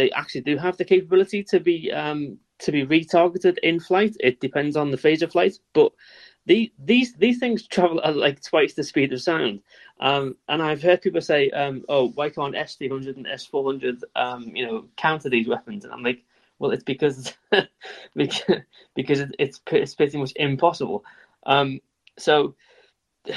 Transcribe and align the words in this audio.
they 0.00 0.10
actually 0.12 0.40
do 0.40 0.56
have 0.56 0.78
the 0.78 0.84
capability 0.86 1.42
to 1.44 1.60
be 1.60 1.92
um, 1.92 2.38
to 2.60 2.72
be 2.72 2.86
retargeted 2.86 3.58
in 3.58 3.78
flight. 3.78 4.16
It 4.18 4.40
depends 4.40 4.74
on 4.74 4.90
the 4.90 4.96
phase 4.96 5.20
of 5.20 5.32
flight, 5.32 5.58
but 5.74 5.92
the, 6.46 6.72
these 6.78 7.12
these 7.16 7.38
things 7.38 7.66
travel 7.66 8.02
at 8.02 8.16
like 8.16 8.42
twice 8.42 8.72
the 8.72 8.82
speed 8.82 9.12
of 9.12 9.20
sound. 9.20 9.60
Um, 10.00 10.36
and 10.48 10.62
I've 10.62 10.82
heard 10.82 11.02
people 11.02 11.20
say, 11.20 11.50
um, 11.50 11.84
"Oh, 11.86 12.08
why 12.08 12.30
can't 12.30 12.56
S 12.56 12.76
three 12.76 12.88
hundred 12.88 13.18
and 13.18 13.26
S 13.26 13.44
four 13.44 13.62
hundred, 13.70 14.02
um, 14.16 14.56
you 14.56 14.66
know, 14.66 14.86
counter 14.96 15.28
these 15.28 15.46
weapons?" 15.48 15.84
And 15.84 15.92
I'm 15.92 16.02
like, 16.02 16.24
"Well, 16.58 16.70
it's 16.70 16.84
because 16.84 17.34
because, 18.14 18.40
because 18.96 19.20
it's 19.38 19.60
it's 19.70 19.94
pretty 19.94 20.16
much 20.16 20.32
impossible." 20.36 21.04
Um, 21.44 21.80
so, 22.18 22.54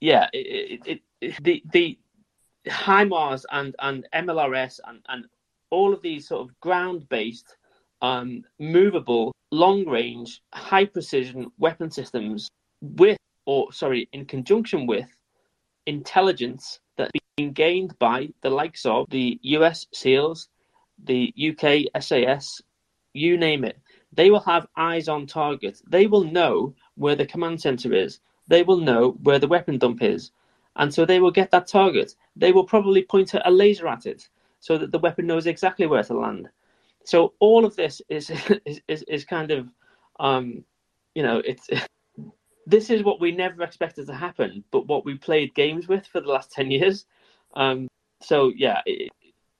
yeah, 0.00 0.28
it, 0.32 0.80
it, 0.86 1.00
it, 1.20 1.42
the 1.44 1.62
the 1.70 1.98
HIMARS 2.66 3.44
and 3.50 3.74
and 3.80 4.06
MLRS 4.14 4.80
and 4.86 5.00
and 5.08 5.26
all 5.70 5.92
of 5.92 6.02
these 6.02 6.28
sort 6.28 6.42
of 6.42 6.60
ground 6.60 7.08
based 7.08 7.56
um, 8.02 8.42
movable, 8.58 9.32
long 9.50 9.86
range, 9.86 10.42
high 10.52 10.84
precision 10.84 11.50
weapon 11.58 11.90
systems 11.90 12.48
with, 12.80 13.16
or 13.46 13.72
sorry, 13.72 14.08
in 14.12 14.26
conjunction 14.26 14.86
with 14.86 15.06
intelligence 15.86 16.80
that's 16.96 17.12
being 17.36 17.52
gained 17.52 17.96
by 17.98 18.28
the 18.42 18.50
likes 18.50 18.84
of 18.84 19.06
the 19.10 19.38
US 19.42 19.86
SEALs, 19.94 20.48
the 21.04 21.32
UK 21.38 22.02
SAS, 22.02 22.60
you 23.14 23.36
name 23.36 23.64
it. 23.64 23.78
They 24.12 24.30
will 24.30 24.40
have 24.40 24.66
eyes 24.76 25.08
on 25.08 25.26
target. 25.26 25.80
They 25.88 26.06
will 26.06 26.24
know 26.24 26.74
where 26.96 27.16
the 27.16 27.26
command 27.26 27.60
center 27.60 27.94
is. 27.94 28.20
They 28.48 28.62
will 28.62 28.78
know 28.78 29.12
where 29.22 29.38
the 29.38 29.48
weapon 29.48 29.78
dump 29.78 30.02
is. 30.02 30.32
And 30.76 30.92
so 30.92 31.04
they 31.04 31.20
will 31.20 31.30
get 31.30 31.50
that 31.50 31.66
target. 31.66 32.14
They 32.36 32.52
will 32.52 32.64
probably 32.64 33.02
point 33.02 33.34
a 33.34 33.50
laser 33.50 33.86
at 33.88 34.06
it 34.06 34.28
so 34.60 34.78
that 34.78 34.92
the 34.92 34.98
weapon 34.98 35.26
knows 35.26 35.46
exactly 35.46 35.86
where 35.86 36.02
to 36.04 36.14
land. 36.14 36.48
So 37.04 37.34
all 37.40 37.64
of 37.64 37.76
this 37.76 38.00
is 38.08 38.30
is 38.64 38.80
is, 38.88 39.02
is 39.02 39.24
kind 39.24 39.50
of 39.50 39.68
um, 40.20 40.64
you 41.14 41.22
know 41.22 41.42
it's 41.44 41.68
this 42.66 42.90
is 42.90 43.02
what 43.02 43.20
we 43.20 43.32
never 43.32 43.62
expected 43.62 44.06
to 44.06 44.14
happen 44.14 44.62
but 44.70 44.86
what 44.86 45.04
we 45.04 45.16
played 45.16 45.54
games 45.54 45.88
with 45.88 46.06
for 46.06 46.20
the 46.20 46.28
last 46.28 46.52
10 46.52 46.70
years. 46.70 47.06
Um, 47.54 47.88
so 48.22 48.52
yeah 48.56 48.80
it, 48.86 49.10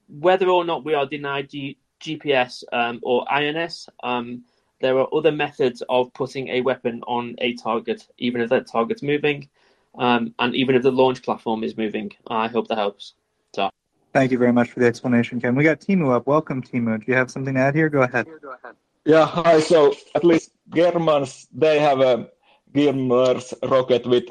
whether 0.09 0.49
or 0.49 0.65
not 0.65 0.85
we 0.85 0.95
are 0.95 1.07
denied 1.07 1.51
G- 1.51 1.79
gps 2.01 2.65
um, 2.73 3.01
or 3.03 3.27
ins 3.33 3.89
um, 4.03 4.45
there 4.81 4.99
are 4.99 5.09
other 5.13 5.33
methods 5.33 5.83
of 5.89 6.13
putting 6.15 6.49
a 6.49 6.61
weapon 6.61 7.03
on 7.07 7.35
a 7.39 7.55
target 7.55 8.07
even 8.19 8.41
if 8.41 8.51
that 8.51 8.67
target's 8.67 9.03
moving 9.03 9.49
um, 9.99 10.35
and 10.39 10.55
even 10.55 10.75
if 10.75 10.83
the 10.83 10.91
launch 10.91 11.23
platform 11.23 11.63
is 11.65 11.77
moving 11.77 12.11
i 12.29 12.49
hope 12.49 12.69
that 12.69 12.79
helps 12.79 13.15
So. 13.55 13.71
Thank 14.13 14.31
you 14.31 14.39
very 14.39 14.53
much 14.53 14.71
for 14.71 14.81
the 14.81 14.87
explanation, 14.87 15.41
Ken. 15.41 15.55
We 15.55 15.65
got 15.65 15.81
Timu 15.81 16.15
up. 16.15 16.27
Welcome, 16.27 16.63
Timu. 16.63 16.99
Do 16.99 17.05
you 17.07 17.15
have 17.15 17.31
something 17.31 17.55
to 17.55 17.61
add 17.61 17.75
here? 17.75 17.89
Go 17.89 18.03
ahead. 18.03 18.27
Yeah, 19.07 19.27
hi. 19.27 19.61
So 19.61 19.95
at 20.15 20.23
least 20.23 20.51
Germans, 20.75 21.49
they 21.53 21.79
have 21.79 22.01
a 22.01 22.29
GMLRS 22.75 23.55
rocket 23.71 24.07
with, 24.07 24.25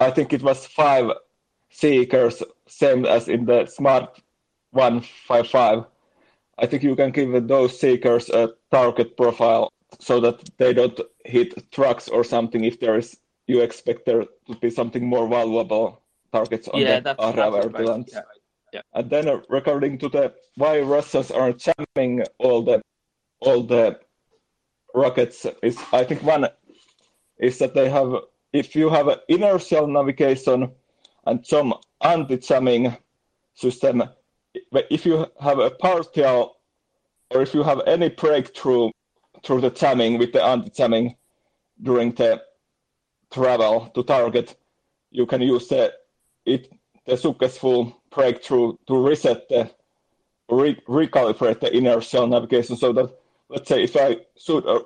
I 0.00 0.10
think 0.10 0.32
it 0.32 0.42
was 0.42 0.66
five 0.66 1.12
seekers, 1.70 2.42
same 2.66 3.06
as 3.06 3.28
in 3.28 3.44
the 3.44 3.66
Smart 3.66 4.20
155. 4.72 5.84
I 6.58 6.66
think 6.66 6.82
you 6.82 6.96
can 6.96 7.10
give 7.10 7.48
those 7.48 7.78
seekers 7.78 8.28
a 8.30 8.50
target 8.70 9.16
profile 9.16 9.72
so 9.98 10.20
that 10.20 10.40
they 10.58 10.72
don't 10.74 11.00
hit 11.24 11.70
trucks 11.72 12.08
or 12.08 12.22
something 12.24 12.64
if 12.64 12.78
there 12.80 12.98
is 12.98 13.16
you 13.50 13.60
expect 13.60 14.06
there 14.06 14.24
to 14.46 14.54
be 14.60 14.70
something 14.70 15.04
more 15.04 15.26
valuable 15.28 16.02
targets 16.32 16.68
on 16.68 16.80
yeah, 16.80 17.00
the 17.00 17.00
that's 17.00 17.36
right. 17.36 18.04
yeah. 18.12 18.22
Yeah. 18.72 18.82
And 18.94 19.10
then 19.10 19.28
uh, 19.28 19.40
regarding 19.48 19.98
to 19.98 20.08
the 20.08 20.32
why 20.54 20.80
Russians 20.80 21.30
are 21.32 21.52
jamming 21.52 22.24
all 22.38 22.62
the 22.62 22.80
all 23.40 23.62
the 23.62 23.98
rockets 24.94 25.46
is 25.62 25.76
I 25.92 26.04
think 26.04 26.22
one 26.22 26.46
is 27.38 27.58
that 27.58 27.74
they 27.74 27.88
have 27.90 28.14
if 28.52 28.76
you 28.76 28.88
have 28.90 29.08
inertial 29.28 29.86
navigation 29.86 30.70
and 31.26 31.44
some 31.44 31.74
anti-jamming 32.02 32.96
system, 33.54 34.04
if 34.72 35.04
you 35.04 35.26
have 35.40 35.58
a 35.58 35.70
partial 35.70 36.56
or 37.30 37.42
if 37.42 37.54
you 37.54 37.62
have 37.62 37.80
any 37.86 38.08
breakthrough 38.08 38.90
through 39.44 39.60
the 39.60 39.70
jamming 39.70 40.18
with 40.18 40.32
the 40.32 40.42
anti-jamming 40.42 41.16
during 41.82 42.12
the 42.12 42.42
travel 43.32 43.90
to 43.94 44.02
target, 44.02 44.56
you 45.10 45.26
can 45.26 45.42
use 45.42 45.68
the 45.68 45.92
it 46.46 46.72
the 47.06 47.16
successful 47.16 47.96
breakthrough 48.10 48.74
to 48.86 48.96
reset 48.96 49.48
the 49.48 49.70
re- 50.50 50.80
recalibrate 50.88 51.60
the 51.60 51.74
inertial 51.76 52.26
navigation 52.26 52.76
so 52.76 52.92
that 52.92 53.10
let's 53.48 53.68
say 53.68 53.82
if 53.82 53.96
I 53.96 54.18
shoot 54.36 54.64
a 54.66 54.84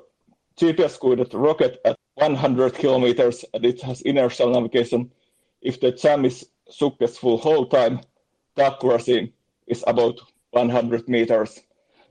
GPS 0.59 0.99
guided 1.01 1.35
rocket 1.35 1.81
at 1.85 1.97
100 2.15 2.75
kilometers 2.75 3.45
and 3.53 3.65
it 3.65 3.83
has 3.83 4.01
inertial 4.03 4.51
navigation, 4.51 5.11
if 5.61 5.81
the 5.81 5.93
jam 5.93 6.25
is 6.25 6.47
successful 6.71 7.39
whole 7.39 7.67
time, 7.67 8.01
the 8.55 8.65
accuracy 8.67 9.33
is 9.67 9.83
about 9.87 10.21
100 10.53 11.09
meters. 11.09 11.61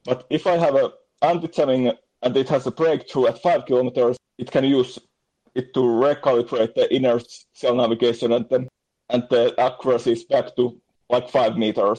But 0.03 0.27
if 0.29 0.45
I 0.45 0.57
have 0.57 0.75
a 0.75 0.91
anti-jamming 1.21 1.93
and 2.21 2.37
it 2.37 2.49
has 2.49 2.67
a 2.67 2.71
breakthrough 2.71 3.27
at 3.27 3.41
5 3.41 3.65
kilometers, 3.65 4.17
it 4.37 4.51
can 4.51 4.65
use 4.65 4.99
it 5.55 5.73
to 5.73 5.79
recalibrate 5.81 6.73
the 6.75 6.93
inertial 6.93 7.75
navigation 7.75 8.31
and 8.31 8.47
then 8.49 8.67
and 9.09 9.23
the 9.29 9.53
accuracy 9.59 10.13
is 10.13 10.23
back 10.23 10.55
to 10.55 10.79
like 11.09 11.29
five 11.29 11.57
meters. 11.57 11.97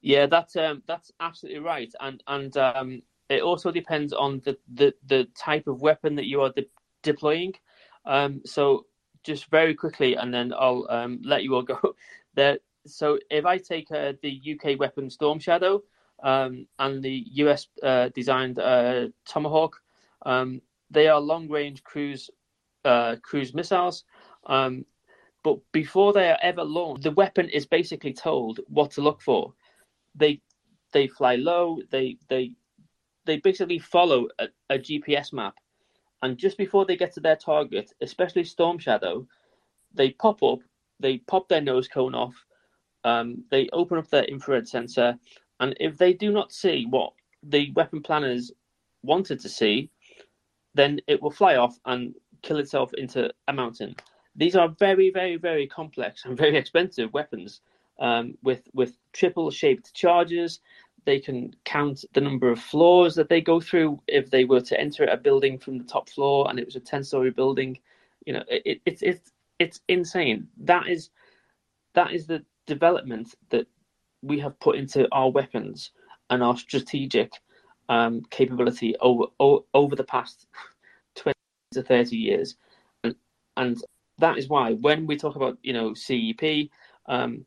Yeah, 0.00 0.26
that's 0.26 0.54
um, 0.56 0.82
that's 0.86 1.10
absolutely 1.18 1.60
right, 1.60 1.92
and 2.00 2.22
and 2.28 2.56
um, 2.56 3.02
it 3.28 3.42
also 3.42 3.72
depends 3.72 4.12
on 4.12 4.40
the, 4.44 4.56
the, 4.72 4.94
the 5.06 5.26
type 5.36 5.66
of 5.66 5.82
weapon 5.82 6.14
that 6.16 6.26
you 6.26 6.42
are 6.42 6.52
de- 6.52 6.68
deploying. 7.02 7.54
Um, 8.04 8.42
so 8.44 8.86
just 9.24 9.50
very 9.50 9.74
quickly, 9.74 10.14
and 10.14 10.32
then 10.32 10.52
I'll 10.56 10.86
um, 10.88 11.20
let 11.24 11.42
you 11.42 11.54
all 11.54 11.62
go. 11.62 11.78
there. 12.34 12.58
So 12.86 13.18
if 13.30 13.44
I 13.44 13.58
take 13.58 13.90
uh, 13.90 14.12
the 14.22 14.40
UK 14.54 14.78
weapon 14.78 15.10
Storm 15.10 15.40
Shadow 15.40 15.82
um, 16.22 16.68
and 16.78 17.02
the 17.02 17.24
US 17.42 17.66
uh, 17.82 18.10
designed 18.14 18.60
uh, 18.60 19.08
Tomahawk, 19.24 19.80
um, 20.24 20.60
they 20.88 21.08
are 21.08 21.20
long 21.20 21.48
range 21.48 21.82
cruise 21.82 22.30
uh, 22.86 23.16
cruise 23.22 23.54
missiles. 23.54 24.04
Um, 24.46 24.86
but 25.42 25.58
before 25.72 26.12
they 26.12 26.30
are 26.30 26.38
ever 26.42 26.64
launched, 26.64 27.02
the 27.02 27.10
weapon 27.12 27.48
is 27.50 27.66
basically 27.66 28.12
told 28.12 28.60
what 28.68 28.92
to 28.92 29.02
look 29.02 29.22
for. 29.22 29.52
They 30.14 30.40
they 30.92 31.08
fly 31.08 31.36
low. 31.36 31.80
They 31.90 32.18
they 32.28 32.52
they 33.26 33.38
basically 33.38 33.78
follow 33.78 34.28
a, 34.38 34.48
a 34.70 34.78
GPS 34.78 35.32
map, 35.32 35.54
and 36.22 36.38
just 36.38 36.58
before 36.58 36.86
they 36.86 36.96
get 36.96 37.12
to 37.14 37.20
their 37.20 37.36
target, 37.36 37.92
especially 38.00 38.44
Storm 38.44 38.78
Shadow, 38.78 39.26
they 39.94 40.10
pop 40.10 40.42
up. 40.42 40.60
They 41.00 41.18
pop 41.18 41.48
their 41.48 41.60
nose 41.60 41.88
cone 41.88 42.14
off. 42.14 42.34
Um, 43.04 43.44
they 43.50 43.68
open 43.72 43.98
up 43.98 44.08
their 44.08 44.24
infrared 44.24 44.68
sensor, 44.68 45.18
and 45.60 45.76
if 45.80 45.96
they 45.96 46.12
do 46.12 46.32
not 46.32 46.52
see 46.52 46.86
what 46.88 47.12
the 47.42 47.72
weapon 47.72 48.02
planners 48.02 48.52
wanted 49.02 49.40
to 49.40 49.48
see, 49.48 49.90
then 50.74 51.00
it 51.06 51.22
will 51.22 51.30
fly 51.30 51.56
off 51.56 51.78
and 51.86 52.14
kill 52.46 52.58
itself 52.58 52.92
into 52.94 53.30
a 53.48 53.52
mountain. 53.52 53.96
These 54.36 54.56
are 54.56 54.68
very, 54.78 55.10
very, 55.10 55.36
very 55.36 55.66
complex 55.66 56.24
and 56.24 56.36
very 56.36 56.56
expensive 56.56 57.12
weapons 57.12 57.60
um, 57.98 58.36
with 58.42 58.62
with 58.72 58.96
triple 59.12 59.50
shaped 59.50 59.92
charges. 59.94 60.60
They 61.04 61.20
can 61.20 61.54
count 61.64 62.04
the 62.14 62.20
number 62.20 62.50
of 62.50 62.58
floors 62.58 63.14
that 63.14 63.28
they 63.28 63.40
go 63.40 63.60
through 63.60 64.00
if 64.08 64.30
they 64.30 64.44
were 64.44 64.60
to 64.60 64.80
enter 64.80 65.04
a 65.04 65.16
building 65.16 65.58
from 65.58 65.78
the 65.78 65.84
top 65.84 66.08
floor 66.08 66.48
and 66.48 66.58
it 66.58 66.66
was 66.66 66.76
a 66.76 66.80
ten 66.80 67.02
story 67.04 67.30
building. 67.30 67.78
You 68.26 68.34
know, 68.34 68.44
it, 68.48 68.80
it's 68.86 69.02
it's 69.02 69.32
it's 69.58 69.80
insane. 69.88 70.48
That 70.58 70.88
is 70.88 71.10
that 71.94 72.12
is 72.12 72.26
the 72.26 72.44
development 72.66 73.34
that 73.50 73.66
we 74.22 74.38
have 74.40 74.58
put 74.60 74.76
into 74.76 75.08
our 75.12 75.30
weapons 75.30 75.90
and 76.30 76.42
our 76.42 76.56
strategic 76.56 77.32
um, 77.88 78.22
capability 78.30 78.96
over, 79.00 79.26
over 79.72 79.94
the 79.94 80.04
past 80.04 80.46
20 80.75 80.75
to 81.76 81.82
30 81.82 82.16
years. 82.16 82.56
And, 83.04 83.14
and 83.56 83.82
that 84.18 84.38
is 84.38 84.48
why 84.48 84.72
when 84.72 85.06
we 85.06 85.16
talk 85.16 85.36
about 85.36 85.58
you 85.62 85.72
know 85.72 85.94
CEP, 85.94 86.70
um, 87.06 87.44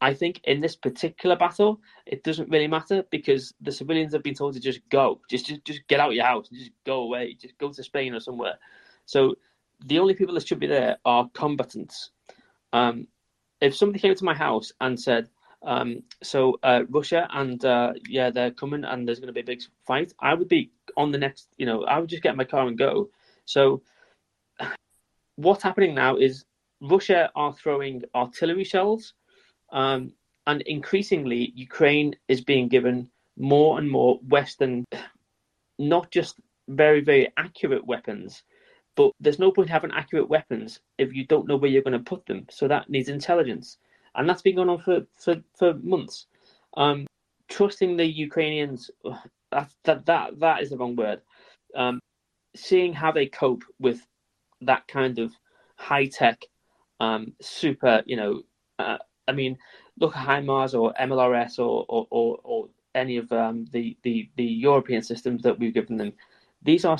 I 0.00 0.12
think 0.14 0.40
in 0.44 0.60
this 0.60 0.76
particular 0.76 1.36
battle 1.36 1.80
it 2.04 2.22
doesn't 2.22 2.50
really 2.50 2.66
matter 2.66 3.04
because 3.10 3.54
the 3.60 3.72
civilians 3.72 4.12
have 4.12 4.22
been 4.22 4.34
told 4.34 4.54
to 4.54 4.60
just 4.60 4.80
go, 4.88 5.20
just 5.30 5.46
just, 5.46 5.64
just 5.64 5.86
get 5.88 6.00
out 6.00 6.10
of 6.10 6.14
your 6.14 6.26
house, 6.26 6.48
and 6.50 6.58
just 6.58 6.72
go 6.84 7.02
away, 7.02 7.34
just 7.40 7.56
go 7.58 7.72
to 7.72 7.82
Spain 7.82 8.14
or 8.14 8.20
somewhere. 8.20 8.58
So 9.06 9.36
the 9.84 9.98
only 9.98 10.14
people 10.14 10.34
that 10.34 10.46
should 10.46 10.60
be 10.60 10.66
there 10.66 10.98
are 11.04 11.28
combatants. 11.34 12.10
Um, 12.72 13.06
if 13.60 13.76
somebody 13.76 14.00
came 14.00 14.14
to 14.14 14.24
my 14.24 14.34
house 14.34 14.72
and 14.80 15.00
said, 15.00 15.28
um, 15.62 16.02
"So 16.22 16.58
uh, 16.62 16.82
Russia 16.88 17.28
and 17.32 17.62
uh, 17.64 17.92
yeah, 18.08 18.30
they're 18.30 18.50
coming 18.50 18.84
and 18.84 19.06
there's 19.06 19.20
going 19.20 19.28
to 19.28 19.32
be 19.32 19.40
a 19.40 19.44
big 19.44 19.62
fight," 19.86 20.12
I 20.20 20.34
would 20.34 20.48
be 20.48 20.70
on 20.96 21.10
the 21.12 21.18
next. 21.18 21.48
You 21.56 21.66
know, 21.66 21.84
I 21.84 21.98
would 21.98 22.10
just 22.10 22.22
get 22.22 22.36
my 22.36 22.44
car 22.44 22.66
and 22.66 22.78
go. 22.78 23.10
So 23.46 23.82
what's 25.36 25.62
happening 25.62 25.94
now 25.94 26.16
is 26.16 26.44
Russia 26.80 27.30
are 27.34 27.54
throwing 27.54 28.02
artillery 28.14 28.64
shells 28.64 29.14
um, 29.72 30.12
and 30.46 30.62
increasingly, 30.62 31.52
Ukraine 31.54 32.14
is 32.28 32.40
being 32.40 32.68
given 32.68 33.10
more 33.36 33.78
and 33.78 33.90
more 33.90 34.18
Western, 34.28 34.84
not 35.78 36.10
just 36.10 36.36
very 36.68 37.00
very 37.00 37.32
accurate 37.36 37.86
weapons, 37.86 38.42
but 38.96 39.12
there's 39.20 39.38
no 39.38 39.50
point 39.52 39.68
having 39.68 39.90
accurate 39.92 40.28
weapons 40.28 40.80
if 40.98 41.12
you 41.12 41.26
don't 41.26 41.46
know 41.46 41.56
where 41.56 41.70
you're 41.70 41.82
going 41.82 41.92
to 41.92 42.10
put 42.10 42.26
them. 42.26 42.46
So 42.50 42.68
that 42.68 42.88
needs 42.88 43.08
intelligence, 43.08 43.78
and 44.14 44.28
that's 44.28 44.42
been 44.42 44.56
going 44.56 44.68
on 44.68 44.80
for 44.80 45.06
for, 45.16 45.36
for 45.58 45.74
months. 45.74 46.26
Um, 46.76 47.06
trusting 47.48 47.96
the 47.96 48.06
Ukrainians, 48.06 48.90
that 49.50 49.70
that 49.84 50.06
that, 50.06 50.38
that 50.40 50.62
is 50.62 50.70
the 50.70 50.78
wrong 50.78 50.94
word. 50.94 51.20
Um, 51.74 52.00
seeing 52.56 52.92
how 52.92 53.12
they 53.12 53.26
cope 53.26 53.64
with 53.78 54.06
that 54.62 54.86
kind 54.88 55.18
of 55.18 55.32
high 55.76 56.06
tech, 56.06 56.44
um, 57.00 57.32
super, 57.40 58.02
you 58.06 58.16
know, 58.16 58.42
uh, 58.78 58.98
I 59.28 59.32
mean, 59.32 59.58
look 59.98 60.16
at 60.16 60.26
HIMARS 60.26 60.78
or 60.78 60.92
MLRS 61.00 61.58
or 61.58 61.84
or, 61.88 62.06
or, 62.10 62.38
or 62.42 62.68
any 62.94 63.18
of 63.18 63.30
um, 63.32 63.66
the, 63.72 63.96
the 64.02 64.28
the 64.36 64.44
European 64.44 65.02
systems 65.02 65.42
that 65.42 65.58
we've 65.58 65.74
given 65.74 65.96
them. 65.96 66.12
These 66.62 66.84
are 66.84 66.98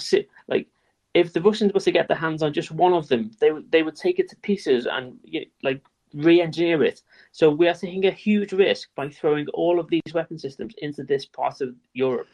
like 0.48 0.68
if 1.14 1.32
the 1.32 1.40
Russians 1.40 1.72
were 1.72 1.80
to 1.80 1.90
get 1.90 2.08
their 2.08 2.16
hands 2.16 2.42
on 2.42 2.52
just 2.52 2.70
one 2.70 2.92
of 2.92 3.08
them, 3.08 3.30
they 3.40 3.50
would 3.50 3.70
they 3.72 3.82
would 3.82 3.96
take 3.96 4.18
it 4.18 4.28
to 4.30 4.36
pieces 4.36 4.86
and 4.86 5.18
you 5.24 5.40
know, 5.40 5.46
like 5.62 5.82
re-engineer 6.14 6.84
it. 6.84 7.02
So 7.32 7.50
we 7.50 7.68
are 7.68 7.74
taking 7.74 8.06
a 8.06 8.10
huge 8.10 8.52
risk 8.52 8.90
by 8.94 9.08
throwing 9.08 9.48
all 9.48 9.80
of 9.80 9.88
these 9.88 10.14
weapon 10.14 10.38
systems 10.38 10.74
into 10.78 11.02
this 11.02 11.26
part 11.26 11.60
of 11.60 11.74
Europe. 11.94 12.28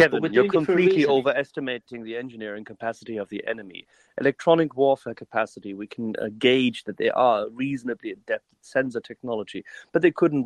Kevin, 0.00 0.32
you're 0.32 0.48
completely 0.48 1.06
overestimating 1.06 2.04
the 2.04 2.16
engineering 2.16 2.64
capacity 2.64 3.16
of 3.16 3.28
the 3.28 3.46
enemy. 3.46 3.86
Electronic 4.20 4.76
warfare 4.76 5.14
capacity, 5.14 5.74
we 5.74 5.86
can 5.86 6.14
uh, 6.20 6.28
gauge 6.38 6.84
that 6.84 6.96
they 6.96 7.10
are 7.10 7.48
reasonably 7.50 8.10
adept 8.12 8.44
at 8.52 8.64
sensor 8.64 9.00
technology, 9.00 9.64
but 9.92 10.02
they 10.02 10.10
couldn't 10.10 10.44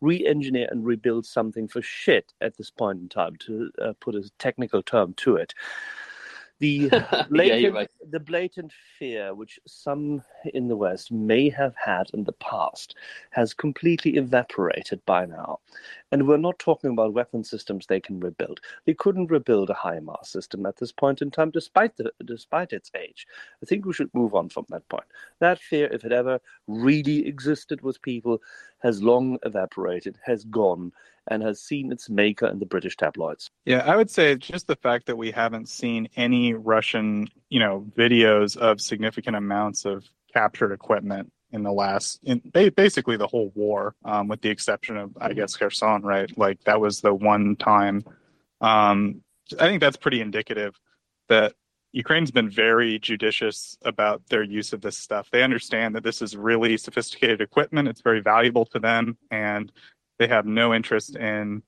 re 0.00 0.26
engineer 0.26 0.68
and 0.70 0.84
rebuild 0.84 1.26
something 1.26 1.68
for 1.68 1.82
shit 1.82 2.32
at 2.40 2.56
this 2.56 2.70
point 2.70 3.00
in 3.00 3.08
time, 3.08 3.36
to 3.36 3.70
uh, 3.80 3.92
put 4.00 4.14
a 4.14 4.28
technical 4.38 4.82
term 4.82 5.14
to 5.14 5.36
it. 5.36 5.54
The 6.60 6.88
blatant, 7.30 7.60
yeah, 7.60 7.68
right. 7.68 7.90
the 8.10 8.18
blatant 8.18 8.72
fear 8.98 9.34
which 9.34 9.60
some 9.66 10.22
in 10.54 10.66
the 10.66 10.76
West 10.76 11.12
may 11.12 11.48
have 11.50 11.74
had 11.76 12.10
in 12.14 12.24
the 12.24 12.32
past 12.32 12.96
has 13.30 13.54
completely 13.54 14.16
evaporated 14.16 15.04
by 15.06 15.24
now. 15.24 15.60
And 16.10 16.26
we're 16.26 16.36
not 16.36 16.58
talking 16.58 16.90
about 16.90 17.12
weapon 17.12 17.44
systems 17.44 17.86
they 17.86 18.00
can 18.00 18.18
rebuild. 18.18 18.60
They 18.86 18.94
couldn't 18.94 19.30
rebuild 19.30 19.70
a 19.70 19.74
HIMARS 19.74 20.26
system 20.26 20.66
at 20.66 20.76
this 20.76 20.90
point 20.90 21.22
in 21.22 21.30
time, 21.30 21.50
despite 21.50 21.96
the, 21.96 22.12
despite 22.24 22.72
its 22.72 22.90
age. 22.96 23.26
I 23.62 23.66
think 23.66 23.84
we 23.84 23.92
should 23.92 24.12
move 24.12 24.34
on 24.34 24.48
from 24.48 24.66
that 24.70 24.88
point. 24.88 25.06
That 25.38 25.60
fear, 25.60 25.88
if 25.92 26.04
it 26.04 26.12
ever 26.12 26.40
really 26.66 27.26
existed 27.26 27.82
with 27.82 28.02
people, 28.02 28.40
has 28.78 29.02
long 29.02 29.38
evaporated, 29.44 30.18
has 30.24 30.44
gone, 30.44 30.92
and 31.30 31.42
has 31.42 31.60
seen 31.62 31.92
its 31.92 32.08
maker 32.08 32.46
in 32.46 32.58
the 32.58 32.66
British 32.66 32.96
tabloids. 32.96 33.50
Yeah, 33.64 33.78
I 33.86 33.96
would 33.96 34.10
say 34.10 34.36
just 34.36 34.66
the 34.66 34.76
fact 34.76 35.06
that 35.06 35.16
we 35.16 35.30
haven't 35.30 35.68
seen 35.68 36.08
any 36.16 36.54
Russian, 36.54 37.28
you 37.48 37.60
know, 37.60 37.86
videos 37.96 38.56
of 38.56 38.80
significant 38.80 39.36
amounts 39.36 39.84
of 39.84 40.04
captured 40.32 40.72
equipment 40.72 41.32
in 41.50 41.62
the 41.62 41.72
last, 41.72 42.20
in 42.24 42.40
basically 42.52 43.16
the 43.16 43.26
whole 43.26 43.52
war, 43.54 43.94
um, 44.04 44.28
with 44.28 44.42
the 44.42 44.50
exception 44.50 44.96
of, 44.96 45.16
I 45.20 45.32
guess, 45.32 45.56
Kherson, 45.56 46.02
right? 46.02 46.30
Like 46.36 46.62
that 46.64 46.80
was 46.80 47.00
the 47.00 47.14
one 47.14 47.56
time. 47.56 48.04
Um, 48.60 49.22
I 49.58 49.66
think 49.66 49.80
that's 49.80 49.96
pretty 49.96 50.20
indicative 50.20 50.78
that 51.28 51.54
Ukraine's 51.92 52.30
been 52.30 52.50
very 52.50 52.98
judicious 52.98 53.78
about 53.82 54.22
their 54.28 54.42
use 54.42 54.74
of 54.74 54.82
this 54.82 54.98
stuff. 54.98 55.30
They 55.30 55.42
understand 55.42 55.94
that 55.94 56.02
this 56.02 56.20
is 56.20 56.36
really 56.36 56.76
sophisticated 56.76 57.40
equipment. 57.40 57.88
It's 57.88 58.02
very 58.02 58.20
valuable 58.20 58.66
to 58.66 58.78
them, 58.78 59.16
and 59.30 59.72
they 60.18 60.26
have 60.28 60.46
no 60.46 60.74
interest 60.74 61.16
in 61.16 61.62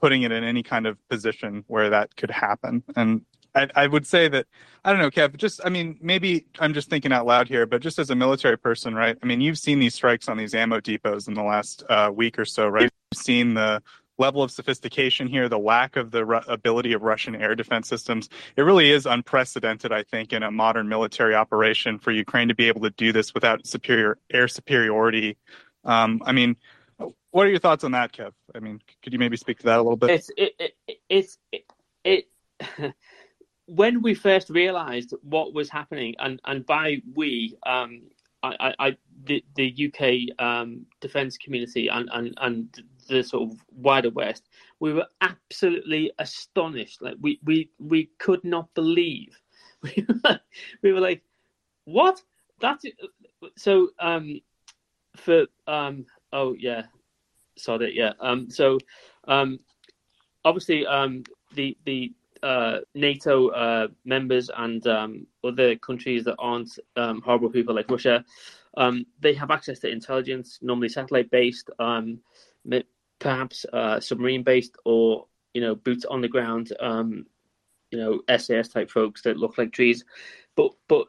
putting 0.00 0.22
it 0.22 0.32
in 0.32 0.44
any 0.44 0.62
kind 0.62 0.86
of 0.86 0.98
position 1.08 1.64
where 1.66 1.90
that 1.90 2.14
could 2.16 2.30
happen. 2.30 2.82
And 2.96 3.22
I, 3.54 3.68
I, 3.74 3.86
would 3.86 4.06
say 4.06 4.28
that 4.28 4.46
I 4.84 4.90
don't 4.90 5.00
know, 5.00 5.10
Kev. 5.10 5.36
Just 5.36 5.60
I 5.64 5.68
mean, 5.68 5.96
maybe 6.00 6.46
I'm 6.58 6.74
just 6.74 6.90
thinking 6.90 7.12
out 7.12 7.24
loud 7.26 7.48
here, 7.48 7.66
but 7.66 7.80
just 7.80 7.98
as 7.98 8.10
a 8.10 8.14
military 8.14 8.58
person, 8.58 8.94
right? 8.94 9.16
I 9.22 9.26
mean, 9.26 9.40
you've 9.40 9.58
seen 9.58 9.78
these 9.78 9.94
strikes 9.94 10.28
on 10.28 10.36
these 10.36 10.54
ammo 10.54 10.80
depots 10.80 11.28
in 11.28 11.34
the 11.34 11.42
last 11.42 11.84
uh, 11.88 12.10
week 12.12 12.38
or 12.38 12.44
so, 12.44 12.68
right? 12.68 12.82
You've 12.82 13.22
seen 13.22 13.54
the 13.54 13.82
level 14.18 14.42
of 14.42 14.50
sophistication 14.50 15.26
here, 15.26 15.48
the 15.48 15.58
lack 15.58 15.96
of 15.96 16.10
the 16.10 16.24
ru- 16.24 16.40
ability 16.46 16.92
of 16.92 17.02
Russian 17.02 17.34
air 17.34 17.54
defense 17.54 17.88
systems. 17.88 18.28
It 18.56 18.62
really 18.62 18.90
is 18.90 19.06
unprecedented, 19.06 19.92
I 19.92 20.02
think, 20.04 20.32
in 20.32 20.42
a 20.42 20.50
modern 20.50 20.88
military 20.88 21.34
operation 21.34 21.98
for 21.98 22.12
Ukraine 22.12 22.48
to 22.48 22.54
be 22.54 22.68
able 22.68 22.82
to 22.82 22.90
do 22.90 23.12
this 23.12 23.34
without 23.34 23.66
superior 23.66 24.18
air 24.32 24.48
superiority. 24.48 25.36
Um, 25.84 26.22
I 26.24 26.32
mean, 26.32 26.56
what 27.34 27.48
are 27.48 27.50
your 27.50 27.58
thoughts 27.58 27.82
on 27.82 27.90
that, 27.90 28.12
Kev? 28.12 28.32
I 28.54 28.60
mean, 28.60 28.80
could 29.02 29.12
you 29.12 29.18
maybe 29.18 29.36
speak 29.36 29.58
to 29.58 29.64
that 29.64 29.80
a 29.80 29.82
little 29.82 29.96
bit? 29.96 30.10
It's 30.10 30.30
it, 30.36 30.54
it 30.86 30.98
it's 31.08 31.38
it, 31.50 31.64
it 32.04 32.94
when 33.66 34.02
we 34.02 34.14
first 34.14 34.50
realised 34.50 35.14
what 35.22 35.52
was 35.52 35.68
happening, 35.68 36.14
and 36.20 36.40
and 36.44 36.64
by 36.64 36.98
we, 37.16 37.56
um, 37.66 38.02
I, 38.44 38.74
I, 38.78 38.96
the 39.24 39.44
the 39.56 39.90
UK 39.92 40.40
um, 40.40 40.86
defence 41.00 41.36
community 41.36 41.88
and 41.88 42.08
and 42.12 42.34
and 42.40 42.84
the 43.08 43.24
sort 43.24 43.50
of 43.50 43.58
wider 43.72 44.10
West, 44.10 44.48
we 44.78 44.92
were 44.92 45.08
absolutely 45.20 46.12
astonished. 46.20 47.02
Like 47.02 47.16
we 47.20 47.40
we 47.42 47.68
we 47.80 48.10
could 48.20 48.44
not 48.44 48.72
believe. 48.74 49.36
we 49.82 50.92
were 50.92 51.00
like, 51.00 51.22
what? 51.84 52.22
That's 52.60 52.84
so. 53.56 53.88
Um, 53.98 54.40
for 55.16 55.46
um, 55.66 56.06
oh 56.32 56.54
yeah, 56.58 56.84
saw 57.56 57.78
that. 57.78 57.94
Yeah. 57.94 58.12
Um, 58.20 58.50
so, 58.50 58.78
um, 59.28 59.60
obviously, 60.44 60.86
um, 60.86 61.24
the 61.54 61.76
the 61.84 62.12
uh, 62.42 62.80
NATO 62.94 63.48
uh, 63.48 63.88
members 64.04 64.50
and 64.56 64.86
um, 64.86 65.26
other 65.42 65.76
countries 65.76 66.24
that 66.24 66.36
aren't 66.38 66.78
um, 66.96 67.22
horrible 67.22 67.48
people 67.48 67.74
like 67.74 67.90
Russia, 67.90 68.24
um, 68.76 69.06
they 69.20 69.32
have 69.34 69.50
access 69.50 69.78
to 69.80 69.88
intelligence, 69.88 70.58
normally 70.60 70.88
satellite 70.88 71.30
based, 71.30 71.70
um, 71.78 72.20
perhaps 73.18 73.64
uh, 73.72 73.98
submarine 73.98 74.42
based, 74.42 74.76
or 74.84 75.26
you 75.54 75.60
know, 75.60 75.74
boots 75.74 76.04
on 76.04 76.20
the 76.20 76.28
ground, 76.28 76.72
um, 76.80 77.24
you 77.90 77.98
know, 77.98 78.20
SAS 78.36 78.68
type 78.68 78.90
folks 78.90 79.22
that 79.22 79.38
look 79.38 79.56
like 79.56 79.72
trees. 79.72 80.04
But 80.56 80.72
but 80.88 81.06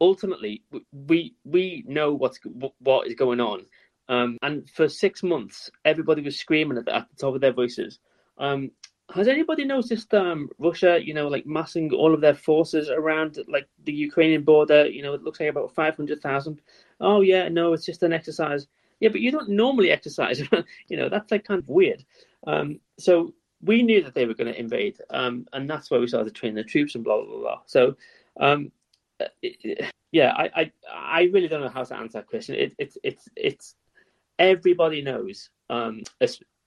ultimately, 0.00 0.62
we 0.92 1.34
we 1.44 1.84
know 1.86 2.12
what's 2.12 2.38
what 2.78 3.06
is 3.08 3.14
going 3.14 3.40
on, 3.40 3.66
um, 4.08 4.38
and 4.42 4.68
for 4.70 4.88
six 4.88 5.22
months, 5.22 5.70
everybody 5.84 6.22
was 6.22 6.38
screaming 6.38 6.78
at 6.78 6.86
the, 6.86 6.94
at 6.94 7.08
the 7.10 7.16
top 7.16 7.34
of 7.34 7.40
their 7.40 7.52
voices. 7.52 7.98
Um, 8.38 8.70
has 9.14 9.26
anybody 9.26 9.64
noticed 9.64 10.12
um, 10.12 10.50
Russia, 10.58 10.98
you 11.02 11.14
know, 11.14 11.28
like 11.28 11.46
massing 11.46 11.92
all 11.92 12.12
of 12.12 12.20
their 12.20 12.34
forces 12.34 12.90
around 12.90 13.38
like 13.48 13.66
the 13.84 13.92
Ukrainian 13.92 14.42
border? 14.42 14.86
You 14.86 15.02
know, 15.02 15.14
it 15.14 15.22
looks 15.22 15.40
like 15.40 15.48
about 15.48 15.74
500,000. 15.74 16.60
Oh, 17.00 17.22
yeah, 17.22 17.48
no, 17.48 17.72
it's 17.72 17.86
just 17.86 18.02
an 18.02 18.12
exercise. 18.12 18.66
Yeah, 19.00 19.08
but 19.10 19.20
you 19.20 19.30
don't 19.30 19.48
normally 19.48 19.90
exercise. 19.90 20.42
you 20.88 20.96
know, 20.96 21.08
that's 21.08 21.30
like 21.30 21.44
kind 21.44 21.62
of 21.62 21.68
weird. 21.68 22.04
Um, 22.46 22.80
so 22.98 23.32
we 23.62 23.82
knew 23.82 24.02
that 24.02 24.14
they 24.14 24.26
were 24.26 24.34
going 24.34 24.52
to 24.52 24.58
invade, 24.58 24.98
um, 25.10 25.46
and 25.52 25.68
that's 25.68 25.90
why 25.90 25.98
we 25.98 26.06
started 26.06 26.34
training 26.34 26.56
the 26.56 26.64
troops 26.64 26.94
and 26.94 27.04
blah, 27.04 27.24
blah, 27.24 27.38
blah. 27.38 27.60
So, 27.66 27.96
um, 28.38 28.70
it, 29.42 29.90
yeah, 30.12 30.32
I, 30.36 30.50
I, 30.54 30.72
I 30.92 31.22
really 31.32 31.48
don't 31.48 31.60
know 31.60 31.68
how 31.68 31.82
to 31.82 31.96
answer 31.96 32.18
that 32.18 32.28
question. 32.28 32.54
It, 32.54 32.74
it's, 32.78 32.98
it's, 33.02 33.28
it's, 33.36 33.74
everybody 34.38 35.02
knows 35.02 35.50
um, 35.70 36.02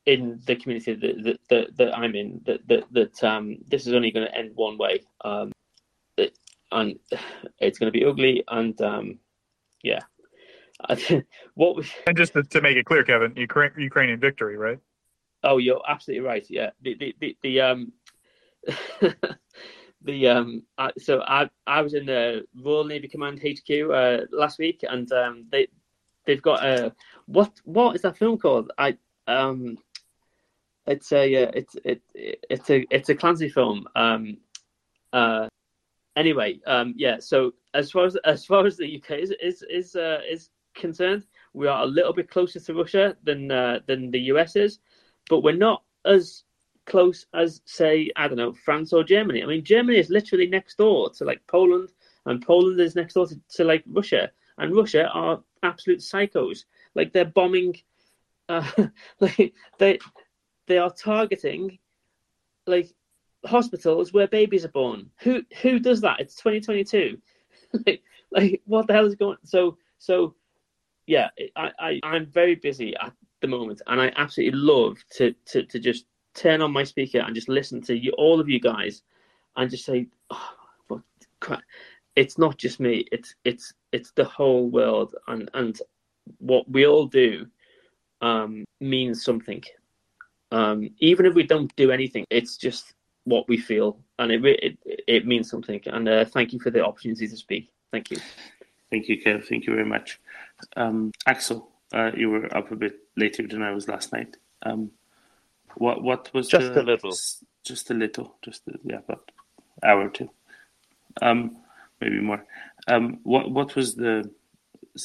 in 0.06 0.42
the 0.46 0.56
community 0.56 0.94
that, 0.94 1.24
that, 1.24 1.40
that, 1.50 1.78
that, 1.78 1.98
I'm 1.98 2.16
in 2.16 2.42
that 2.46 2.68
that, 2.68 2.84
that 2.92 3.24
um, 3.24 3.58
this 3.68 3.88
is 3.88 3.94
only 3.94 4.12
going 4.12 4.28
to 4.28 4.36
end 4.36 4.52
one 4.56 4.78
way, 4.78 5.02
um, 5.24 5.52
it, 6.18 6.38
and 6.72 7.00
it's 7.60 7.80
going 7.80 7.92
to 7.92 7.98
be 7.98 8.06
ugly. 8.06 8.44
And 8.48 8.80
um, 8.82 9.20
yeah, 9.84 10.02
what 11.54 11.76
we... 11.76 11.88
and 12.08 12.18
just 12.18 12.34
to, 12.34 12.44
to, 12.44 12.62
make 12.62 12.78
it 12.78 12.86
clear, 12.86 13.04
Kevin, 13.04 13.34
Ukraine, 13.36 13.72
Ukrainian 13.78 14.20
victory, 14.20 14.58
right? 14.58 14.80
Oh, 15.44 15.58
you're 15.58 15.82
absolutely 15.88 16.26
right. 16.26 16.46
Yeah, 16.50 16.72
the 16.82 16.96
the 16.96 17.16
the, 17.20 17.38
the 17.42 17.62
um. 17.62 17.94
the 20.04 20.28
um 20.28 20.64
I, 20.78 20.92
so 21.00 21.22
I 21.22 21.50
I 21.66 21.82
was 21.82 21.94
in 21.94 22.06
the 22.06 22.46
Royal 22.56 22.84
Navy 22.84 23.08
Command 23.08 23.40
HQ 23.40 23.92
uh, 23.92 24.26
last 24.32 24.60
week, 24.60 24.84
and 24.88 25.12
um, 25.12 25.46
they 25.52 25.68
they've 26.26 26.42
got 26.42 26.64
a 26.64 26.94
what 27.32 27.52
what 27.64 27.96
is 27.96 28.02
that 28.02 28.18
film 28.18 28.38
called? 28.38 28.72
I 28.78 28.98
um, 29.28 29.78
it's 30.88 31.12
a 31.12 31.46
uh, 31.46 31.52
it's 31.54 31.76
it 31.84 32.02
it's 32.14 32.70
a 32.70 32.86
it's 32.90 33.10
a 33.10 33.16
Clancy 33.16 33.50
film. 33.50 33.88
Um, 33.96 34.38
uh, 35.14 35.48
anyway, 36.16 36.60
um, 36.68 36.94
yeah. 36.98 37.18
So 37.20 37.54
as 37.74 37.92
far 37.92 38.06
as 38.06 38.16
as 38.26 38.46
far 38.46 38.66
as 38.66 38.78
the 38.78 38.98
UK 38.98 39.20
is 39.20 39.34
is 39.42 39.64
is 39.70 39.96
uh, 39.96 40.20
is 40.30 40.50
concerned, 40.74 41.26
we 41.54 41.68
are 41.68 41.84
a 41.84 41.86
little 41.86 42.14
bit 42.14 42.30
closer 42.30 42.60
to 42.60 42.74
Russia 42.74 43.16
than 43.24 43.52
uh, 43.52 43.80
than 43.88 44.12
the 44.12 44.20
US 44.34 44.56
is, 44.56 44.80
but 45.30 45.42
we're 45.42 45.56
not 45.56 45.84
as 46.06 46.44
close 46.86 47.26
as 47.34 47.62
say 47.66 48.10
I 48.16 48.28
don't 48.28 48.38
know 48.38 48.54
France 48.54 48.92
or 48.92 49.04
Germany. 49.04 49.44
I 49.44 49.46
mean, 49.46 49.64
Germany 49.64 50.00
is 50.00 50.10
literally 50.10 50.48
next 50.48 50.78
door 50.78 51.10
to 51.12 51.26
like 51.26 51.46
Poland, 51.48 51.90
and 52.26 52.46
Poland 52.46 52.80
is 52.80 52.96
next 52.96 53.14
door 53.14 53.28
to, 53.28 53.40
to 53.56 53.64
like 53.64 53.84
Russia, 53.88 54.32
and 54.58 54.76
Russia 54.76 55.08
are 55.10 55.42
absolute 55.64 56.00
psychos. 56.00 56.66
Like 56.96 57.14
they're 57.14 57.26
bombing 57.26 57.78
uh, 58.50 58.70
like 59.20 59.54
they 59.78 60.00
they 60.68 60.78
are 60.78 60.92
targeting 60.92 61.80
like 62.68 62.94
hospitals 63.46 64.14
where 64.14 64.28
babies 64.28 64.66
are 64.66 64.70
born. 64.70 65.10
Who 65.20 65.44
who 65.62 65.80
does 65.80 66.02
that? 66.02 66.20
It's 66.20 66.36
2022. 66.36 67.18
like, 67.86 68.04
like 68.32 68.62
what 68.66 68.88
the 68.88 68.94
hell 68.94 69.06
is 69.06 69.16
going? 69.16 69.38
So 69.44 69.78
so 70.00 70.36
yeah, 71.08 71.30
I, 71.56 71.72
I 71.80 72.00
I'm 72.04 72.26
very 72.28 72.56
busy 72.56 72.96
at 72.96 73.14
the 73.42 73.48
moment, 73.48 73.82
and 73.88 74.00
I 74.00 74.12
absolutely 74.16 74.60
love 74.60 74.98
to 75.18 75.34
to 75.48 75.64
to 75.64 75.80
just 75.80 76.06
turn 76.34 76.62
on 76.62 76.72
my 76.72 76.84
speaker 76.84 77.20
and 77.20 77.36
just 77.36 77.50
listen 77.50 77.82
to 77.82 77.98
you 77.98 78.12
all 78.18 78.40
of 78.40 78.48
you 78.48 78.60
guys, 78.60 79.02
and 79.56 79.70
just 79.70 79.86
say, 79.86 80.08
oh, 80.30 80.54
what 80.88 81.02
crap. 81.40 81.64
It's 82.16 82.38
not 82.38 82.58
just 82.58 82.80
me. 82.80 83.06
It's 83.12 83.36
it's 83.46 83.74
it's 83.92 84.12
the 84.12 84.26
whole 84.26 84.70
world, 84.70 85.16
and 85.28 85.50
and 85.54 85.80
what 86.40 86.70
we 86.70 86.86
all 86.86 87.06
do 87.06 87.48
um, 88.22 88.66
means 88.80 89.24
something. 89.24 89.64
Um, 90.52 90.90
even 91.00 91.26
if 91.26 91.34
we 91.34 91.44
don't 91.44 91.74
do 91.76 91.92
anything, 91.92 92.26
it's 92.30 92.58
just 92.58 92.94
what 93.24 93.48
we 93.48 93.58
feel, 93.58 94.00
and 94.20 94.32
it 94.32 94.44
it, 94.44 94.78
it 95.08 95.28
means 95.28 95.50
something. 95.50 95.82
And 95.86 96.08
uh, 96.08 96.26
thank 96.26 96.54
you 96.54 96.60
for 96.60 96.72
the 96.72 96.86
opportunity 96.86 97.28
to 97.28 97.38
speak. 97.38 97.72
Thank 97.92 98.12
you. 98.12 98.18
Thank 98.90 99.08
you, 99.08 99.22
Kev. 99.22 99.46
Thank 99.46 99.66
you 99.66 99.74
very 99.74 99.86
much. 99.86 100.20
Um, 100.76 101.12
Axel, 101.26 101.70
uh, 101.94 102.12
you 102.16 102.30
were 102.30 102.56
up 102.56 102.72
a 102.72 102.76
bit 102.76 103.00
later 103.16 103.48
than 103.48 103.62
I 103.62 103.72
was 103.72 103.88
last 103.88 104.12
night. 104.12 104.38
Um, 104.64 104.92
what 105.76 106.04
what 106.04 106.34
was 106.34 106.50
just 106.50 106.74
the, 106.74 106.82
a 106.82 106.84
little, 106.84 107.16
just 107.64 107.90
a 107.90 107.94
little, 107.94 108.36
just 108.42 108.68
a, 108.68 108.74
yeah, 108.84 108.98
about 108.98 109.32
hour 109.84 110.08
or 110.08 110.10
two, 110.10 110.30
um, 111.22 111.58
maybe 112.02 112.20
more. 112.20 112.46
Um, 112.88 113.20
what 113.24 113.50
what 113.50 113.76
was 113.76 113.96
the 113.96 114.30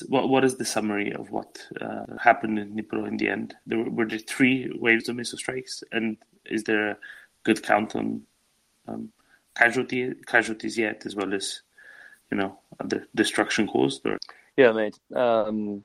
what 0.09 0.29
what 0.29 0.45
is 0.45 0.57
the 0.57 0.65
summary 0.65 1.13
of 1.13 1.31
what 1.31 1.59
uh, 1.81 2.05
happened 2.21 2.59
in 2.59 2.75
Dnipro 2.75 3.07
in 3.07 3.17
the 3.17 3.29
end? 3.29 3.55
There 3.67 3.79
were, 3.79 3.91
were, 3.91 4.07
there 4.07 4.19
three 4.19 4.71
waves 4.79 5.09
of 5.09 5.17
missile 5.17 5.39
strikes, 5.39 5.83
and 5.93 6.17
is 6.47 6.65
there 6.65 6.91
a 6.91 6.99
good 7.45 7.63
count 7.63 7.95
on 7.95 8.23
um, 8.89 9.11
casualty 9.57 10.15
casualties 10.27 10.77
yet, 10.77 11.07
as 11.07 11.15
well 11.15 11.33
as 11.35 11.63
you 12.31 12.37
know 12.37 12.59
the 12.85 13.07
destruction 13.15 13.67
caused? 13.67 14.07
Or 14.07 14.19
yeah, 14.57 14.73
mate. 14.73 14.99
Um, 15.15 15.85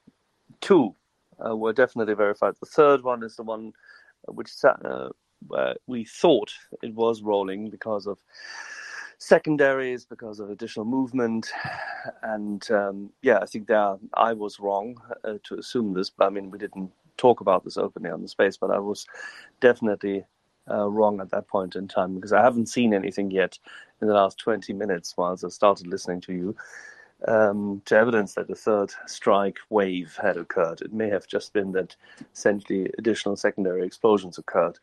two 0.61 0.95
uh, 1.45 1.55
were 1.55 1.73
definitely 1.73 2.15
verified. 2.15 2.55
The 2.59 2.65
third 2.65 3.03
one 3.03 3.23
is 3.23 3.35
the 3.35 3.43
one 3.43 3.73
which 4.27 4.51
uh, 4.63 5.09
we 5.87 6.05
thought 6.05 6.53
it 6.81 6.93
was 6.93 7.21
rolling 7.21 7.69
because 7.69 8.07
of 8.07 8.19
secondaries, 9.21 10.03
because 10.03 10.39
of 10.39 10.49
additional 10.49 10.85
movement, 10.85 11.51
and 12.23 12.69
um, 12.71 13.11
yeah, 13.21 13.37
I 13.39 13.45
think 13.45 13.67
there 13.67 13.95
I 14.15 14.33
was 14.33 14.59
wrong 14.59 14.97
uh, 15.23 15.35
to 15.43 15.59
assume 15.59 15.93
this. 15.93 16.09
But 16.09 16.25
I 16.25 16.29
mean, 16.31 16.49
we 16.49 16.57
didn't 16.57 16.91
talk 17.17 17.39
about 17.39 17.63
this 17.63 17.77
openly 17.77 18.09
on 18.09 18.23
the 18.23 18.27
space, 18.27 18.57
but 18.57 18.71
I 18.71 18.79
was 18.79 19.05
definitely 19.59 20.25
uh, 20.69 20.89
wrong 20.89 21.21
at 21.21 21.29
that 21.29 21.47
point 21.47 21.75
in 21.75 21.87
time 21.87 22.15
because 22.15 22.33
I 22.33 22.41
haven't 22.41 22.65
seen 22.65 22.95
anything 22.95 23.29
yet 23.29 23.59
in 24.01 24.07
the 24.07 24.13
last 24.15 24.39
20 24.39 24.73
minutes 24.73 25.13
whilst 25.15 25.45
I 25.45 25.49
started 25.49 25.85
listening 25.85 26.21
to 26.21 26.33
you 26.33 26.55
um, 27.27 27.83
to 27.85 27.95
evidence 27.95 28.33
that 28.33 28.49
a 28.49 28.55
third 28.55 28.91
strike 29.05 29.57
wave 29.69 30.17
had 30.19 30.37
occurred. 30.37 30.81
It 30.81 30.93
may 30.93 31.09
have 31.09 31.27
just 31.27 31.53
been 31.53 31.71
that 31.73 31.95
essentially 32.33 32.89
additional 32.97 33.35
secondary 33.35 33.85
explosions 33.85 34.39
occurred. 34.39 34.79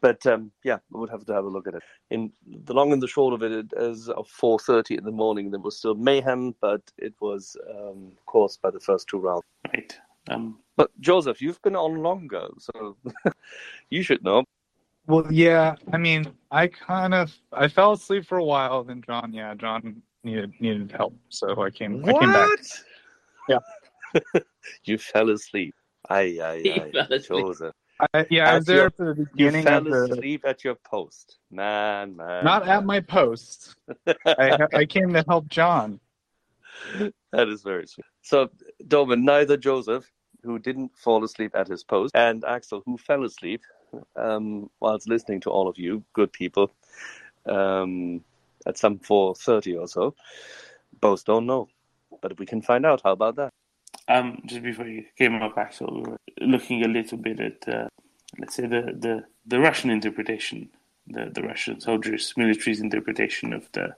But 0.00 0.24
um, 0.26 0.52
yeah, 0.64 0.78
we 0.90 1.00
would 1.00 1.10
have 1.10 1.24
to 1.26 1.34
have 1.34 1.44
a 1.44 1.48
look 1.48 1.66
at 1.66 1.74
it. 1.74 1.82
In 2.10 2.32
the 2.46 2.74
long 2.74 2.92
and 2.92 3.02
the 3.02 3.08
short 3.08 3.34
of 3.34 3.42
it, 3.42 3.72
as 3.72 4.08
of 4.08 4.28
4:30 4.28 4.98
in 4.98 5.04
the 5.04 5.10
morning, 5.10 5.50
there 5.50 5.60
was 5.60 5.78
still 5.78 5.94
mayhem, 5.94 6.54
but 6.60 6.82
it 6.98 7.14
was 7.20 7.56
um, 7.70 8.12
caused 8.26 8.62
by 8.62 8.70
the 8.70 8.80
first 8.80 9.08
two 9.08 9.18
rounds. 9.18 9.44
Right. 9.74 9.98
Um, 10.30 10.58
but 10.76 10.90
Joseph, 11.00 11.42
you've 11.42 11.60
been 11.62 11.74
on 11.76 12.02
longer, 12.02 12.48
so 12.58 12.96
you 13.90 14.02
should 14.02 14.22
know. 14.22 14.44
Well, 15.06 15.26
yeah. 15.32 15.74
I 15.92 15.96
mean, 15.96 16.32
I 16.50 16.68
kind 16.68 17.14
of 17.14 17.34
I 17.52 17.66
fell 17.68 17.92
asleep 17.92 18.26
for 18.26 18.38
a 18.38 18.44
while. 18.44 18.84
Then 18.84 19.02
John, 19.02 19.32
yeah, 19.32 19.54
John 19.54 20.02
needed 20.22 20.52
needed 20.60 20.92
help, 20.92 21.16
so 21.30 21.60
I 21.62 21.70
came. 21.70 22.02
What? 22.02 22.16
I 22.16 22.20
came 22.20 22.32
back. 22.32 22.50
Yeah. 23.48 24.40
you 24.84 24.98
fell 24.98 25.30
asleep. 25.30 25.74
I, 26.08 26.38
I, 26.42 26.92
aye. 27.00 27.18
Joseph. 27.18 27.74
I, 28.00 28.26
yeah, 28.30 28.52
I 28.52 28.56
was 28.56 28.66
there 28.66 28.90
for 28.90 29.14
the 29.14 29.24
beginning. 29.24 29.62
You 29.62 29.68
fell 29.68 29.84
the, 29.84 30.12
asleep 30.12 30.44
at 30.46 30.62
your 30.62 30.76
post, 30.76 31.38
man, 31.50 32.16
man. 32.16 32.44
Not 32.44 32.66
man. 32.66 32.78
at 32.78 32.84
my 32.84 33.00
post. 33.00 33.74
I, 34.26 34.58
I 34.72 34.84
came 34.84 35.12
to 35.14 35.24
help 35.26 35.48
John. 35.48 35.98
That 37.32 37.48
is 37.48 37.62
very 37.62 37.86
sweet. 37.86 38.06
So, 38.22 38.50
Doman, 38.86 39.24
neither 39.24 39.56
Joseph, 39.56 40.10
who 40.44 40.58
didn't 40.58 40.96
fall 40.96 41.24
asleep 41.24 41.52
at 41.54 41.66
his 41.66 41.82
post, 41.82 42.14
and 42.14 42.44
Axel, 42.44 42.82
who 42.86 42.96
fell 42.98 43.24
asleep 43.24 43.62
um, 44.16 44.70
whilst 44.80 45.08
listening 45.08 45.40
to 45.40 45.50
all 45.50 45.68
of 45.68 45.78
you, 45.78 46.04
good 46.12 46.32
people, 46.32 46.72
um, 47.46 48.22
at 48.66 48.78
some 48.78 48.98
4.30 48.98 49.80
or 49.80 49.88
so. 49.88 50.14
Both 51.00 51.24
don't 51.24 51.46
know, 51.46 51.68
but 52.20 52.38
we 52.38 52.46
can 52.46 52.62
find 52.62 52.86
out. 52.86 53.02
How 53.04 53.12
about 53.12 53.36
that? 53.36 53.50
Um, 54.08 54.40
just 54.46 54.62
before 54.62 54.86
you 54.86 55.04
came 55.16 55.34
up, 55.42 55.58
Axel, 55.58 55.94
we 55.94 56.10
were 56.10 56.18
looking 56.40 56.82
a 56.82 56.88
little 56.88 57.18
bit 57.18 57.40
at, 57.40 57.68
uh, 57.68 57.88
let's 58.38 58.54
say, 58.54 58.66
the, 58.66 58.96
the, 58.98 59.24
the 59.46 59.60
Russian 59.60 59.90
interpretation, 59.90 60.70
the, 61.06 61.30
the 61.30 61.42
Russian 61.42 61.80
soldiers, 61.80 62.32
military's 62.36 62.80
interpretation 62.80 63.52
of 63.52 63.70
the 63.72 63.94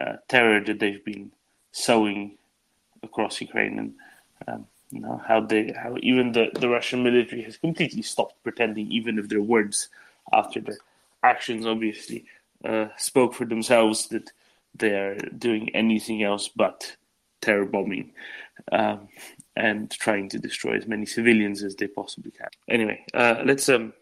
uh, 0.00 0.16
terror 0.28 0.60
that 0.60 0.78
they've 0.80 1.04
been 1.04 1.32
sowing 1.72 2.36
across 3.02 3.40
Ukraine 3.40 3.78
and 3.78 3.94
um, 4.46 4.66
you 4.90 5.00
know 5.00 5.20
how 5.26 5.40
they 5.40 5.72
how 5.72 5.96
even 6.02 6.32
the, 6.32 6.50
the 6.54 6.68
Russian 6.68 7.02
military 7.02 7.42
has 7.42 7.56
completely 7.56 8.02
stopped 8.02 8.42
pretending, 8.42 8.90
even 8.90 9.18
if 9.18 9.28
their 9.28 9.42
words 9.42 9.88
after 10.32 10.60
their 10.60 10.78
actions 11.22 11.66
obviously 11.66 12.24
uh, 12.64 12.86
spoke 12.96 13.34
for 13.34 13.44
themselves 13.44 14.08
that 14.08 14.30
they 14.74 14.92
are 14.94 15.16
doing 15.36 15.68
anything 15.74 16.22
else 16.22 16.48
but 16.48 16.96
terror 17.40 17.66
bombing 17.66 18.12
um, 18.72 19.08
and 19.56 19.90
trying 19.90 20.28
to 20.30 20.38
destroy 20.38 20.76
as 20.76 20.86
many 20.86 21.06
civilians 21.06 21.62
as 21.62 21.74
they 21.76 21.86
possibly 21.86 22.30
can. 22.30 22.48
Anyway, 22.68 23.04
uh, 23.14 23.42
let's 23.44 23.68
um 23.68 23.92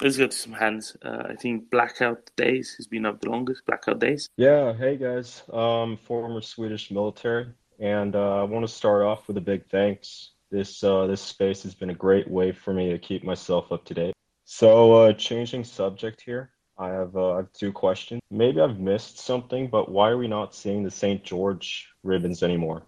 let's 0.00 0.16
go 0.16 0.26
to 0.26 0.36
some 0.36 0.52
hands. 0.52 0.96
Uh, 1.02 1.24
I 1.30 1.34
think 1.34 1.70
Blackout 1.70 2.30
Days 2.36 2.74
has 2.76 2.86
been 2.86 3.06
up 3.06 3.20
the 3.20 3.30
longest. 3.30 3.64
Blackout 3.66 3.98
Days. 3.98 4.28
Yeah. 4.36 4.72
Hey 4.72 4.96
guys. 4.96 5.42
Um, 5.52 5.96
former 5.96 6.40
Swedish 6.40 6.90
military, 6.90 7.46
and 7.78 8.14
uh, 8.16 8.40
I 8.40 8.44
want 8.44 8.66
to 8.66 8.72
start 8.72 9.02
off 9.02 9.28
with 9.28 9.36
a 9.36 9.42
big 9.42 9.66
thanks. 9.66 10.30
This 10.50 10.82
uh, 10.84 11.06
this 11.06 11.20
space 11.22 11.62
has 11.62 11.74
been 11.74 11.90
a 11.90 11.94
great 11.94 12.28
way 12.30 12.52
for 12.52 12.72
me 12.72 12.90
to 12.90 12.98
keep 12.98 13.24
myself 13.24 13.72
up 13.72 13.84
to 13.86 13.94
date. 13.94 14.14
So, 14.44 14.92
uh, 14.92 15.12
changing 15.14 15.64
subject 15.64 16.20
here. 16.20 16.50
I 16.82 16.88
have 16.88 17.14
uh, 17.14 17.34
I 17.34 17.36
have 17.36 17.52
two 17.52 17.72
questions. 17.72 18.20
Maybe 18.28 18.60
I've 18.60 18.80
missed 18.80 19.18
something, 19.18 19.68
but 19.68 19.88
why 19.88 20.10
are 20.10 20.18
we 20.18 20.26
not 20.26 20.52
seeing 20.52 20.82
the 20.82 20.90
St. 20.90 21.22
George 21.22 21.88
ribbons 22.02 22.42
anymore? 22.42 22.82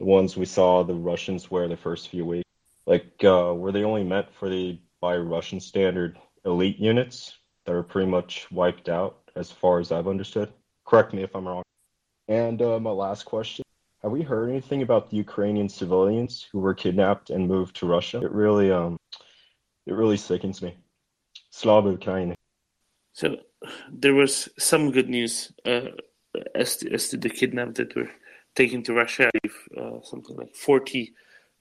The 0.00 0.04
ones 0.04 0.36
we 0.36 0.46
saw 0.46 0.82
the 0.82 0.94
Russians 0.94 1.48
wear 1.48 1.68
the 1.68 1.76
first 1.76 2.08
few 2.08 2.24
weeks. 2.24 2.48
Like, 2.86 3.12
uh, 3.22 3.54
were 3.54 3.70
they 3.70 3.84
only 3.84 4.02
meant 4.02 4.34
for 4.34 4.48
the 4.48 4.80
by 5.00 5.16
Russian 5.16 5.60
standard 5.60 6.18
elite 6.44 6.80
units 6.80 7.38
that 7.66 7.74
are 7.74 7.84
pretty 7.84 8.10
much 8.10 8.50
wiped 8.50 8.88
out, 8.88 9.30
as 9.36 9.52
far 9.52 9.78
as 9.78 9.92
I've 9.92 10.08
understood? 10.08 10.52
Correct 10.84 11.14
me 11.14 11.22
if 11.22 11.36
I'm 11.36 11.46
wrong. 11.46 11.62
And 12.26 12.60
uh, 12.60 12.80
my 12.80 12.90
last 12.90 13.26
question: 13.26 13.62
Have 14.02 14.10
we 14.10 14.22
heard 14.22 14.50
anything 14.50 14.82
about 14.82 15.08
the 15.08 15.18
Ukrainian 15.18 15.68
civilians 15.68 16.48
who 16.50 16.58
were 16.58 16.74
kidnapped 16.74 17.30
and 17.30 17.46
moved 17.46 17.76
to 17.76 17.86
Russia? 17.86 18.20
It 18.22 18.32
really 18.32 18.72
um, 18.72 18.96
it 19.86 19.94
really 19.94 20.16
sickens 20.16 20.60
me. 20.60 20.76
Slava 21.50 21.90
Ukraine. 21.90 22.34
So 23.12 23.36
there 23.90 24.14
was 24.14 24.48
some 24.58 24.90
good 24.90 25.08
news 25.08 25.52
uh, 25.66 25.90
as, 26.54 26.76
to, 26.78 26.92
as 26.92 27.08
to 27.08 27.16
the 27.16 27.28
kidnapped 27.28 27.76
that 27.76 27.94
were 27.96 28.10
taken 28.54 28.82
to 28.84 28.94
Russia. 28.94 29.30
Uh, 29.76 30.00
something 30.02 30.36
like 30.36 30.54
40 30.54 31.12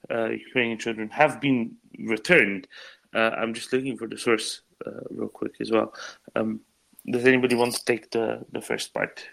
uh, 0.09 0.29
Ukrainian 0.29 0.77
children 0.77 1.09
have 1.09 1.41
been 1.41 1.75
returned. 1.99 2.67
Uh, 3.13 3.31
I'm 3.37 3.53
just 3.53 3.73
looking 3.73 3.97
for 3.97 4.07
the 4.07 4.17
source 4.17 4.61
uh, 4.85 5.01
real 5.09 5.27
quick 5.27 5.53
as 5.59 5.71
well. 5.71 5.93
Um, 6.35 6.61
does 7.09 7.25
anybody 7.25 7.55
want 7.55 7.73
to 7.75 7.85
take 7.85 8.11
the, 8.11 8.45
the 8.51 8.61
first 8.61 8.93
part 8.93 9.27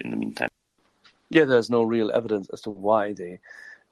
in 0.00 0.10
the 0.10 0.16
meantime? 0.16 0.50
Yeah, 1.30 1.44
there's 1.44 1.70
no 1.70 1.82
real 1.82 2.10
evidence 2.12 2.48
as 2.52 2.60
to 2.62 2.70
why 2.70 3.14
they 3.14 3.40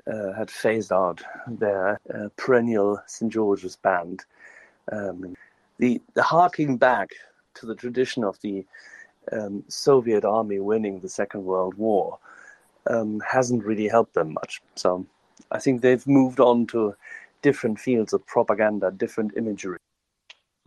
uh, 0.07 0.33
had 0.33 0.51
phased 0.51 0.93
out 0.93 1.23
their 1.47 1.99
perennial 2.37 3.01
St. 3.07 3.33
George's 3.33 3.77
band. 3.77 4.25
Um, 4.93 5.35
the, 5.79 6.03
the 6.15 6.23
harking 6.23 6.77
back 6.77 7.11
to 7.55 7.67
the 7.67 7.75
tradition 7.75 8.25
of 8.25 8.41
the 8.41 8.65
um, 9.33 9.65
Soviet 9.69 10.25
army 10.25 10.59
winning 10.59 11.01
the 11.01 11.09
Second 11.09 11.45
World 11.45 11.75
War 11.75 12.19
um, 12.89 13.21
hasn't 13.29 13.65
really 13.65 13.89
helped 13.89 14.15
them 14.15 14.33
much. 14.35 14.61
So 14.75 15.07
I 15.51 15.59
think 15.59 15.83
they've 15.83 16.07
moved 16.07 16.41
on 16.41 16.67
to 16.69 16.95
different 17.43 17.79
fields 17.79 18.13
of 18.13 18.27
propaganda, 18.27 18.91
different 18.91 19.37
imagery. 19.37 19.79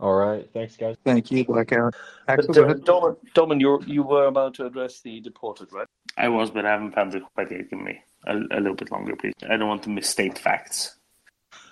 All 0.00 0.14
right, 0.14 0.48
thanks, 0.52 0.76
guys. 0.76 0.96
Thank 1.04 1.30
you, 1.30 1.44
Blackout. 1.44 1.94
Axel, 2.26 2.52
but, 2.52 2.70
uh, 2.70 2.74
Domin, 2.74 3.16
Domin, 3.34 3.60
you 3.60 3.80
you 3.86 4.02
were 4.02 4.26
about 4.26 4.54
to 4.54 4.66
address 4.66 5.00
the 5.00 5.20
deported, 5.20 5.72
right? 5.72 5.86
I 6.16 6.28
was, 6.28 6.50
but 6.50 6.66
I 6.66 6.72
haven't 6.72 6.92
found 6.92 7.14
it 7.14 7.22
quite 7.34 7.50
yet. 7.50 7.70
Give 7.70 7.80
me 7.80 8.00
a, 8.26 8.36
a 8.36 8.60
little 8.60 8.74
bit 8.74 8.90
longer, 8.90 9.14
please. 9.14 9.32
I 9.48 9.56
don't 9.56 9.68
want 9.68 9.84
to 9.84 9.90
misstate 9.90 10.36
facts. 10.36 10.96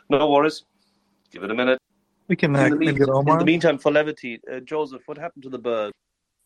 No 0.08 0.30
worries. 0.30 0.62
Give 1.32 1.42
it 1.42 1.50
a 1.50 1.54
minute. 1.54 1.81
We 2.28 2.36
can, 2.36 2.54
uh, 2.56 2.64
In 2.66 2.70
the, 2.72 2.76
mean- 2.78 3.10
Omar. 3.10 3.34
in 3.34 3.38
the 3.40 3.44
meantime, 3.44 3.78
for 3.78 3.92
levity, 3.92 4.40
uh, 4.50 4.60
Joseph, 4.60 5.02
what 5.06 5.18
happened 5.18 5.42
to 5.44 5.48
the 5.50 5.58
bird? 5.58 5.92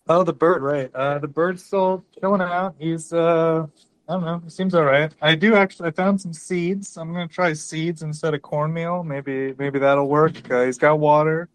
Oh, 0.09 0.23
the 0.23 0.33
bird, 0.33 0.62
right. 0.62 0.90
Uh, 0.95 1.18
the 1.18 1.28
bird's 1.28 1.64
still 1.64 2.04
chilling 2.21 2.40
out. 2.40 2.75
He's, 2.78 3.12
uh, 3.12 3.66
I 4.09 4.12
don't 4.12 4.25
know. 4.25 4.40
He 4.45 4.50
seems 4.50 4.75
all 4.75 4.85
right. 4.85 5.12
I 5.21 5.35
do 5.35 5.54
actually, 5.56 5.88
I 5.88 5.92
found 5.92 6.21
some 6.21 6.33
seeds. 6.33 6.97
I'm 6.97 7.12
going 7.12 7.26
to 7.28 7.35
try 7.35 7.52
seeds 7.52 8.02
instead 8.02 8.33
of 8.35 8.42
cornmeal. 8.42 9.02
Maybe, 9.02 9.52
maybe 9.59 9.78
that'll 9.80 10.09
work. 10.09 10.49
Uh, 10.50 10.64
he's 10.64 10.78
got 10.78 10.99
water. 11.00 11.49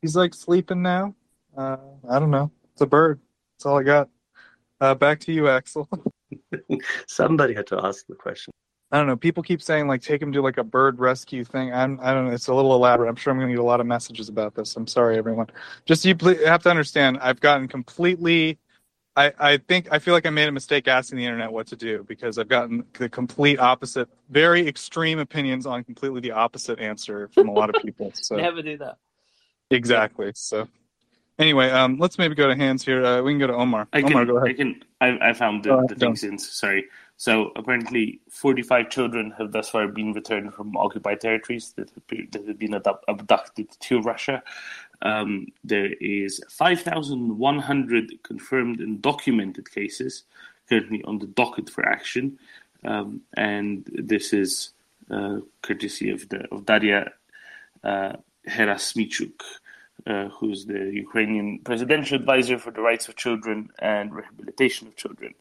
He's 0.00 0.16
like 0.16 0.32
sleeping 0.34 0.80
now. 0.82 1.14
Uh, 1.56 1.76
I 2.10 2.18
don't 2.18 2.30
know. 2.30 2.50
It's 2.72 2.80
a 2.80 2.86
bird. 2.86 3.20
That's 3.56 3.66
all 3.66 3.78
I 3.78 3.82
got. 3.82 4.08
Uh, 4.80 4.94
back 4.94 5.20
to 5.20 5.32
you, 5.32 5.48
Axel. 5.48 5.88
Somebody 7.06 7.54
had 7.54 7.66
to 7.68 7.84
ask 7.84 8.06
the 8.06 8.14
question. 8.14 8.52
I 8.94 8.98
don't 8.98 9.08
know. 9.08 9.16
People 9.16 9.42
keep 9.42 9.60
saying 9.60 9.88
like 9.88 10.02
take 10.02 10.22
him 10.22 10.30
to 10.32 10.40
like 10.40 10.56
a 10.56 10.62
bird 10.62 11.00
rescue 11.00 11.42
thing. 11.42 11.74
I'm 11.74 11.98
I 12.00 12.14
don't 12.14 12.28
know. 12.28 12.30
It's 12.32 12.46
a 12.46 12.54
little 12.54 12.76
elaborate. 12.76 13.08
I'm 13.08 13.16
sure 13.16 13.32
I'm 13.32 13.38
going 13.40 13.48
to 13.48 13.54
get 13.56 13.60
a 13.60 13.64
lot 13.64 13.80
of 13.80 13.86
messages 13.88 14.28
about 14.28 14.54
this. 14.54 14.76
I'm 14.76 14.86
sorry, 14.86 15.18
everyone. 15.18 15.48
Just 15.84 16.04
you 16.04 16.14
ple- 16.14 16.46
have 16.46 16.62
to 16.62 16.70
understand. 16.70 17.18
I've 17.20 17.40
gotten 17.40 17.66
completely. 17.66 18.56
I 19.16 19.32
I 19.40 19.56
think 19.56 19.88
I 19.90 19.98
feel 19.98 20.14
like 20.14 20.26
I 20.26 20.30
made 20.30 20.46
a 20.46 20.52
mistake 20.52 20.86
asking 20.86 21.18
the 21.18 21.24
internet 21.24 21.50
what 21.50 21.66
to 21.68 21.76
do 21.76 22.04
because 22.06 22.38
I've 22.38 22.46
gotten 22.46 22.84
the 22.96 23.08
complete 23.08 23.58
opposite, 23.58 24.08
very 24.30 24.64
extreme 24.68 25.18
opinions 25.18 25.66
on 25.66 25.82
completely 25.82 26.20
the 26.20 26.30
opposite 26.30 26.78
answer 26.78 27.28
from 27.34 27.48
a 27.48 27.52
lot 27.52 27.74
of 27.74 27.82
people. 27.82 28.12
So 28.22 28.36
Never 28.36 28.62
do 28.62 28.78
that. 28.78 28.98
exactly. 29.72 30.30
So 30.36 30.68
anyway, 31.40 31.68
um, 31.70 31.98
let's 31.98 32.16
maybe 32.16 32.36
go 32.36 32.46
to 32.46 32.54
hands 32.54 32.84
here. 32.84 33.04
Uh, 33.04 33.22
we 33.22 33.32
can 33.32 33.40
go 33.40 33.48
to 33.48 33.54
Omar. 33.54 33.88
I 33.92 34.02
can, 34.02 34.12
Omar, 34.12 34.24
go 34.24 34.40
I 34.40 34.52
can. 34.52 34.84
I, 35.00 35.18
I 35.30 35.32
found 35.32 35.64
the, 35.64 35.70
Go 35.70 35.82
the 35.88 35.96
John. 35.96 35.98
things 35.98 36.22
in. 36.22 36.38
Sorry. 36.38 36.84
So 37.16 37.52
apparently, 37.54 38.20
45 38.28 38.90
children 38.90 39.34
have 39.38 39.52
thus 39.52 39.70
far 39.70 39.86
been 39.86 40.12
returned 40.12 40.52
from 40.52 40.76
occupied 40.76 41.20
territories 41.20 41.72
that 41.76 41.90
have 41.90 42.58
been, 42.58 42.74
abducted 43.08 43.70
to 43.70 44.00
Russia. 44.00 44.42
Um, 45.02 45.48
there 45.62 45.92
is 46.00 46.42
5,100 46.48 48.22
confirmed 48.22 48.80
and 48.80 49.00
documented 49.00 49.70
cases 49.70 50.24
currently 50.68 51.04
on 51.04 51.18
the 51.18 51.26
docket 51.26 51.70
for 51.70 51.86
action, 51.86 52.38
um, 52.84 53.20
and 53.36 53.88
this 53.92 54.32
is 54.32 54.70
uh, 55.10 55.38
courtesy 55.62 56.10
of 56.10 56.28
the 56.30 56.46
of 56.50 56.64
Daria 56.66 57.12
uh, 57.84 58.14
Herasymchuk, 58.48 59.42
uh, 60.06 60.28
who's 60.28 60.66
the 60.66 60.90
Ukrainian 60.92 61.58
presidential 61.58 62.16
advisor 62.16 62.58
for 62.58 62.70
the 62.70 62.80
rights 62.80 63.08
of 63.08 63.16
children 63.16 63.70
and 63.78 64.14
rehabilitation 64.14 64.88
of 64.88 64.96
children. 64.96 65.34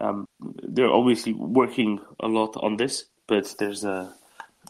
Um, 0.00 0.28
they're 0.40 0.92
obviously 0.92 1.32
working 1.32 2.00
a 2.20 2.28
lot 2.28 2.56
on 2.56 2.76
this, 2.76 3.04
but 3.26 3.54
there's 3.58 3.84
a 3.84 4.14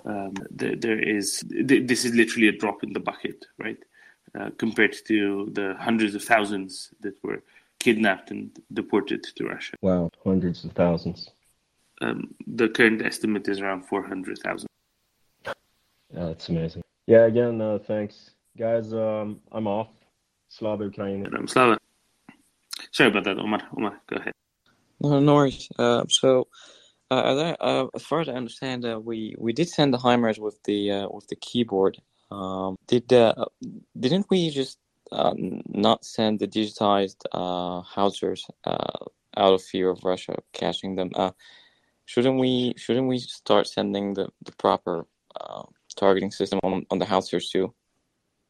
um, 0.04 0.34
there, 0.50 0.76
there 0.76 1.00
is 1.00 1.44
th- 1.48 1.88
this 1.88 2.04
is 2.04 2.14
literally 2.14 2.48
a 2.48 2.52
drop 2.52 2.84
in 2.84 2.92
the 2.92 3.00
bucket, 3.00 3.46
right? 3.58 3.78
Uh, 4.38 4.50
compared 4.58 4.94
to 5.06 5.48
the 5.52 5.74
hundreds 5.80 6.14
of 6.14 6.22
thousands 6.22 6.90
that 7.00 7.14
were 7.22 7.42
kidnapped 7.78 8.30
and 8.30 8.50
deported 8.72 9.22
to 9.22 9.44
Russia. 9.44 9.74
Wow, 9.80 10.10
hundreds 10.22 10.64
of 10.64 10.72
thousands. 10.72 11.30
Um, 12.00 12.34
the 12.46 12.68
current 12.68 13.00
estimate 13.02 13.48
is 13.48 13.60
around 13.60 13.86
400,000. 13.86 14.66
Yeah, 15.46 15.52
that's 16.12 16.48
amazing. 16.48 16.82
Yeah, 17.06 17.24
again, 17.24 17.60
uh, 17.60 17.78
thanks, 17.78 18.32
guys. 18.58 18.92
Um, 18.92 19.40
I'm 19.50 19.66
off. 19.66 19.88
Slava 20.48 20.84
Ukraine. 20.84 21.26
Um, 21.34 21.48
Slava. 21.48 21.78
Sorry 22.90 23.10
about 23.10 23.24
that, 23.24 23.38
Omar. 23.38 23.62
Omar, 23.76 24.00
go 24.06 24.16
ahead. 24.16 24.34
No, 25.00 25.20
no 25.20 25.34
worries. 25.34 25.68
Uh, 25.78 26.04
so, 26.08 26.48
uh, 27.10 27.22
as, 27.22 27.38
I, 27.38 27.50
uh, 27.60 27.86
as 27.94 28.02
far 28.02 28.20
as 28.20 28.28
I 28.28 28.32
understand, 28.32 28.84
uh, 28.84 28.98
we 28.98 29.34
we 29.38 29.52
did 29.52 29.68
send 29.68 29.92
the 29.92 29.98
HIMARS 29.98 30.38
with 30.38 30.62
the 30.64 30.90
uh, 30.90 31.08
with 31.10 31.26
the 31.28 31.36
keyboard. 31.36 31.98
Um, 32.30 32.76
did 32.86 33.12
uh, 33.12 33.34
didn't 33.98 34.26
we 34.30 34.50
just 34.50 34.78
uh, 35.12 35.34
not 35.36 36.04
send 36.04 36.40
the 36.40 36.48
digitized 36.48 37.24
uh, 37.32 37.82
howitzers 37.82 38.46
uh, 38.64 39.04
out 39.36 39.54
of 39.54 39.62
fear 39.62 39.90
of 39.90 40.02
Russia 40.02 40.36
caching 40.52 40.96
them? 40.96 41.10
Uh, 41.14 41.30
shouldn't 42.06 42.40
we 42.40 42.74
shouldn't 42.76 43.06
we 43.06 43.18
start 43.18 43.66
sending 43.66 44.14
the 44.14 44.28
the 44.44 44.52
proper 44.52 45.06
uh, 45.40 45.62
targeting 45.94 46.30
system 46.30 46.58
on 46.62 46.86
on 46.90 46.98
the 46.98 47.06
howitzers 47.06 47.50
too? 47.50 47.72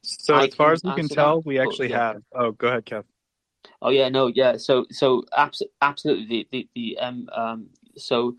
So 0.03 0.35
I 0.35 0.45
as 0.45 0.55
far 0.55 0.73
as 0.73 0.85
we 0.85 0.95
can 0.95 1.09
tell, 1.09 1.41
that, 1.41 1.47
we 1.47 1.59
but 1.59 1.67
actually 1.67 1.91
yeah. 1.91 2.13
have. 2.13 2.23
Oh, 2.33 2.53
go 2.53 2.69
ahead, 2.69 2.87
Kev. 2.87 3.05
Oh 3.83 3.91
yeah, 3.91 4.09
no, 4.09 4.29
yeah. 4.29 4.57
So 4.57 4.87
so 4.91 5.25
abs- 5.37 5.63
absolutely 5.83 6.49
the 6.51 6.69
the, 6.75 6.99
um 6.99 7.29
um 7.35 7.69
so 7.97 8.37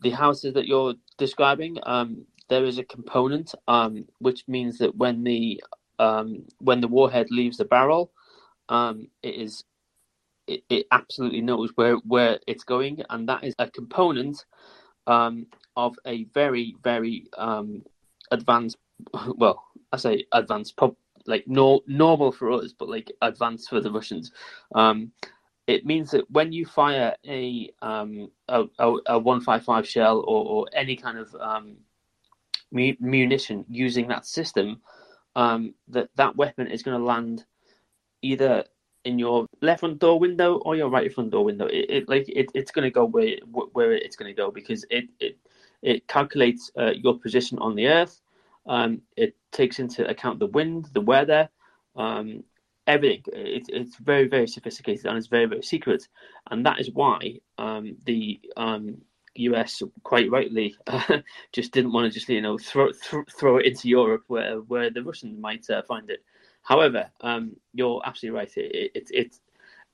the 0.00 0.10
houses 0.10 0.54
that 0.54 0.66
you're 0.66 0.94
describing 1.18 1.78
um 1.84 2.26
there 2.48 2.64
is 2.64 2.78
a 2.78 2.84
component 2.84 3.54
um 3.68 4.06
which 4.20 4.44
means 4.48 4.78
that 4.78 4.96
when 4.96 5.24
the 5.24 5.62
um 5.98 6.44
when 6.60 6.80
the 6.80 6.88
warhead 6.88 7.28
leaves 7.30 7.56
the 7.58 7.64
barrel 7.64 8.12
um 8.68 9.08
it 9.22 9.34
is 9.36 9.64
it, 10.46 10.62
it 10.70 10.86
absolutely 10.92 11.40
knows 11.40 11.70
where 11.76 11.96
where 12.06 12.38
it's 12.46 12.64
going 12.64 13.02
and 13.10 13.28
that 13.28 13.44
is 13.44 13.54
a 13.58 13.70
component 13.70 14.44
um 15.06 15.46
of 15.76 15.96
a 16.06 16.24
very 16.34 16.76
very 16.82 17.26
um 17.38 17.82
advanced 18.30 18.76
well 19.36 19.64
I 19.92 19.96
say 19.98 20.26
advanced 20.32 20.76
like 21.28 21.44
no 21.46 21.80
normal 21.86 22.32
for 22.32 22.50
us 22.52 22.72
but 22.72 22.88
like 22.88 23.10
advanced 23.22 23.68
for 23.68 23.80
the 23.80 23.90
Russians 23.90 24.32
um 24.74 25.12
it 25.66 25.84
means 25.84 26.12
that 26.12 26.30
when 26.30 26.52
you 26.52 26.64
fire 26.64 27.16
a 27.26 27.70
um, 27.82 28.30
a, 28.48 28.64
a, 28.78 28.92
a 29.06 29.18
155 29.18 29.88
shell 29.88 30.18
or, 30.18 30.44
or 30.46 30.66
any 30.72 30.96
kind 30.96 31.18
of 31.18 31.34
um, 31.40 31.76
mu- 32.70 32.94
munition 33.00 33.64
using 33.68 34.08
that 34.08 34.26
system, 34.26 34.80
um, 35.34 35.74
that 35.88 36.08
that 36.16 36.36
weapon 36.36 36.68
is 36.68 36.82
going 36.82 36.98
to 36.98 37.04
land 37.04 37.44
either 38.22 38.64
in 39.04 39.18
your 39.18 39.46
left 39.62 39.80
front 39.80 39.98
door 39.98 40.18
window 40.18 40.56
or 40.58 40.76
your 40.76 40.88
right 40.88 41.12
front 41.12 41.30
door 41.30 41.44
window. 41.44 41.66
It, 41.66 41.86
it 41.88 42.08
like 42.08 42.28
it, 42.28 42.50
it's 42.54 42.70
going 42.70 42.84
to 42.84 42.90
go 42.90 43.04
where 43.04 43.36
where 43.72 43.92
it's 43.92 44.16
going 44.16 44.32
to 44.34 44.36
go 44.40 44.50
because 44.50 44.84
it 44.90 45.06
it 45.18 45.38
it 45.82 46.06
calculates 46.06 46.70
uh, 46.78 46.92
your 46.92 47.18
position 47.18 47.58
on 47.58 47.74
the 47.74 47.88
earth. 47.88 48.20
Um, 48.66 49.02
it 49.16 49.36
takes 49.52 49.78
into 49.78 50.08
account 50.08 50.38
the 50.38 50.46
wind, 50.46 50.88
the 50.92 51.00
weather, 51.00 51.48
um, 51.96 52.42
everything. 52.86 53.22
It's 53.32 53.68
it's 53.68 53.96
very 53.96 54.28
very 54.28 54.46
sophisticated 54.46 55.06
and 55.06 55.16
it's 55.16 55.28
very 55.28 55.46
very 55.46 55.62
secret, 55.62 56.06
and 56.50 56.64
that 56.66 56.80
is 56.80 56.90
why 56.92 57.40
um, 57.58 57.96
the 58.04 58.40
um, 58.56 58.98
US 59.36 59.82
quite 60.02 60.30
rightly 60.30 60.76
just 61.52 61.72
didn't 61.72 61.92
want 61.92 62.10
to 62.10 62.18
just 62.18 62.28
you 62.28 62.40
know 62.40 62.58
throw 62.58 62.92
throw, 62.92 63.24
throw 63.30 63.56
it 63.58 63.66
into 63.66 63.88
Europe 63.88 64.24
where 64.28 64.56
where 64.60 64.90
the 64.90 65.02
Russians 65.02 65.38
might 65.38 65.68
uh, 65.70 65.82
find 65.82 66.10
it. 66.10 66.24
However, 66.62 67.08
um, 67.20 67.56
you're 67.74 68.02
absolutely 68.04 68.38
right. 68.38 68.56
It, 68.56 68.74
it, 68.74 68.90
it's 68.94 69.10
it's 69.12 69.40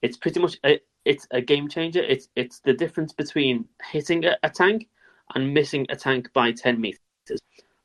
it's 0.03 0.17
pretty 0.17 0.41
much 0.41 0.59
a, 0.65 0.81
it's 1.05 1.27
a 1.31 1.41
game 1.41 1.69
changer. 1.69 2.03
It's 2.03 2.29
it's 2.37 2.61
the 2.61 2.73
difference 2.73 3.13
between 3.13 3.67
hitting 3.91 4.25
a, 4.25 4.37
a 4.43 4.51
tank 4.51 4.89
and 5.35 5.53
missing 5.53 5.87
a 5.91 5.97
tank 5.97 6.33
by 6.33 6.53
ten 6.53 6.81
meters. 6.81 6.99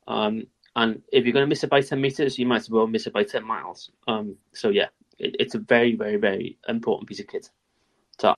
Um, 0.06 0.44
and 0.78 1.02
if 1.12 1.24
you're 1.24 1.32
going 1.32 1.42
to 1.42 1.48
miss 1.48 1.64
it 1.64 1.70
by 1.70 1.80
10 1.80 2.00
meters, 2.00 2.38
you 2.38 2.46
might 2.46 2.60
as 2.60 2.70
well 2.70 2.86
miss 2.86 3.08
it 3.08 3.12
by 3.12 3.24
10 3.24 3.44
miles. 3.44 3.90
Um, 4.06 4.36
so, 4.52 4.68
yeah, 4.68 4.86
it, 5.18 5.34
it's 5.40 5.56
a 5.56 5.58
very, 5.58 5.96
very, 5.96 6.14
very 6.16 6.56
important 6.68 7.08
piece 7.08 7.18
of 7.18 7.26
kit. 7.26 7.50
So, 8.20 8.36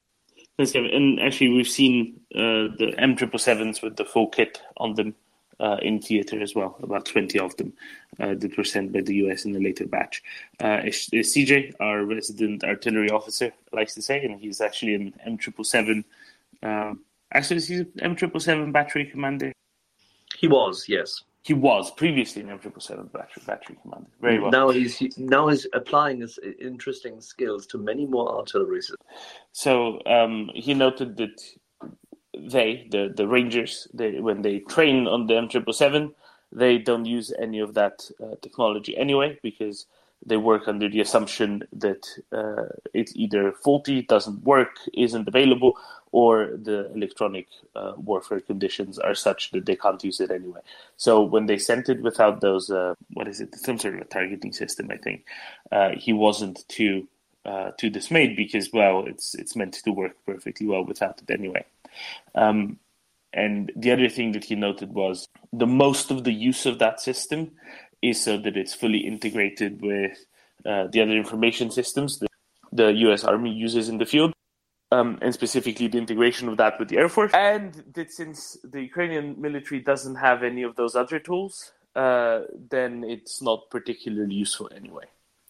Thanks, 0.56 0.72
Kevin. 0.72 0.90
And 0.90 1.20
actually, 1.20 1.50
we've 1.50 1.68
seen 1.68 2.18
uh, 2.34 2.72
the 2.80 2.94
M777s 2.98 3.82
with 3.82 3.96
the 3.96 4.06
full 4.06 4.28
kit 4.28 4.58
on 4.78 4.94
them 4.94 5.14
uh, 5.60 5.76
in 5.82 6.00
theater 6.00 6.40
as 6.40 6.54
well, 6.54 6.78
about 6.82 7.04
20 7.04 7.38
of 7.38 7.54
them 7.58 7.74
uh, 8.18 8.32
that 8.34 8.56
were 8.56 8.64
sent 8.64 8.90
by 8.94 9.02
the 9.02 9.16
US 9.16 9.44
in 9.44 9.54
a 9.54 9.58
later 9.58 9.86
batch. 9.86 10.22
Uh, 10.64 10.80
it's- 10.80 11.10
it's 11.12 11.36
CJ, 11.36 11.74
our 11.78 12.06
resident 12.06 12.64
artillery 12.64 13.10
officer, 13.10 13.52
likes 13.70 13.94
to 13.96 14.00
say, 14.00 14.24
and 14.24 14.40
he's 14.40 14.62
actually 14.62 14.94
an 14.94 15.12
M777. 15.28 16.04
Um, 16.62 17.00
actually, 17.34 17.56
he's 17.60 17.80
an 17.80 17.92
M777 18.16 18.72
battery 18.72 19.04
commander. 19.04 19.52
He 20.38 20.48
was, 20.48 20.86
yes. 20.88 21.22
He 21.42 21.54
was 21.54 21.90
previously 21.90 22.42
an 22.42 22.48
M777 22.48 23.12
battery, 23.12 23.42
battery 23.46 23.76
commander. 23.80 24.10
Very 24.20 24.38
well. 24.38 24.50
Now 24.50 24.68
he's 24.68 25.00
now 25.16 25.48
he's 25.48 25.66
applying 25.72 26.20
his 26.20 26.38
interesting 26.60 27.20
skills 27.20 27.66
to 27.68 27.78
many 27.78 28.04
more 28.06 28.36
artillery 28.36 28.82
systems. 28.82 28.98
So 29.52 30.00
um, 30.04 30.50
he 30.54 30.74
noted 30.74 31.16
that 31.16 31.40
they, 32.38 32.86
the 32.90 33.12
the 33.16 33.26
Rangers, 33.26 33.88
they, 33.94 34.20
when 34.20 34.42
they 34.42 34.60
train 34.60 35.06
on 35.06 35.26
the 35.26 35.34
M777, 35.34 36.12
they 36.52 36.78
don't 36.78 37.06
use 37.06 37.32
any 37.38 37.60
of 37.60 37.74
that 37.74 38.08
uh, 38.22 38.34
technology 38.42 38.96
anyway 38.96 39.38
because 39.42 39.86
they 40.24 40.36
work 40.36 40.68
under 40.68 40.88
the 40.88 41.00
assumption 41.00 41.62
that 41.72 42.06
uh, 42.32 42.74
it's 42.92 43.14
either 43.16 43.52
faulty, 43.52 44.02
doesn't 44.02 44.42
work, 44.42 44.76
isn't 44.92 45.28
available, 45.28 45.78
or 46.12 46.50
the 46.62 46.92
electronic 46.92 47.46
uh, 47.74 47.92
warfare 47.96 48.40
conditions 48.40 48.98
are 48.98 49.14
such 49.14 49.50
that 49.52 49.66
they 49.66 49.76
can't 49.76 50.04
use 50.04 50.20
it 50.20 50.30
anyway. 50.30 50.60
So 50.96 51.22
when 51.22 51.46
they 51.46 51.56
sent 51.56 51.88
it 51.88 52.02
without 52.02 52.40
those, 52.40 52.70
uh, 52.70 52.94
what 53.12 53.28
is 53.28 53.40
it, 53.40 53.54
some 53.54 53.78
sort 53.78 53.94
of 53.94 54.00
a 54.00 54.04
targeting 54.04 54.52
system, 54.52 54.90
I 54.90 54.96
think, 54.96 55.24
uh, 55.72 55.90
he 55.96 56.12
wasn't 56.12 56.66
too 56.68 57.08
uh, 57.46 57.70
too 57.78 57.88
dismayed 57.88 58.36
because 58.36 58.70
well, 58.72 59.06
it's 59.06 59.34
it's 59.34 59.56
meant 59.56 59.72
to 59.72 59.90
work 59.90 60.12
perfectly 60.26 60.66
well 60.66 60.84
without 60.84 61.22
it 61.22 61.30
anyway. 61.30 61.64
Um, 62.34 62.78
and 63.32 63.72
the 63.76 63.92
other 63.92 64.08
thing 64.08 64.32
that 64.32 64.44
he 64.44 64.56
noted 64.56 64.92
was 64.92 65.26
the 65.52 65.66
most 65.66 66.10
of 66.10 66.24
the 66.24 66.32
use 66.32 66.66
of 66.66 66.78
that 66.80 67.00
system 67.00 67.52
is 68.02 68.22
so 68.22 68.36
that 68.38 68.56
it's 68.56 68.74
fully 68.74 68.98
integrated 68.98 69.82
with 69.82 70.24
uh, 70.64 70.86
the 70.88 71.00
other 71.00 71.12
information 71.12 71.70
systems 71.70 72.18
that 72.18 72.28
the 72.72 72.92
U.S. 73.06 73.24
Army 73.24 73.52
uses 73.52 73.88
in 73.88 73.98
the 73.98 74.06
field. 74.06 74.32
Um, 74.92 75.18
and 75.22 75.32
specifically 75.32 75.86
the 75.86 75.98
integration 75.98 76.48
of 76.48 76.56
that 76.56 76.80
with 76.80 76.88
the 76.88 76.98
Air 76.98 77.08
Force. 77.08 77.30
And 77.32 77.84
that 77.94 78.10
since 78.10 78.56
the 78.64 78.80
Ukrainian 78.80 79.40
military 79.40 79.80
doesn't 79.80 80.16
have 80.16 80.42
any 80.42 80.64
of 80.64 80.74
those 80.74 80.96
other 80.96 81.20
tools, 81.20 81.70
uh, 81.94 82.40
then 82.68 83.04
it's 83.04 83.40
not 83.40 83.70
particularly 83.70 84.34
useful 84.34 84.68
anyway. 84.74 85.04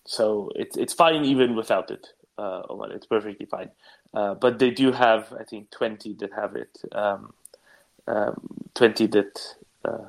So 0.04 0.50
it's 0.56 0.76
it's 0.76 0.92
fine 0.92 1.24
even 1.24 1.56
without 1.56 1.90
it. 1.90 2.08
Uh, 2.36 2.62
well, 2.68 2.90
it's 2.90 3.06
perfectly 3.06 3.46
fine. 3.46 3.70
Uh, 4.12 4.34
but 4.34 4.58
they 4.58 4.70
do 4.70 4.92
have, 4.92 5.32
I 5.38 5.44
think, 5.44 5.70
twenty 5.70 6.14
that 6.14 6.32
have 6.32 6.56
it. 6.56 6.78
Um, 6.92 7.32
um, 8.06 8.40
twenty 8.74 9.06
that 9.06 9.56
uh, 9.84 10.08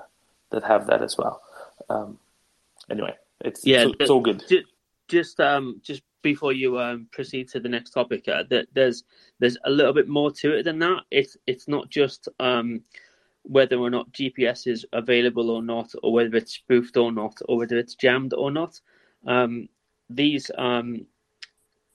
that 0.49 0.63
have 0.63 0.88
that 0.88 1.01
as 1.01 1.17
well. 1.17 1.41
Um, 1.89 2.17
anyway, 2.91 3.15
it's 3.43 3.65
Yeah, 3.65 3.86
it's, 3.86 3.95
it's 3.99 4.10
all 4.10 4.21
good. 4.21 4.43
Ju- 4.47 4.63
Just 5.08 5.39
um, 5.39 5.82
just 5.84 6.04
before 6.21 6.54
you 6.54 6.80
um, 6.80 7.08
proceed 7.12 7.49
to 7.49 7.60
the 7.60 7.69
next 7.69 7.91
topic, 7.91 8.27
uh, 8.27 8.43
that 8.49 8.67
there's 8.73 9.04
there's 9.39 9.58
a 9.65 9.69
little 9.69 9.93
bit 9.93 10.08
more 10.08 10.32
to 10.32 10.54
it 10.58 10.63
than 10.63 10.80
that. 10.80 11.04
It's 11.10 11.38
it's 11.47 11.67
not 11.67 11.89
just 11.89 12.30
um, 12.39 12.82
whether 13.43 13.77
or 13.77 13.89
not 13.89 14.12
GPS 14.12 14.67
is 14.67 14.86
available 14.93 15.49
or 15.49 15.63
not, 15.63 15.91
or 16.04 16.13
whether 16.13 16.36
it's 16.36 16.54
spoofed 16.54 16.97
or 16.97 17.12
not, 17.12 17.39
or 17.47 17.58
whether 17.58 17.77
it's 17.77 17.95
jammed 17.95 18.34
or 18.34 18.51
not. 18.51 18.80
Um, 19.25 19.67
these 20.10 20.51
um, 20.58 21.06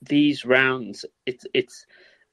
these 0.01 0.45
rounds, 0.45 1.05
it's 1.25 1.45
it's 1.53 1.85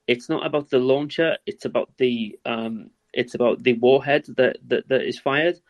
it's 0.06 0.28
not 0.28 0.44
about 0.44 0.70
the 0.70 0.78
launcher. 0.78 1.36
It's 1.46 1.64
about 1.64 1.90
the 1.98 2.38
um, 2.44 2.90
it's 3.12 3.34
about 3.34 3.62
the 3.62 3.74
warhead 3.74 4.26
that 4.36 4.58
that, 4.68 4.88
that 4.88 5.02
is 5.02 5.18
fired. 5.18 5.60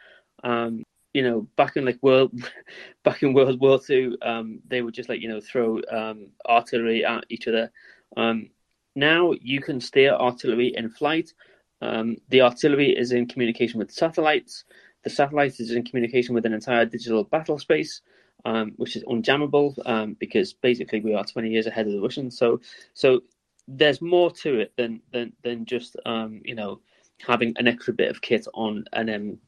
Um, 0.42 0.82
you 1.14 1.22
know, 1.22 1.48
back 1.56 1.76
in 1.76 1.84
like 1.84 1.98
world, 2.02 2.32
back 3.04 3.22
in 3.22 3.32
World 3.32 3.60
War 3.60 3.80
Two, 3.80 4.18
um, 4.20 4.60
they 4.68 4.82
would 4.82 4.94
just 4.94 5.08
like 5.08 5.20
you 5.20 5.28
know 5.28 5.40
throw 5.40 5.80
um, 5.90 6.26
artillery 6.46 7.04
at 7.04 7.24
each 7.30 7.48
other. 7.48 7.70
Um, 8.16 8.50
now 8.96 9.32
you 9.40 9.60
can 9.60 9.80
steer 9.80 10.12
artillery 10.12 10.74
in 10.76 10.90
flight. 10.90 11.32
Um, 11.80 12.16
the 12.28 12.42
artillery 12.42 12.90
is 12.90 13.12
in 13.12 13.26
communication 13.26 13.78
with 13.78 13.90
satellites. 13.90 14.64
The 15.04 15.10
satellite 15.10 15.60
is 15.60 15.70
in 15.70 15.84
communication 15.84 16.34
with 16.34 16.46
an 16.46 16.54
entire 16.54 16.86
digital 16.86 17.24
battle 17.24 17.58
space, 17.58 18.00
um, 18.44 18.72
which 18.76 18.96
is 18.96 19.04
unjammable 19.04 19.74
um, 19.86 20.16
because 20.18 20.52
basically 20.52 21.00
we 21.00 21.14
are 21.14 21.24
20 21.24 21.48
years 21.48 21.66
ahead 21.66 21.86
of 21.86 21.92
the 21.92 22.00
Russians. 22.00 22.38
So, 22.38 22.60
so 22.94 23.20
there's 23.68 24.00
more 24.00 24.30
to 24.30 24.60
it 24.60 24.72
than 24.76 25.00
than 25.12 25.32
than 25.42 25.64
just 25.64 25.96
um, 26.06 26.40
you 26.44 26.54
know 26.54 26.80
having 27.26 27.54
an 27.56 27.68
extra 27.68 27.94
bit 27.94 28.10
of 28.10 28.20
kit 28.20 28.46
on 28.54 28.84
then 29.08 29.38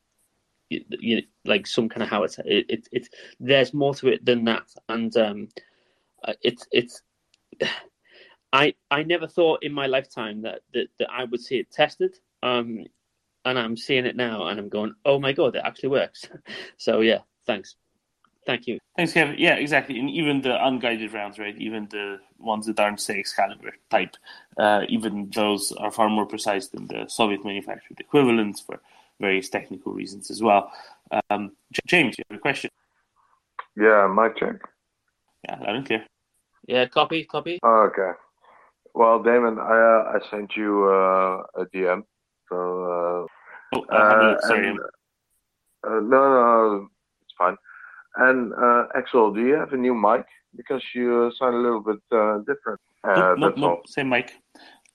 you, 0.71 0.85
you 0.91 1.23
like 1.45 1.67
some 1.67 1.89
kind 1.89 2.03
of 2.03 2.09
howitzer. 2.09 2.43
It, 2.45 2.67
it, 2.69 2.89
it's 2.93 3.09
there's 3.41 3.75
more 3.75 3.95
to 3.97 4.09
it 4.09 4.25
than 4.25 4.45
that, 4.45 4.67
and 4.89 5.17
um, 5.17 5.49
uh, 6.25 6.35
it's 6.43 6.67
it's. 6.73 7.03
I 8.53 8.75
I 8.91 9.03
never 9.03 9.27
thought 9.27 9.65
in 9.65 9.73
my 9.73 9.87
lifetime 9.87 10.43
that 10.43 10.61
that, 10.73 10.87
that 10.99 11.11
I 11.11 11.25
would 11.25 11.41
see 11.41 11.59
it 11.59 11.71
tested. 11.71 12.17
Um, 12.43 12.85
and 13.45 13.59
I'm 13.59 13.77
seeing 13.77 14.07
it 14.07 14.17
now, 14.17 14.49
and 14.49 14.59
I'm 14.59 14.69
going, 14.69 14.95
oh 15.05 15.19
my 15.19 15.33
god, 15.33 15.55
it 15.57 15.63
actually 15.65 15.91
works. 15.91 16.25
so 16.77 17.01
yeah, 17.01 17.21
thanks, 17.47 17.77
thank 18.45 18.67
you. 18.67 18.79
Thanks, 18.97 19.13
Kevin. 19.13 19.37
Yeah, 19.39 19.55
exactly. 19.55 19.99
And 19.99 20.11
even 20.11 20.41
the 20.41 20.65
unguided 20.65 21.13
rounds, 21.13 21.39
right? 21.39 21.57
Even 21.59 21.87
the 21.91 22.19
ones 22.39 22.67
that 22.67 22.81
aren't, 22.81 23.01
say, 23.01 23.19
Excalibur 23.19 23.75
type, 23.91 24.17
uh, 24.57 24.83
even 24.89 25.31
those 25.35 25.71
are 25.73 25.91
far 25.91 26.09
more 26.09 26.25
precise 26.25 26.69
than 26.69 26.87
the 26.87 27.07
Soviet 27.09 27.45
manufactured 27.45 28.01
equivalents 28.01 28.61
for 28.61 28.81
various 29.21 29.49
technical 29.49 29.93
reasons 29.93 30.31
as 30.31 30.43
well. 30.43 30.73
Um, 31.31 31.53
James, 31.87 32.17
you 32.19 32.25
have 32.31 32.39
a 32.39 32.41
question? 32.41 32.71
Yeah, 33.77 34.07
mic 34.15 34.37
check. 34.39 34.57
Yeah, 35.49 35.59
loud 35.61 35.77
and 35.77 35.87
clear. 35.87 36.05
Yeah, 36.67 36.87
copy, 36.87 37.25
copy. 37.25 37.59
Oh, 37.63 37.89
okay. 37.93 38.19
Well, 38.95 39.23
Damon, 39.23 39.59
I 39.59 39.63
uh, 39.63 40.19
I 40.19 40.31
sent 40.31 40.57
you 40.57 40.85
uh, 40.85 41.43
a 41.61 41.67
DM. 41.67 42.03
So 42.49 43.27
Oh, 43.75 43.85
uh, 43.91 43.95
I'll 43.95 44.11
have 44.11 44.19
a 44.19 44.23
uh. 44.37 44.41
Sorry. 44.41 44.69
and, 44.69 44.79
uh, 44.81 46.01
no, 46.01 46.01
no, 46.01 46.89
it's 47.23 47.35
fine. 47.37 47.57
And 48.17 48.53
uh, 48.55 48.85
Axel, 48.97 49.33
do 49.33 49.41
you 49.47 49.55
have 49.55 49.73
a 49.73 49.77
new 49.77 49.95
mic? 49.95 50.25
Because 50.57 50.83
you 50.95 51.31
sound 51.39 51.55
a 51.55 51.59
little 51.59 51.83
bit 51.83 51.99
uh, 52.11 52.39
different. 52.39 52.81
Uh, 53.05 53.35
nope, 53.37 53.39
nope, 53.39 53.51
that's 53.55 53.61
nope. 53.61 53.89
Same 53.89 54.09
mic. 54.09 54.33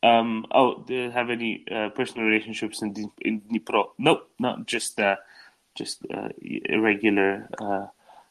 Um, 0.03 0.45
oh, 0.51 0.81
do 0.87 0.93
you 0.95 1.11
have 1.11 1.29
any 1.29 1.63
uh, 1.71 1.89
personal 1.89 2.25
relationships 2.25 2.81
in, 2.81 3.11
in 3.21 3.41
Dnipro? 3.41 3.89
Nope, 3.97 4.29
not 4.39 4.65
just 4.65 4.99
uh, 4.99 5.17
just 5.75 6.05
uh, 6.13 6.29
irregular, 6.41 7.47
uh, 7.59 7.85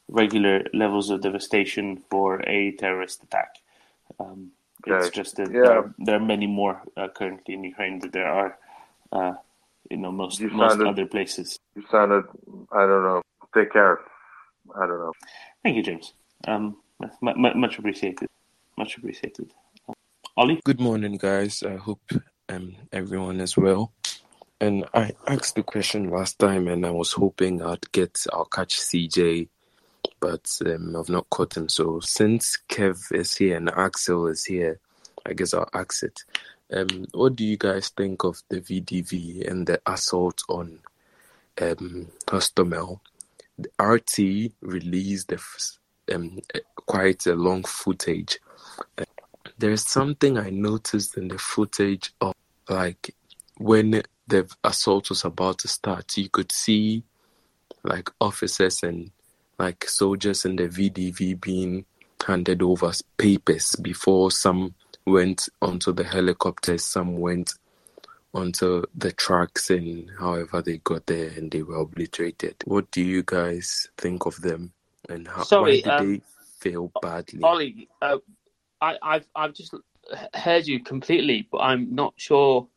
regular 0.09 0.63
levels 0.73 1.09
of 1.09 1.21
devastation 1.21 2.03
for 2.09 2.41
a 2.47 2.71
terrorist 2.73 3.23
attack. 3.23 3.55
Um, 4.19 4.51
It's 4.85 5.11
just 5.11 5.35
that 5.37 5.49
Yeah. 5.51 5.61
there, 5.61 5.77
are, 5.79 5.93
there 6.05 6.15
are 6.19 6.25
many 6.33 6.47
more 6.47 6.81
uh, 6.97 7.07
currently 7.17 7.53
in 7.53 7.63
Ukraine 7.63 7.99
than 7.99 8.11
there 8.11 8.27
are, 8.41 8.57
uh, 9.11 9.33
you 9.91 9.97
know, 9.97 10.11
most 10.11 10.39
You 10.39 10.49
most 10.49 10.71
sounded- 10.71 10.87
other 10.91 11.05
places. 11.05 11.47
You 11.75 11.83
sounded, 11.91 12.25
I 12.79 12.81
don't 12.89 13.03
know. 13.07 13.21
Take 13.53 13.71
care. 13.77 13.99
I 14.75 14.83
don't 14.87 14.99
know. 15.05 15.13
Thank 15.63 15.75
you, 15.77 15.83
James. 15.83 16.13
Um, 16.47 16.63
mu- 17.25 17.37
mu- 17.43 17.53
much 17.63 17.77
appreciated. 17.79 18.27
Much 18.77 18.97
appreciated. 18.97 19.47
Ollie. 20.37 20.61
Good 20.63 20.79
morning, 20.79 21.17
guys. 21.17 21.61
I 21.61 21.75
hope 21.75 21.99
um, 22.47 22.77
everyone 22.93 23.41
is 23.41 23.57
well. 23.57 23.91
And 24.61 24.85
I 24.93 25.11
asked 25.27 25.55
the 25.55 25.63
question 25.63 26.09
last 26.09 26.39
time, 26.39 26.69
and 26.69 26.85
I 26.85 26.91
was 26.91 27.11
hoping 27.11 27.61
I'd 27.61 27.91
get 27.91 28.25
I'll 28.31 28.45
catch 28.45 28.79
CJ, 28.79 29.49
but 30.21 30.49
um, 30.65 30.95
I've 30.95 31.09
not 31.09 31.29
caught 31.29 31.57
him. 31.57 31.67
So 31.67 31.99
since 31.99 32.57
Kev 32.69 33.13
is 33.13 33.35
here 33.35 33.57
and 33.57 33.69
Axel 33.71 34.27
is 34.27 34.45
here, 34.45 34.79
I 35.25 35.33
guess 35.33 35.53
I'll 35.53 35.69
ask 35.73 36.01
it. 36.01 36.23
Um, 36.71 37.07
what 37.13 37.35
do 37.35 37.43
you 37.43 37.57
guys 37.57 37.89
think 37.89 38.23
of 38.23 38.41
the 38.47 38.61
VDV 38.61 39.51
and 39.51 39.67
the 39.67 39.81
assault 39.85 40.43
on 40.47 40.79
um, 41.61 42.07
Hostomel? 42.27 43.01
The 43.59 43.69
RT 43.83 44.53
released 44.61 45.27
the, 45.27 45.41
um, 46.15 46.39
quite 46.87 47.27
a 47.27 47.35
long 47.35 47.65
footage 47.65 48.39
there's 49.61 49.87
something 49.87 50.37
I 50.37 50.49
noticed 50.49 51.17
in 51.17 51.27
the 51.27 51.37
footage 51.37 52.11
of 52.19 52.33
like 52.67 53.15
when 53.57 54.01
the 54.27 54.51
assault 54.63 55.09
was 55.09 55.23
about 55.23 55.59
to 55.59 55.67
start, 55.67 56.17
you 56.17 56.29
could 56.29 56.51
see 56.51 57.03
like 57.83 58.09
officers 58.19 58.81
and 58.81 59.11
like 59.59 59.87
soldiers 59.87 60.45
in 60.45 60.55
the 60.55 60.67
VDV 60.67 61.39
being 61.39 61.85
handed 62.25 62.63
over 62.63 62.91
papers 63.17 63.75
before 63.75 64.31
some 64.31 64.73
went 65.05 65.47
onto 65.61 65.91
the 65.93 66.03
helicopters, 66.03 66.83
some 66.83 67.19
went 67.19 67.53
onto 68.33 68.83
the 68.95 69.11
trucks, 69.11 69.69
and 69.69 70.09
however 70.19 70.61
they 70.61 70.77
got 70.77 71.05
there 71.05 71.29
and 71.29 71.51
they 71.51 71.61
were 71.61 71.77
obliterated. 71.77 72.55
What 72.65 72.89
do 72.89 73.03
you 73.03 73.21
guys 73.23 73.89
think 73.97 74.25
of 74.25 74.41
them 74.41 74.71
and 75.07 75.27
how 75.27 75.43
Sorry, 75.43 75.81
why 75.81 75.81
did 75.81 75.87
um, 75.87 76.13
they 76.13 76.21
fail 76.59 76.91
badly? 77.01 77.43
Ollie, 77.43 77.87
uh, 78.01 78.17
I, 78.81 78.97
I've 79.01 79.27
I've 79.35 79.53
just 79.53 79.73
heard 80.33 80.67
you 80.67 80.83
completely, 80.83 81.47
but 81.51 81.59
I'm 81.59 81.93
not 81.93 82.13
sure 82.17 82.67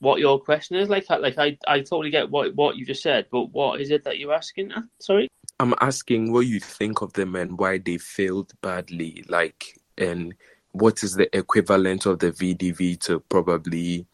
what 0.00 0.20
your 0.20 0.38
question 0.38 0.76
is. 0.76 0.88
Like, 0.88 1.06
I- 1.10 1.16
like 1.16 1.38
I, 1.38 1.58
I 1.66 1.80
totally 1.80 2.10
get 2.10 2.30
what 2.30 2.54
what 2.54 2.76
you 2.76 2.84
just 2.86 3.02
said, 3.02 3.26
but 3.30 3.52
what 3.52 3.80
is 3.80 3.90
it 3.90 4.04
that 4.04 4.18
you're 4.18 4.34
asking? 4.34 4.72
Uh, 4.72 4.82
Sorry. 5.00 5.28
I'm 5.60 5.74
asking 5.80 6.32
what 6.32 6.46
you 6.46 6.60
think 6.60 7.00
of 7.00 7.12
them 7.14 7.34
and 7.34 7.58
why 7.58 7.78
they 7.78 7.98
failed 7.98 8.52
badly. 8.62 9.24
Like, 9.28 9.80
and 9.96 10.34
what 10.72 11.02
is 11.02 11.14
the 11.14 11.34
equivalent 11.36 12.06
of 12.06 12.20
the 12.20 12.30
VDV 12.30 13.00
to 13.00 13.20
probably 13.20 14.06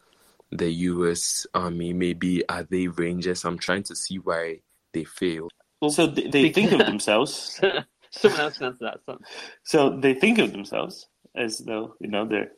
the 0.51 0.71
US 0.71 1.45
Army? 1.53 1.93
Maybe 1.93 2.47
are 2.49 2.63
they 2.63 2.87
Rangers? 2.87 3.45
I'm 3.45 3.59
trying 3.59 3.83
to 3.83 3.95
see 3.95 4.17
why 4.17 4.61
they 4.93 5.03
failed. 5.03 5.51
So 5.89 6.07
they, 6.07 6.29
they 6.29 6.51
think 6.51 6.71
of 6.71 6.79
themselves. 6.87 7.61
Someone 8.09 8.39
else 8.41 8.57
can 8.57 8.67
answer 8.67 8.85
that. 8.85 9.03
Son. 9.05 9.19
So 9.63 9.99
they 9.99 10.15
think 10.15 10.39
of 10.39 10.51
themselves 10.51 11.07
as 11.37 11.59
though 11.59 11.95
you 11.99 12.07
know 12.07 12.25
they're 12.25 12.51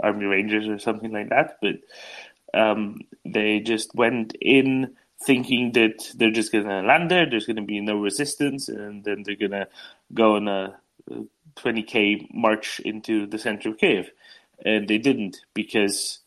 army 0.00 0.26
rangers 0.26 0.68
or 0.68 0.78
something 0.78 1.12
like 1.12 1.28
that, 1.30 1.58
but 1.60 1.76
um, 2.58 3.00
they 3.24 3.60
just 3.60 3.94
went 3.94 4.36
in 4.40 4.94
thinking 5.24 5.72
that 5.72 6.10
they're 6.14 6.30
just 6.30 6.52
gonna 6.52 6.82
land 6.82 7.10
there. 7.10 7.28
There's 7.28 7.46
gonna 7.46 7.62
be 7.62 7.80
no 7.80 7.96
resistance, 7.98 8.68
and 8.68 9.04
then 9.04 9.22
they're 9.24 9.36
gonna 9.36 9.66
go 10.14 10.36
on 10.36 10.48
a 10.48 10.76
20k 11.56 12.28
march 12.32 12.80
into 12.80 13.26
the 13.26 13.38
center 13.38 13.70
of 13.70 13.78
Kiev, 13.78 14.10
and 14.64 14.88
they 14.88 14.98
didn't 14.98 15.38
because. 15.54 16.20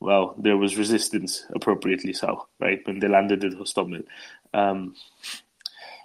Well, 0.00 0.34
there 0.36 0.58
was 0.58 0.76
resistance, 0.76 1.46
appropriately 1.54 2.12
so, 2.12 2.46
right? 2.60 2.78
When 2.84 2.98
they 2.98 3.08
landed 3.08 3.42
at 3.42 3.52
Hostomel. 3.52 4.04
Um, 4.52 4.96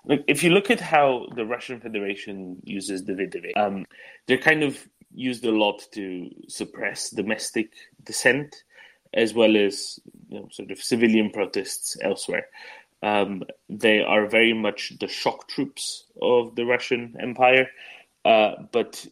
if 0.06 0.44
you 0.44 0.52
look 0.52 0.72
at 0.72 0.80
how 0.80 1.28
the 1.36 1.46
Russian 1.46 1.80
Federation 1.80 2.62
uses 2.64 3.04
the 3.04 3.54
um, 3.58 3.86
they're 4.28 4.38
kind 4.38 4.64
of 4.64 4.88
used 5.14 5.46
a 5.46 5.52
lot 5.52 5.86
to 5.94 6.30
suppress 6.48 7.10
domestic 7.10 7.72
dissent 8.04 8.64
as 9.14 9.34
well 9.34 9.58
as 9.58 10.00
you 10.30 10.40
know, 10.40 10.48
sort 10.52 10.72
of 10.72 10.82
civilian 10.82 11.32
protests 11.32 11.98
elsewhere. 12.02 12.48
Um, 13.02 13.44
they 13.70 14.02
are 14.02 14.28
very 14.28 14.54
much 14.54 14.94
the 15.00 15.08
shock 15.08 15.48
troops 15.48 16.06
of 16.22 16.56
the 16.56 16.66
Russian 16.66 17.16
Empire, 17.20 17.70
uh, 18.26 18.56
but 18.72 19.06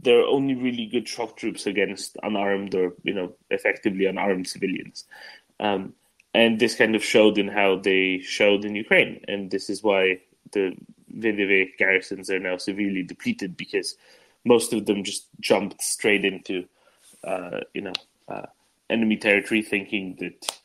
they're 0.00 0.24
only 0.24 0.54
really 0.54 0.86
good 0.86 1.06
shock 1.06 1.36
troops 1.36 1.66
against 1.66 2.16
unarmed 2.22 2.74
or 2.74 2.94
you 3.02 3.14
know 3.14 3.34
effectively 3.50 4.06
unarmed 4.06 4.48
civilians. 4.48 5.04
Um, 5.60 5.94
and 6.32 6.58
this 6.58 6.74
kind 6.74 6.96
of 6.96 7.04
showed 7.04 7.38
in 7.38 7.48
how 7.48 7.76
they 7.76 8.20
showed 8.20 8.64
in 8.64 8.74
Ukraine, 8.74 9.22
and 9.28 9.50
this 9.50 9.70
is 9.70 9.82
why 9.82 10.20
the 10.52 10.74
VDV 11.16 11.76
garrisons 11.78 12.30
are 12.30 12.40
now 12.40 12.56
severely 12.56 13.02
depleted 13.02 13.56
because 13.56 13.96
most 14.44 14.72
of 14.72 14.86
them 14.86 15.04
just 15.04 15.28
jumped 15.40 15.82
straight 15.82 16.24
into 16.24 16.64
uh, 17.24 17.60
you 17.72 17.82
know 17.82 17.92
uh, 18.28 18.46
enemy 18.90 19.16
territory, 19.16 19.62
thinking 19.62 20.16
that 20.18 20.60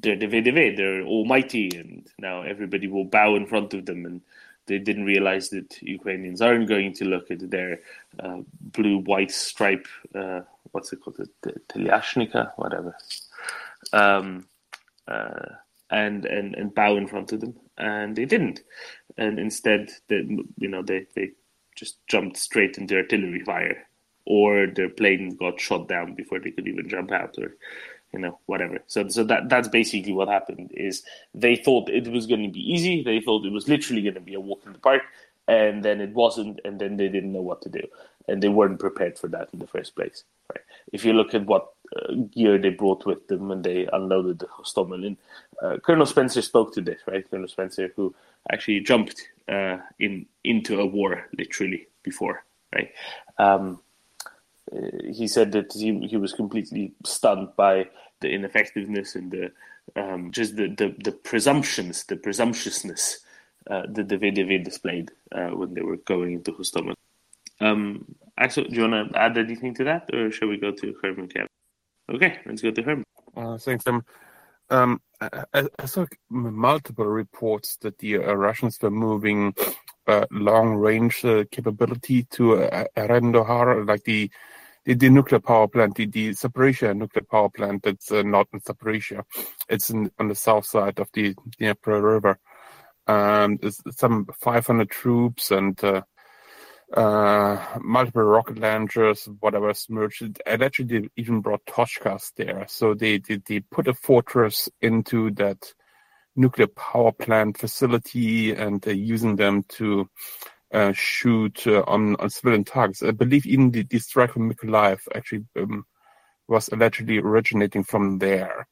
they're 0.00 0.16
the 0.16 0.26
VDV, 0.26 0.76
they're 0.76 1.02
almighty, 1.02 1.70
and 1.76 2.06
now 2.18 2.42
everybody 2.42 2.86
will 2.86 3.04
bow 3.04 3.34
in 3.34 3.46
front 3.46 3.74
of 3.74 3.86
them. 3.86 4.06
And 4.06 4.20
they 4.66 4.78
didn't 4.78 5.04
realize 5.04 5.48
that 5.50 5.80
Ukrainians 5.82 6.40
aren't 6.40 6.68
going 6.68 6.92
to 6.94 7.04
look 7.04 7.30
at 7.30 7.50
their 7.50 7.80
uh, 8.20 8.38
blue 8.60 8.98
white 8.98 9.30
stripe, 9.30 9.86
uh, 10.14 10.40
what's 10.72 10.92
it 10.92 11.00
called, 11.00 11.16
the 11.42 11.52
Telyashnika, 11.68 12.52
whatever, 12.56 12.96
um, 13.92 14.46
uh, 15.08 15.46
and, 15.90 16.26
and 16.26 16.54
and 16.54 16.74
bow 16.74 16.96
in 16.96 17.08
front 17.08 17.32
of 17.32 17.40
them, 17.40 17.54
and 17.78 18.14
they 18.14 18.26
didn't, 18.26 18.60
and 19.16 19.38
instead, 19.38 19.90
they, 20.08 20.16
you 20.58 20.68
know, 20.68 20.82
they 20.82 21.06
they 21.14 21.30
just 21.78 21.98
jumped 22.06 22.36
straight 22.36 22.78
into 22.78 22.96
artillery 22.96 23.42
fire, 23.44 23.86
or 24.26 24.66
their 24.66 24.88
plane 24.88 25.36
got 25.36 25.60
shot 25.60 25.88
down 25.88 26.14
before 26.14 26.40
they 26.40 26.50
could 26.50 26.68
even 26.68 26.88
jump 26.88 27.12
out, 27.12 27.36
or 27.38 27.56
you 28.12 28.18
know 28.18 28.38
whatever. 28.46 28.78
So 28.86 29.08
so 29.08 29.24
that 29.24 29.48
that's 29.48 29.68
basically 29.68 30.12
what 30.12 30.28
happened 30.28 30.70
is 30.74 31.02
they 31.34 31.56
thought 31.56 31.88
it 31.88 32.08
was 32.08 32.26
going 32.26 32.42
to 32.42 32.52
be 32.52 32.72
easy. 32.72 33.02
They 33.02 33.20
thought 33.20 33.46
it 33.46 33.52
was 33.52 33.68
literally 33.68 34.02
going 34.02 34.14
to 34.14 34.20
be 34.20 34.34
a 34.34 34.40
walk 34.40 34.62
in 34.66 34.72
the 34.72 34.78
park 34.78 35.02
and 35.48 35.82
then 35.82 36.00
it 36.00 36.12
wasn't 36.12 36.60
and 36.64 36.78
then 36.78 36.96
they 36.96 37.08
didn't 37.08 37.32
know 37.32 37.40
what 37.40 37.62
to 37.62 37.68
do 37.68 37.82
and 38.28 38.42
they 38.42 38.48
weren't 38.48 38.78
prepared 38.78 39.18
for 39.18 39.28
that 39.28 39.48
in 39.52 39.58
the 39.58 39.66
first 39.66 39.96
place 39.96 40.24
right? 40.54 40.62
If 40.92 41.04
you 41.04 41.14
look 41.14 41.34
at 41.34 41.46
what 41.46 41.68
uh, 41.96 42.14
gear 42.30 42.58
they 42.58 42.68
brought 42.70 43.06
with 43.06 43.26
them 43.28 43.48
when 43.48 43.62
they 43.62 43.88
unloaded 43.92 44.38
the 44.38 44.46
Hostomel 44.46 45.16
uh, 45.62 45.78
Colonel 45.78 46.06
Spencer 46.06 46.42
spoke 46.42 46.72
to 46.74 46.82
this 46.82 47.00
right? 47.06 47.28
Colonel 47.28 47.48
Spencer 47.48 47.90
who 47.96 48.14
actually 48.52 48.80
jumped 48.80 49.28
uh, 49.48 49.78
in 49.98 50.26
into 50.44 50.80
a 50.80 50.86
war 50.86 51.28
literally 51.36 51.86
before 52.02 52.44
right 52.74 52.92
um, 53.38 53.80
uh, 54.72 54.78
he 55.12 55.26
said 55.26 55.52
that 55.52 55.72
he, 55.72 55.98
he 56.06 56.16
was 56.16 56.32
completely 56.32 56.92
stunned 57.04 57.48
by 57.56 57.88
the 58.20 58.28
ineffectiveness 58.28 59.14
and 59.14 59.30
the 59.30 59.50
um, 59.96 60.30
just 60.30 60.56
the, 60.56 60.68
the, 60.68 60.94
the, 61.02 61.12
presumptions, 61.12 62.04
the 62.04 62.16
presumptuousness 62.16 63.20
uh, 63.70 63.82
that 63.90 64.08
the 64.08 64.18
VDV 64.18 64.64
displayed 64.64 65.10
uh, 65.32 65.48
when 65.48 65.74
they 65.74 65.82
were 65.82 65.96
going 65.96 66.34
into 66.34 66.52
Hostomel. 66.52 66.94
Um, 67.60 68.04
Axel, 68.38 68.64
do 68.64 68.74
you 68.74 68.88
want 68.88 69.12
to 69.12 69.18
add 69.18 69.36
anything 69.36 69.74
to 69.74 69.84
that, 69.84 70.08
or 70.12 70.30
shall 70.30 70.48
we 70.48 70.58
go 70.58 70.70
to 70.72 70.94
Herman 71.02 71.28
Kevin? 71.28 71.48
Okay, 72.10 72.38
let's 72.46 72.62
go 72.62 72.70
to 72.70 72.82
Herman. 72.82 73.04
Uh, 73.36 73.58
thanks, 73.58 73.84
um, 74.70 75.00
I, 75.20 75.66
I, 75.78 75.86
saw 75.86 76.06
multiple 76.30 77.06
reports 77.06 77.76
that 77.80 77.98
the 77.98 78.18
uh, 78.18 78.34
Russians 78.34 78.78
were 78.80 78.90
moving 78.90 79.54
uh, 80.06 80.26
long 80.30 80.76
range 80.76 81.24
uh, 81.24 81.44
capability 81.50 82.24
to 82.24 82.62
uh, 82.62 82.84
Enerhodar, 82.96 83.86
like 83.86 84.04
the 84.04 84.30
the, 84.84 84.94
the 84.94 85.10
nuclear 85.10 85.40
power 85.40 85.68
plant, 85.68 85.96
the, 85.96 86.06
the 86.06 86.32
nuclear 86.94 87.24
power 87.30 87.50
plant 87.50 87.82
that's 87.82 88.10
uh, 88.10 88.22
not 88.22 88.46
in 88.52 88.60
Zaporizhia. 88.60 89.22
It's 89.68 89.90
in, 89.90 90.10
on 90.18 90.28
the 90.28 90.34
south 90.34 90.66
side 90.66 90.98
of 90.98 91.10
the 91.12 91.34
Dnieper 91.58 92.00
River. 92.00 92.38
Um, 93.06 93.58
some 93.90 94.26
500 94.40 94.88
troops 94.88 95.50
and 95.50 95.78
uh, 96.96 97.00
uh, 97.00 97.78
multiple 97.80 98.22
rocket 98.22 98.58
launchers, 98.58 99.28
whatever 99.40 99.72
submerged. 99.74 100.40
They 100.46 101.08
even 101.16 101.40
brought 101.40 101.66
Tochkas 101.66 102.32
there. 102.36 102.64
So 102.68 102.94
they, 102.94 103.18
they, 103.18 103.40
they 103.46 103.60
put 103.60 103.88
a 103.88 103.94
fortress 103.94 104.68
into 104.80 105.30
that 105.32 105.74
nuclear 106.34 106.68
power 106.68 107.12
plant 107.12 107.58
facility 107.58 108.52
and 108.52 108.80
they're 108.80 108.94
using 108.94 109.36
them 109.36 109.64
to 109.68 110.08
uh, 110.72 110.92
shoot 110.92 111.66
uh, 111.66 111.82
on, 111.86 112.16
on 112.16 112.30
civilian 112.30 112.64
targets. 112.64 113.02
I 113.02 113.10
believe 113.10 113.46
even 113.46 113.70
the, 113.70 113.82
the 113.82 113.98
strike 113.98 114.36
on 114.36 114.50
Mykolaiv 114.50 115.00
actually 115.14 115.44
um, 115.56 115.84
was 116.46 116.68
allegedly 116.68 117.18
originating 117.18 117.84
from 117.84 118.18
there. 118.18 118.66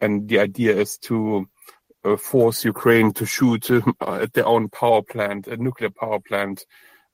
And 0.00 0.28
the 0.28 0.38
idea 0.38 0.76
is 0.76 0.96
to 0.98 1.48
uh, 2.04 2.16
force 2.16 2.64
Ukraine 2.64 3.12
to 3.14 3.26
shoot 3.26 3.70
uh, 3.70 3.82
at 4.22 4.32
their 4.32 4.46
own 4.46 4.68
power 4.68 5.02
plant, 5.02 5.48
a 5.48 5.56
nuclear 5.56 5.90
power 5.90 6.20
plant. 6.20 6.64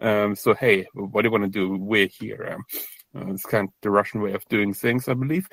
Um, 0.00 0.34
so, 0.34 0.54
hey, 0.54 0.86
what 0.94 1.22
do 1.22 1.28
you 1.28 1.32
want 1.32 1.44
to 1.44 1.50
do? 1.50 1.76
We're 1.76 2.08
here. 2.08 2.58
Um, 3.14 3.28
uh, 3.28 3.32
it's 3.32 3.44
kind 3.44 3.68
of 3.68 3.74
the 3.82 3.90
Russian 3.90 4.20
way 4.20 4.32
of 4.32 4.44
doing 4.48 4.74
things, 4.74 5.08
I 5.08 5.14
believe. 5.14 5.48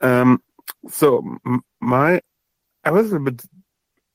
Um, 0.00 0.42
so, 0.88 1.22
my, 1.80 2.20
I 2.84 2.90
was 2.90 3.12
a 3.12 3.20
bit 3.20 3.42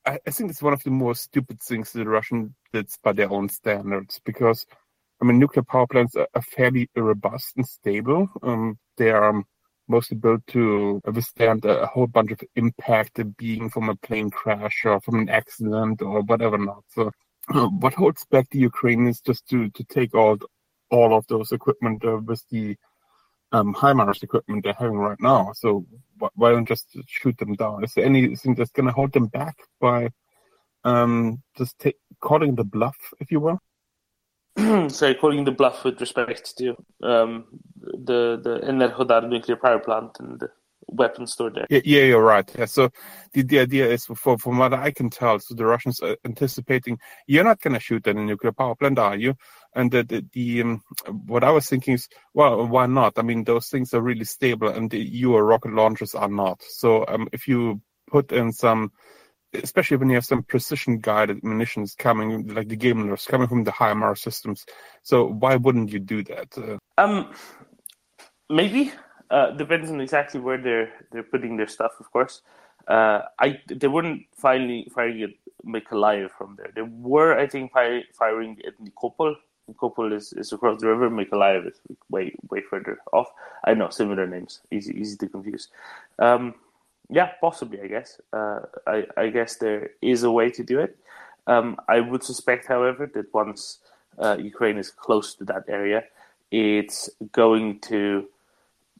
I, 0.05 0.19
I 0.25 0.31
think 0.31 0.49
it's 0.49 0.61
one 0.61 0.73
of 0.73 0.83
the 0.83 0.89
more 0.89 1.15
stupid 1.15 1.61
things 1.61 1.91
the 1.91 2.05
Russian 2.05 2.55
did 2.73 2.89
by 3.03 3.13
their 3.13 3.31
own 3.31 3.49
standards 3.49 4.19
because 4.25 4.65
I 5.21 5.25
mean 5.25 5.39
nuclear 5.39 5.63
power 5.63 5.87
plants 5.87 6.15
are, 6.15 6.27
are 6.33 6.41
fairly 6.41 6.89
robust 6.95 7.53
and 7.57 7.67
stable. 7.67 8.27
Um, 8.41 8.79
they 8.97 9.11
are 9.11 9.29
um, 9.29 9.45
mostly 9.87 10.17
built 10.17 10.45
to 10.47 11.01
withstand 11.05 11.65
a, 11.65 11.81
a 11.81 11.85
whole 11.87 12.07
bunch 12.07 12.31
of 12.31 12.41
impact, 12.55 13.21
being 13.37 13.69
from 13.69 13.89
a 13.89 13.95
plane 13.97 14.29
crash 14.29 14.83
or 14.85 14.99
from 15.01 15.19
an 15.19 15.29
accident 15.29 16.01
or 16.01 16.21
whatever 16.21 16.57
not. 16.57 16.83
So, 16.89 17.11
what 17.79 17.93
holds 17.93 18.25
back 18.25 18.49
the 18.49 18.59
Ukrainians 18.59 19.21
just 19.21 19.47
to 19.49 19.69
to 19.69 19.83
take 19.85 20.13
all 20.13 20.37
all 20.91 21.15
of 21.15 21.25
those 21.27 21.51
equipment 21.51 22.03
uh, 22.05 22.17
with 22.17 22.43
the 22.49 22.75
um, 23.51 23.73
HIMARS 23.73 24.23
equipment 24.23 24.63
they're 24.63 24.73
having 24.73 24.97
right 24.97 25.19
now. 25.19 25.51
So 25.53 25.85
why 26.35 26.51
don't 26.51 26.67
just 26.67 26.87
shoot 27.07 27.37
them 27.37 27.53
down? 27.53 27.83
Is 27.83 27.93
there 27.93 28.05
anything 28.05 28.55
that's 28.55 28.71
going 28.71 28.85
to 28.85 28.91
hold 28.91 29.13
them 29.13 29.27
back 29.27 29.57
by 29.79 30.09
um, 30.83 31.41
just 31.57 31.83
calling 32.19 32.55
the 32.55 32.63
bluff, 32.63 32.97
if 33.19 33.31
you 33.31 33.39
will? 33.39 33.59
Sorry, 34.89 35.15
calling 35.15 35.45
the 35.45 35.51
bluff 35.51 35.83
with 35.83 35.99
respect 35.99 36.57
to 36.57 36.75
um, 37.01 37.45
the 37.81 38.39
the 38.43 38.59
Enerhodar 38.63 39.27
nuclear 39.27 39.55
power 39.55 39.79
plant 39.79 40.17
and 40.19 40.39
the 40.39 40.49
weapons 40.91 41.33
stored 41.33 41.55
there. 41.55 41.67
Yeah, 41.69 41.81
yeah, 41.83 42.03
you're 42.03 42.23
right. 42.23 42.49
Yeah, 42.57 42.65
so 42.65 42.89
the, 43.33 43.43
the 43.43 43.59
idea 43.59 43.87
is, 43.89 44.05
for, 44.05 44.37
from 44.37 44.57
what 44.57 44.73
I 44.73 44.91
can 44.91 45.09
tell, 45.09 45.39
so 45.39 45.53
the 45.53 45.65
Russians 45.65 45.99
are 46.01 46.17
anticipating 46.25 46.99
you're 47.27 47.43
not 47.43 47.61
going 47.61 47.73
to 47.73 47.79
shoot 47.79 48.07
at 48.07 48.15
a 48.15 48.19
nuclear 48.19 48.51
power 48.51 48.75
plant, 48.75 48.99
are 48.99 49.15
you? 49.15 49.35
And 49.75 49.91
the, 49.91 50.03
the, 50.03 50.25
the 50.33 50.61
um, 50.61 50.83
what 51.25 51.43
I 51.43 51.51
was 51.51 51.67
thinking 51.67 51.93
is, 51.93 52.07
well, 52.33 52.67
why 52.67 52.85
not? 52.87 53.13
I 53.17 53.21
mean, 53.21 53.43
those 53.43 53.67
things 53.67 53.93
are 53.93 54.01
really 54.01 54.25
stable, 54.25 54.69
and 54.69 54.89
the, 54.89 54.99
your 54.99 55.45
rocket 55.45 55.73
launchers 55.73 56.15
are 56.15 56.29
not. 56.29 56.61
So 56.63 57.05
um, 57.07 57.27
if 57.31 57.47
you 57.47 57.81
put 58.07 58.31
in 58.31 58.51
some 58.51 58.91
especially 59.53 59.97
when 59.97 60.09
you 60.09 60.15
have 60.15 60.25
some 60.25 60.43
precision 60.43 60.99
guided 60.99 61.43
munitions 61.43 61.95
coming, 61.95 62.47
like 62.47 62.67
the 62.67 62.77
GMLRS, 62.77 63.27
coming 63.27 63.47
from 63.47 63.63
the 63.63 63.71
HIMARS 63.71 64.19
systems. 64.19 64.65
So 65.01 65.25
why 65.25 65.55
wouldn't 65.55 65.91
you 65.91 65.99
do 65.99 66.23
that? 66.25 66.55
Uh, 66.57 66.77
um, 67.01 67.33
maybe 68.49 68.91
uh, 69.29 69.51
depends 69.51 69.89
on 69.89 70.01
exactly 70.01 70.39
where 70.39 70.57
they're 70.57 70.91
they're 71.11 71.23
putting 71.23 71.57
their 71.57 71.67
stuff, 71.67 71.91
of 71.99 72.11
course. 72.11 72.41
Uh, 72.87 73.21
I 73.39 73.61
they 73.67 73.87
weren't 73.87 74.25
finally 74.35 74.87
firing 74.93 75.23
at 75.23 75.29
Mykolaiv 75.65 76.31
from 76.31 76.55
there. 76.57 76.71
They 76.73 76.81
were, 76.81 77.37
I 77.37 77.47
think, 77.47 77.71
firing 77.71 78.57
at 78.65 78.73
Nikopol. 78.83 79.35
Nikopol 79.71 80.13
is, 80.15 80.33
is 80.33 80.51
across 80.51 80.81
the 80.81 80.87
river. 80.87 81.09
Mykolaiv 81.09 81.67
is 81.67 81.79
way 82.09 82.33
way 82.49 82.61
further 82.61 82.99
off. 83.13 83.27
I 83.63 83.73
know 83.75 83.89
similar 83.89 84.25
names, 84.25 84.61
easy 84.71 84.99
easy 84.99 85.17
to 85.17 85.27
confuse. 85.27 85.67
Um, 86.17 86.55
yeah, 87.09 87.31
possibly. 87.39 87.81
I 87.81 87.87
guess. 87.87 88.19
Uh, 88.33 88.61
I 88.87 89.05
I 89.17 89.29
guess 89.29 89.57
there 89.57 89.91
is 90.01 90.23
a 90.23 90.31
way 90.31 90.49
to 90.51 90.63
do 90.63 90.79
it. 90.79 90.97
Um, 91.47 91.77
I 91.87 91.99
would 91.99 92.23
suspect, 92.23 92.67
however, 92.67 93.09
that 93.13 93.33
once 93.33 93.79
uh, 94.19 94.37
Ukraine 94.39 94.77
is 94.77 94.91
close 94.91 95.33
to 95.35 95.43
that 95.45 95.65
area, 95.67 96.03
it's 96.51 97.09
going 97.31 97.79
to 97.81 98.27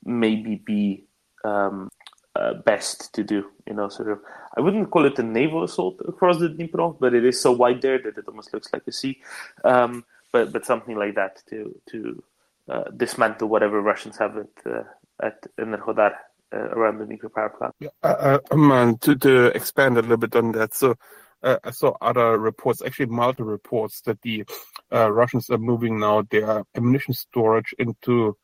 maybe 0.09 0.55
be 0.55 1.05
um, 1.43 1.89
uh, 2.35 2.53
best 2.65 3.13
to 3.13 3.23
do. 3.23 3.45
You 3.67 3.73
know, 3.73 3.89
sort 3.89 4.11
of. 4.11 4.19
I 4.57 4.61
wouldn't 4.61 4.91
call 4.91 5.05
it 5.05 5.19
a 5.19 5.23
naval 5.23 5.63
assault 5.63 6.01
across 6.07 6.39
the 6.39 6.49
Dnipro, 6.49 6.97
but 6.99 7.13
it 7.13 7.23
is 7.23 7.39
so 7.39 7.51
wide 7.51 7.81
there 7.81 7.99
that 7.99 8.17
it 8.17 8.25
almost 8.27 8.53
looks 8.53 8.71
like 8.73 8.83
a 8.87 8.91
sea. 8.91 9.21
Um, 9.63 10.03
but 10.31 10.51
but 10.51 10.65
something 10.65 10.95
like 10.97 11.15
that 11.15 11.41
to 11.49 11.79
to 11.91 12.23
uh, 12.69 12.83
dismantle 12.95 13.47
whatever 13.47 13.81
Russians 13.81 14.17
have 14.17 14.37
at 14.37 14.47
uh, 14.65 14.83
at 15.21 15.47
Enerhodar 15.57 16.13
uh, 16.53 16.57
around 16.57 16.99
the 16.99 17.05
nuclear 17.05 17.29
power 17.29 17.49
plant. 17.49 17.75
Yeah, 17.79 17.89
uh, 18.03 18.39
uh 18.51 18.93
to 19.01 19.15
to 19.15 19.45
expand 19.47 19.97
a 19.97 20.01
little 20.01 20.17
bit 20.17 20.35
on 20.35 20.51
that, 20.53 20.73
so. 20.73 20.95
Uh, 21.41 21.57
I 21.63 21.71
saw 21.71 21.95
other 22.01 22.37
reports, 22.37 22.81
actually 22.85 23.05
multiple 23.05 23.45
reports, 23.45 24.01
that 24.01 24.21
the 24.23 24.43
uh, 24.91 25.09
Russians 25.09 25.49
are 25.49 25.57
moving 25.57 25.97
now 25.97 26.23
their 26.29 26.65
ammunition 26.75 27.13
storage 27.13 27.73
into 27.79 28.35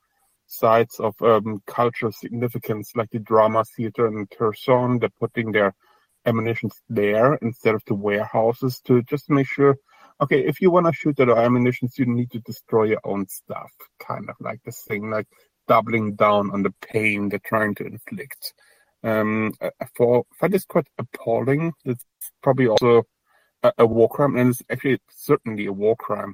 sites 0.47 0.99
of 0.99 1.15
um, 1.21 1.61
cultural 1.65 2.11
significance, 2.11 2.91
like 2.95 3.09
the 3.11 3.19
drama 3.19 3.63
theater 3.65 4.07
in 4.07 4.27
Kherson. 4.27 4.99
They're 4.99 5.09
putting 5.19 5.51
their 5.51 5.75
ammunition 6.25 6.69
there 6.89 7.35
instead 7.35 7.75
of 7.75 7.83
the 7.87 7.93
warehouses 7.93 8.79
to 8.81 9.01
just 9.03 9.29
make 9.29 9.47
sure 9.47 9.77
okay 10.21 10.45
if 10.45 10.61
you 10.61 10.71
want 10.71 10.85
to 10.85 10.93
shoot 10.93 11.19
at 11.19 11.29
our 11.29 11.39
ammunition 11.39 11.89
you 11.97 12.05
need 12.05 12.31
to 12.31 12.39
destroy 12.39 12.85
your 12.85 13.01
own 13.03 13.27
stuff 13.27 13.71
kind 13.99 14.29
of 14.29 14.35
like 14.39 14.59
this 14.63 14.81
thing 14.87 15.09
like 15.09 15.27
doubling 15.67 16.15
down 16.15 16.51
on 16.51 16.63
the 16.63 16.73
pain 16.81 17.29
they're 17.29 17.39
trying 17.45 17.75
to 17.75 17.85
inflict 17.85 18.53
um 19.03 19.51
for 19.95 20.23
that 20.41 20.53
is 20.53 20.65
quite 20.65 20.87
appalling 20.97 21.71
it's 21.83 22.05
probably 22.41 22.67
also 22.67 23.03
a, 23.63 23.71
a 23.79 23.85
war 23.85 24.09
crime 24.09 24.35
and 24.35 24.49
it's 24.49 24.61
actually 24.69 24.99
certainly 25.09 25.65
a 25.65 25.73
war 25.73 25.95
crime 25.95 26.33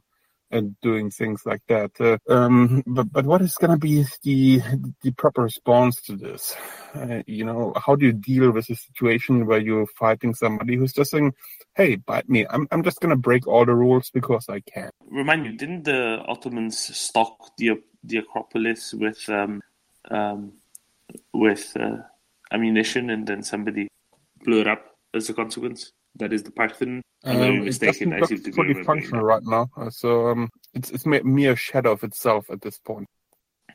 and 0.52 0.76
doing 0.82 1.10
things 1.10 1.42
like 1.46 1.62
that. 1.68 1.92
Uh, 2.00 2.18
um, 2.32 2.84
but 2.86 3.12
but 3.12 3.26
what 3.26 3.42
is 3.42 3.56
going 3.56 3.72
to 3.72 3.78
be 3.78 4.06
the 4.24 4.62
the 5.02 5.12
proper 5.12 5.44
response 5.44 6.02
to 6.02 6.16
this? 6.16 6.56
Uh, 6.94 7.22
you 7.26 7.46
know, 7.46 7.74
how 7.76 7.96
do 7.96 8.06
you 8.06 8.14
deal 8.14 8.52
with 8.52 8.70
a 8.70 8.76
situation 8.76 9.46
where 9.46 9.60
you're 9.60 9.88
fighting 9.98 10.34
somebody 10.34 10.76
who's 10.76 10.94
just 10.94 11.12
saying, 11.12 11.34
"Hey, 11.76 11.96
bite 11.96 12.30
me! 12.30 12.46
I'm 12.50 12.68
I'm 12.72 12.84
just 12.84 13.00
going 13.00 13.12
to 13.12 13.16
break 13.16 13.48
all 13.48 13.66
the 13.66 13.76
rules 13.76 14.10
because 14.12 14.46
I 14.50 14.60
can." 14.62 14.90
Remind 15.08 15.44
me, 15.44 15.56
didn't 15.56 15.84
the 15.84 16.24
Ottomans 16.28 16.78
stock 16.96 17.52
the 17.58 17.82
the 18.04 18.18
Acropolis 18.18 18.94
with 18.94 19.28
um, 19.30 19.62
um, 20.10 20.54
with 21.34 21.76
uh, 21.80 21.98
ammunition, 22.52 23.10
and 23.10 23.28
then 23.28 23.44
somebody 23.44 23.88
blew 24.44 24.62
it 24.62 24.68
up 24.68 24.96
as 25.14 25.30
a 25.30 25.34
consequence? 25.34 25.92
That 26.16 26.34
is 26.34 26.44
the 26.44 26.52
Parthenon. 26.52 27.02
Um, 27.24 27.68
it 27.68 27.80
doesn't 27.80 28.20
look 28.20 28.54
fully 28.54 28.84
functional 28.84 29.24
right 29.24 29.44
now, 29.44 29.70
uh, 29.78 29.90
so 29.90 30.28
um, 30.30 30.50
it's 30.74 30.90
it's 30.92 31.06
a 31.06 31.10
mere 31.24 31.56
shadow 31.56 31.92
of 31.92 32.04
itself 32.04 32.50
at 32.50 32.62
this 32.62 32.80
point. 32.80 33.08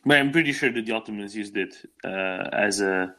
But 0.04 0.18
I'm 0.18 0.32
pretty 0.32 0.52
sure 0.52 0.70
that 0.70 0.84
the 0.84 0.92
Ottomans 0.92 1.34
used 1.34 1.56
it 1.56 1.74
uh, 2.04 2.48
as 2.52 2.80
a 2.80 3.14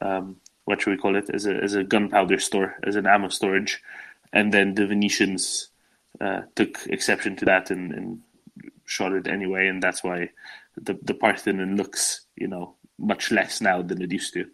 um, 0.00 0.36
what 0.64 0.80
should 0.80 0.90
we 0.90 0.98
call 0.98 1.16
it? 1.16 1.30
As 1.30 1.46
a 1.46 1.54
as 1.54 1.74
a 1.74 1.84
gunpowder 1.84 2.38
store, 2.38 2.76
as 2.86 2.96
an 2.96 3.06
ammo 3.06 3.28
storage, 3.28 3.82
and 4.32 4.52
then 4.52 4.74
the 4.74 4.86
Venetians 4.86 5.68
uh, 6.20 6.42
took 6.54 6.78
exception 6.86 7.36
to 7.36 7.44
that 7.46 7.70
and, 7.70 7.92
and 7.92 8.20
shot 8.84 9.12
it 9.12 9.26
anyway, 9.26 9.66
and 9.66 9.82
that's 9.82 10.04
why 10.04 10.30
the 10.76 10.98
the 11.02 11.14
Parthenon 11.14 11.76
looks, 11.76 12.22
you 12.36 12.48
know, 12.48 12.76
much 12.98 13.30
less 13.30 13.60
now 13.60 13.82
than 13.82 14.00
it 14.00 14.12
used 14.12 14.34
to. 14.34 14.46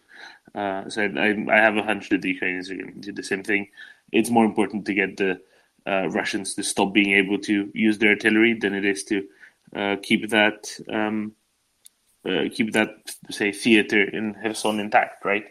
Uh, 0.54 0.88
so 0.88 1.02
I, 1.02 1.34
I 1.50 1.56
have 1.56 1.76
a 1.76 1.82
hunch 1.82 2.08
that 2.08 2.22
the 2.22 2.30
Ukrainians 2.30 2.70
are 2.70 2.76
going 2.76 2.94
to 2.94 3.00
do 3.00 3.12
the 3.12 3.22
same 3.22 3.42
thing 3.42 3.68
it's 4.12 4.30
more 4.30 4.44
important 4.44 4.84
to 4.86 4.94
get 4.94 5.16
the 5.16 5.40
uh, 5.86 6.08
Russians 6.08 6.54
to 6.54 6.62
stop 6.62 6.92
being 6.92 7.12
able 7.12 7.38
to 7.38 7.70
use 7.74 7.98
their 7.98 8.10
artillery 8.10 8.54
than 8.54 8.74
it 8.74 8.84
is 8.84 9.04
to 9.04 9.26
uh, 9.74 9.96
keep 10.02 10.28
that 10.30 10.70
um, 10.92 11.32
uh, 12.24 12.44
keep 12.52 12.72
that 12.72 12.90
say 13.30 13.52
theater 13.52 14.02
in 14.02 14.34
Kherson 14.34 14.80
intact, 14.80 15.24
right? 15.24 15.44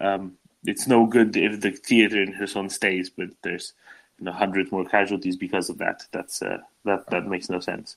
Um, 0.00 0.34
it's 0.64 0.86
no 0.86 1.06
good 1.06 1.36
if 1.36 1.60
the 1.60 1.70
theater 1.72 2.22
in 2.22 2.32
Kherson 2.32 2.70
stays, 2.70 3.10
but 3.10 3.28
there's 3.42 3.74
you 4.18 4.24
know 4.24 4.32
hundred 4.32 4.72
more 4.72 4.84
casualties 4.84 5.36
because 5.36 5.68
of 5.68 5.78
that. 5.78 6.02
That's 6.12 6.40
uh, 6.40 6.58
that 6.84 7.08
that 7.10 7.26
makes 7.26 7.50
no 7.50 7.60
sense. 7.60 7.96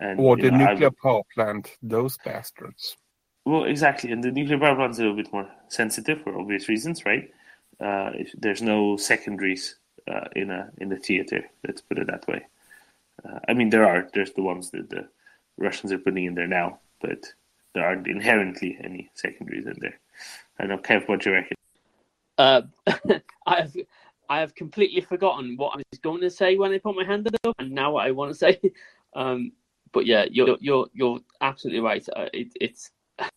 And, 0.00 0.20
or 0.20 0.36
the 0.36 0.50
know, 0.50 0.58
nuclear 0.58 0.88
I've... 0.88 0.98
power 0.98 1.22
plant, 1.34 1.76
those 1.82 2.18
bastards. 2.24 2.96
Well, 3.44 3.64
exactly, 3.64 4.12
and 4.12 4.22
the 4.22 4.30
nuclear 4.30 4.58
power 4.58 4.76
plant 4.76 4.92
is 4.92 4.98
a 4.98 5.02
little 5.02 5.16
bit 5.16 5.32
more 5.32 5.48
sensitive 5.68 6.22
for 6.22 6.38
obvious 6.38 6.68
reasons, 6.68 7.04
right? 7.04 7.30
Uh, 7.80 8.10
there's 8.34 8.62
no 8.62 8.96
secondaries 8.96 9.76
uh, 10.10 10.28
in 10.34 10.50
a 10.50 10.70
in 10.78 10.88
the 10.88 10.96
theater. 10.96 11.44
Let's 11.66 11.80
put 11.80 11.98
it 11.98 12.06
that 12.08 12.26
way. 12.26 12.46
Uh, 13.24 13.38
I 13.48 13.54
mean, 13.54 13.70
there 13.70 13.86
are. 13.86 14.08
There's 14.12 14.32
the 14.32 14.42
ones 14.42 14.70
that 14.70 14.90
the 14.90 15.08
Russians 15.56 15.92
are 15.92 15.98
putting 15.98 16.24
in 16.24 16.34
there 16.34 16.46
now, 16.46 16.80
but 17.00 17.24
there 17.74 17.86
aren't 17.86 18.06
inherently 18.06 18.78
any 18.82 19.10
secondaries 19.14 19.66
in 19.66 19.76
there. 19.80 19.98
I 20.58 20.66
know, 20.66 20.78
Kev, 20.78 21.08
what 21.08 21.24
you 21.24 21.32
reckon? 21.32 21.56
Uh, 22.36 22.62
I 23.46 23.60
have 23.60 23.76
I 24.28 24.40
have 24.40 24.54
completely 24.54 25.00
forgotten 25.00 25.56
what 25.56 25.74
I 25.74 25.82
was 25.90 25.98
going 26.00 26.20
to 26.20 26.30
say 26.30 26.56
when 26.56 26.72
I 26.72 26.78
put 26.78 26.96
my 26.96 27.04
hand 27.04 27.28
up, 27.44 27.56
and 27.58 27.70
now 27.70 27.92
what 27.92 28.06
I 28.06 28.10
want 28.10 28.32
to 28.32 28.38
say. 28.38 28.60
Um, 29.16 29.52
but 29.92 30.04
yeah, 30.04 30.26
you're 30.30 30.58
you're 30.60 30.86
you're 30.92 31.18
absolutely 31.40 31.80
right. 31.80 32.06
Uh, 32.14 32.26
it, 32.34 32.48
it's 32.60 32.90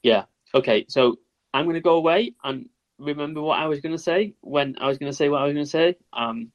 yeah 0.03 0.25
okay. 0.53 0.85
So 0.89 1.17
I'm 1.53 1.63
going 1.63 1.75
to 1.75 1.81
go 1.81 1.95
away 1.95 2.33
and 2.43 2.67
remember 3.01 3.41
what 3.41 3.59
I 3.59 3.67
was 3.67 3.79
going 3.81 3.95
to 3.95 4.01
say 4.01 4.33
when 4.41 4.75
I 4.79 4.87
was 4.87 4.97
going 4.97 5.11
to 5.11 5.15
say 5.15 5.29
what 5.29 5.41
I 5.41 5.45
was 5.45 5.53
going 5.53 5.65
to 5.65 5.71
say. 5.71 5.97
Um, 6.13 6.51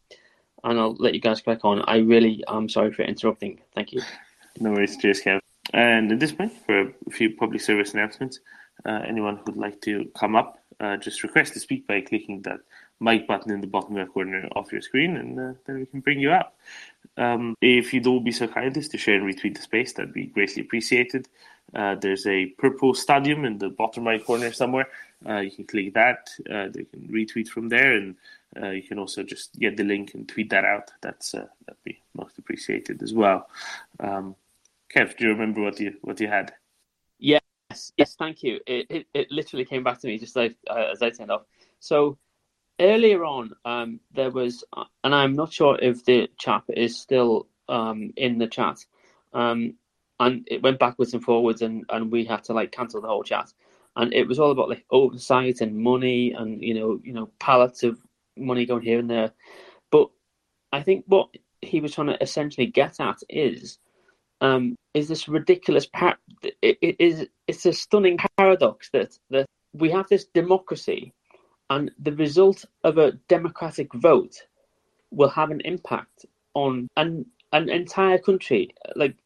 and 0.65 0.81
I'll 0.81 0.97
let 0.99 1.15
you 1.15 1.21
guys 1.21 1.41
crack 1.41 1.65
on. 1.65 1.83
I 1.87 1.99
really 1.99 2.43
am 2.49 2.69
sorry 2.69 2.93
for 2.93 3.03
interrupting. 3.03 3.61
Thank 3.75 3.93
you. 3.93 4.03
No 4.59 4.71
worries. 4.71 4.97
Cheers, 4.97 5.21
Kev. 5.21 5.41
And 5.75 6.11
at 6.13 6.19
this 6.19 6.33
point, 6.33 6.51
for 6.65 6.81
a 6.81 7.11
few 7.11 7.37
public 7.37 7.61
service 7.61 7.93
announcements, 7.93 8.41
uh, 8.87 9.03
anyone 9.07 9.39
who'd 9.45 9.59
like 9.59 9.83
to 9.83 10.11
come 10.19 10.35
up, 10.35 10.61
uh, 10.81 10.97
just 10.97 11.23
request 11.23 11.53
to 11.53 11.61
speak 11.61 11.87
by 11.87 12.01
clicking 12.01 12.41
that 12.41 12.61
mic 12.99 13.27
button 13.27 13.53
in 13.53 13.61
the 13.61 13.67
bottom 13.67 13.97
left 13.97 14.13
corner 14.13 14.49
of 14.57 14.73
your 14.73 14.81
screen, 14.81 15.19
and 15.19 15.39
uh, 15.39 15.53
then 15.67 15.79
we 15.79 15.85
can 15.85 16.01
bring 16.01 16.21
you 16.21 16.31
up. 16.31 16.57
Um, 17.19 17.55
if 17.61 17.93
you'd 17.93 18.07
all 18.07 18.21
be 18.21 18.33
so 18.33 18.49
kind 18.49 18.75
as 18.79 18.89
to 18.89 18.97
share 18.97 19.17
and 19.17 19.25
retweet 19.25 19.57
the 19.57 19.63
space, 19.63 19.93
that'd 19.93 20.15
be 20.15 20.27
greatly 20.27 20.63
appreciated. 20.63 21.29
Uh, 21.75 21.97
there's 21.97 22.27
a 22.27 22.47
purple 22.59 22.95
stadium 22.95 23.45
in 23.45 23.59
the 23.59 23.69
bottom 23.69 24.07
right 24.07 24.25
corner 24.25 24.53
somewhere. 24.53 24.89
Uh, 25.27 25.39
you 25.41 25.51
can 25.51 25.65
click 25.65 25.95
that. 25.95 26.29
Uh, 26.51 26.69
they 26.69 26.85
can 26.85 27.09
retweet 27.09 27.49
from 27.49 27.69
there, 27.69 27.93
and 27.93 28.17
uh, 28.61 28.71
you 28.71 28.83
can 28.83 28.99
also 28.99 29.23
just 29.23 29.59
get 29.59 29.77
the 29.77 29.85
link 29.85 30.15
and 30.15 30.29
tweet 30.29 30.51
that 30.51 30.65
out. 30.65 30.91
That's 31.01 31.35
uh, 31.35 31.47
that'd 31.67 31.83
be 31.85 32.03
most 32.15 32.39
appreciated 32.39 33.03
as 33.03 33.15
well. 33.15 33.49
Um, 34.01 34.37
Kev, 34.95 35.17
do 35.17 35.25
you 35.25 35.31
remember 35.31 35.63
what 35.63 35.81
you 35.81 35.95
what 36.03 36.21
you 36.21 36.29
had? 36.29 36.53
Yes, 37.19 37.41
yes, 37.97 38.15
thank 38.17 38.43
you. 38.43 38.61
It 38.67 38.87
it, 38.91 39.07
it 39.15 39.31
literally 39.31 39.65
came 39.65 39.83
back 39.83 40.01
to 40.01 40.07
me 40.07 40.19
just 40.19 40.37
like 40.37 40.57
uh, 40.69 40.89
as 40.93 41.03
I 41.03 41.11
turned 41.11 41.31
off. 41.31 41.45
So 41.81 42.19
earlier 42.81 43.25
on, 43.25 43.53
um, 43.65 44.01
there 44.13 44.31
was, 44.31 44.65
and 45.05 45.15
I'm 45.15 45.35
not 45.35 45.53
sure 45.53 45.79
if 45.81 46.05
the 46.05 46.29
chap 46.39 46.65
is 46.69 46.99
still 46.99 47.49
um, 47.69 48.13
in 48.17 48.39
the 48.39 48.47
chat. 48.47 48.85
Um, 49.33 49.75
and 50.19 50.47
it 50.51 50.63
went 50.63 50.79
backwards 50.79 51.13
and 51.13 51.23
forwards, 51.23 51.63
and, 51.63 51.85
and 51.91 52.11
we 52.11 52.25
had 52.25 52.45
to 52.45 52.55
like 52.55 52.73
cancel 52.73 53.01
the 53.01 53.09
whole 53.09 53.23
chat. 53.23 53.53
And 53.97 54.13
it 54.13 54.29
was 54.29 54.39
all 54.39 54.51
about 54.51 54.69
like 54.69 54.85
oversight 54.91 55.61
and 55.61 55.77
money, 55.77 56.33
and 56.33 56.63
you 56.63 56.75
know, 56.75 57.01
you 57.03 57.13
know, 57.13 57.31
pallets 57.39 57.83
of 57.83 57.99
money 58.37 58.67
going 58.67 58.83
here 58.83 58.99
and 58.99 59.11
there. 59.11 59.33
But 59.91 60.09
I 60.73 60.83
think 60.83 61.05
what 61.07 61.29
he 61.63 61.81
was 61.81 61.95
trying 61.95 62.09
to 62.09 62.23
essentially 62.23 62.67
get 62.67 63.01
at 63.01 63.19
is, 63.29 63.79
um, 64.41 64.77
is 64.95 65.09
this 65.09 65.29
ridiculous 65.29 65.87
par- 65.87 66.19
it, 66.43 66.79
it 66.83 66.97
is 66.99 67.27
it's 67.47 67.65
a 67.67 67.73
stunning 67.73 68.19
paradox 68.39 68.91
that 68.91 69.19
that 69.31 69.47
we 69.73 69.91
have 69.91 70.09
this 70.09 70.27
democracy, 70.27 71.15
and 71.71 71.91
the 71.99 72.13
result 72.13 72.65
of 72.85 72.99
a 72.99 73.13
democratic 73.29 73.93
vote 73.95 74.37
will 75.11 75.31
have 75.31 75.51
an 75.51 75.63
impact 75.65 76.27
on 76.55 76.87
an 76.99 77.25
an 77.53 77.71
entire 77.71 78.19
country. 78.19 78.75
Like 78.95 79.17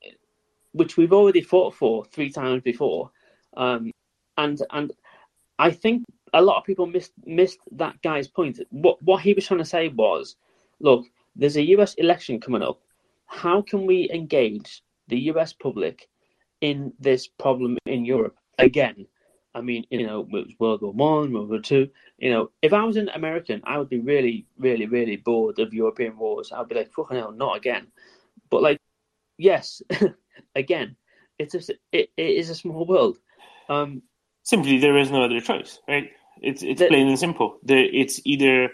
which 0.72 0.96
we've 0.96 1.12
already 1.12 1.40
fought 1.40 1.74
for 1.74 2.04
three 2.06 2.30
times 2.30 2.62
before. 2.62 3.11
Um, 3.56 3.90
and 4.40 4.62
and 4.70 4.92
I 5.59 5.70
think 5.70 6.05
a 6.33 6.42
lot 6.42 6.59
of 6.59 6.64
people 6.64 6.87
missed 6.87 7.12
missed 7.24 7.61
that 7.72 8.00
guy's 8.03 8.29
point. 8.29 8.59
What 8.70 9.03
what 9.03 9.22
he 9.22 9.35
was 9.35 9.46
trying 9.46 9.59
to 9.59 9.64
say 9.76 9.88
was, 9.88 10.37
look, 10.81 11.07
there's 11.37 11.57
a 11.57 11.68
US 11.76 11.94
election 11.94 12.40
coming 12.40 12.62
up. 12.62 12.81
How 13.26 13.62
can 13.62 13.87
we 13.87 14.11
engage 14.11 14.83
the 15.09 15.18
US 15.33 15.53
public 15.53 16.09
in 16.61 16.92
this 16.98 17.26
problem 17.26 17.79
in 17.87 18.05
Europe 18.05 18.37
again? 18.59 19.07
I 19.55 19.61
mean, 19.61 19.85
you 19.90 20.07
know, 20.07 20.20
it 20.20 20.29
was 20.31 20.46
World 20.61 20.83
War 20.83 20.92
One, 20.92 21.33
World 21.33 21.50
War 21.50 21.61
Two. 21.61 21.88
You 22.18 22.31
know, 22.31 22.50
if 22.62 22.72
I 22.72 22.85
was 22.85 22.96
an 22.96 23.09
American, 23.11 23.61
I 23.64 23.79
would 23.79 23.88
be 23.88 23.98
really, 23.98 24.46
really, 24.59 24.87
really 24.87 25.16
bored 25.16 25.59
of 25.59 25.74
European 25.74 26.16
wars. 26.16 26.53
I'd 26.53 26.68
be 26.68 26.76
like, 26.76 26.92
fucking 26.92 27.16
hell, 27.16 27.33
not 27.33 27.57
again. 27.57 27.88
But 28.50 28.62
like, 28.62 28.79
yes, 29.38 29.83
again, 30.55 30.96
it's 31.38 31.55
a, 31.55 31.74
it, 31.92 32.11
it 32.16 32.31
is 32.40 32.50
a 32.50 32.55
small 32.55 32.87
world. 32.87 33.18
Um, 33.68 34.03
Simply, 34.50 34.78
there 34.78 34.98
is 34.98 35.12
no 35.12 35.22
other 35.22 35.40
choice, 35.40 35.78
right? 35.86 36.10
It's 36.42 36.64
it's 36.64 36.82
plain 36.82 37.06
and 37.06 37.16
simple. 37.16 37.58
There, 37.62 37.84
it's 37.84 38.20
either 38.24 38.70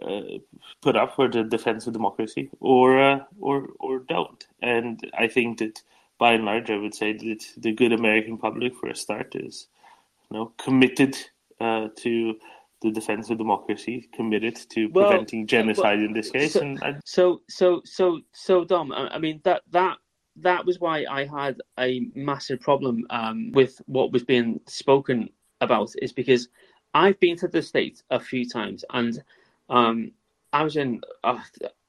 uh, 0.00 0.38
put 0.80 0.96
up 0.96 1.14
for 1.16 1.28
the 1.28 1.44
defense 1.44 1.86
of 1.86 1.92
democracy 1.92 2.48
or 2.60 2.98
uh, 2.98 3.18
or 3.38 3.68
or 3.78 3.98
don't. 3.98 4.42
And 4.62 4.98
I 5.12 5.28
think 5.28 5.58
that 5.58 5.82
by 6.16 6.32
and 6.32 6.46
large, 6.46 6.70
I 6.70 6.78
would 6.78 6.94
say 6.94 7.12
that 7.12 7.44
the 7.58 7.72
good 7.72 7.92
American 7.92 8.38
public, 8.38 8.74
for 8.74 8.88
a 8.88 8.94
start, 8.94 9.36
is 9.36 9.68
you 10.30 10.38
know 10.38 10.52
committed 10.56 11.14
uh, 11.60 11.88
to 11.96 12.34
the 12.80 12.90
defense 12.90 13.28
of 13.28 13.36
democracy, 13.36 14.08
committed 14.14 14.56
to 14.70 14.86
well, 14.86 15.10
preventing 15.10 15.46
genocide 15.46 15.98
in 15.98 16.14
this 16.14 16.30
case. 16.30 16.54
So, 16.54 16.60
and 16.62 16.82
I... 16.82 16.94
so, 17.04 17.42
so, 17.50 17.82
so, 17.84 18.20
so, 18.32 18.64
Dom. 18.64 18.92
I 18.92 19.18
mean 19.18 19.42
that 19.44 19.60
that 19.72 19.98
that 20.42 20.64
was 20.64 20.80
why 20.80 21.04
I 21.10 21.24
had 21.24 21.60
a 21.78 22.08
massive 22.14 22.60
problem 22.60 23.06
um, 23.10 23.52
with 23.52 23.80
what 23.86 24.12
was 24.12 24.24
being 24.24 24.60
spoken 24.66 25.30
about. 25.60 25.92
Is 26.00 26.12
because 26.12 26.48
I've 26.94 27.18
been 27.20 27.36
to 27.38 27.48
the 27.48 27.62
states 27.62 28.02
a 28.10 28.20
few 28.20 28.48
times, 28.48 28.84
and 28.92 29.22
um, 29.68 30.12
I 30.52 30.62
was 30.62 30.76
in 30.76 31.00
uh, 31.24 31.38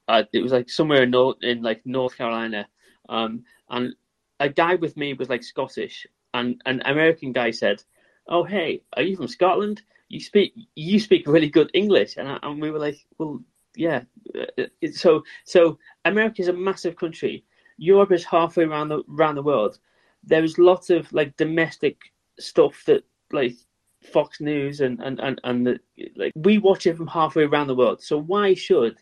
uh, 0.07 0.23
it 0.33 0.41
was 0.41 0.51
like 0.51 0.69
somewhere 0.69 1.03
in 1.03 1.11
North 1.11 1.37
in 1.41 1.61
like 1.61 1.85
North 1.85 2.17
Carolina, 2.17 2.67
um, 3.09 3.43
and 3.69 3.93
a 4.39 4.49
guy 4.49 4.75
with 4.75 4.97
me 4.97 5.13
was 5.13 5.29
like 5.29 5.43
Scottish, 5.43 6.07
and 6.33 6.61
an 6.65 6.81
American 6.85 7.31
guy 7.33 7.51
said, 7.51 7.83
"Oh 8.27 8.43
hey, 8.43 8.81
are 8.95 9.03
you 9.03 9.17
from 9.17 9.27
Scotland?" 9.27 9.81
you 10.09 10.19
speak 10.19 10.53
you 10.75 10.99
speak 10.99 11.27
really 11.27 11.49
good 11.49 11.69
English, 11.73 12.17
and 12.17 12.27
I, 12.27 12.39
and 12.43 12.61
we 12.61 12.71
were 12.71 12.79
like, 12.79 13.05
well, 13.17 13.41
yeah. 13.75 14.01
Uh, 14.37 14.65
so 14.91 15.23
so 15.45 15.77
America 16.03 16.41
is 16.41 16.47
a 16.47 16.53
massive 16.53 16.95
country. 16.95 17.45
Europe 17.79 18.11
is 18.11 18.25
halfway 18.25 18.65
around 18.65 18.89
the 18.89 19.03
around 19.09 19.35
the 19.35 19.43
world. 19.43 19.79
There 20.23 20.43
is 20.43 20.59
lots 20.59 20.89
of 20.89 21.11
like 21.13 21.37
domestic 21.37 21.97
stuff 22.37 22.83
that 22.85 23.03
like 23.31 23.55
Fox 24.03 24.41
News 24.41 24.81
and 24.81 24.99
and 24.99 25.19
and, 25.19 25.39
and 25.43 25.65
the, 25.65 25.79
like 26.15 26.33
we 26.35 26.57
watch 26.57 26.85
it 26.85 26.97
from 26.97 27.07
halfway 27.07 27.43
around 27.43 27.67
the 27.67 27.75
world. 27.75 28.03
So 28.03 28.17
why 28.17 28.53
should 28.53 28.97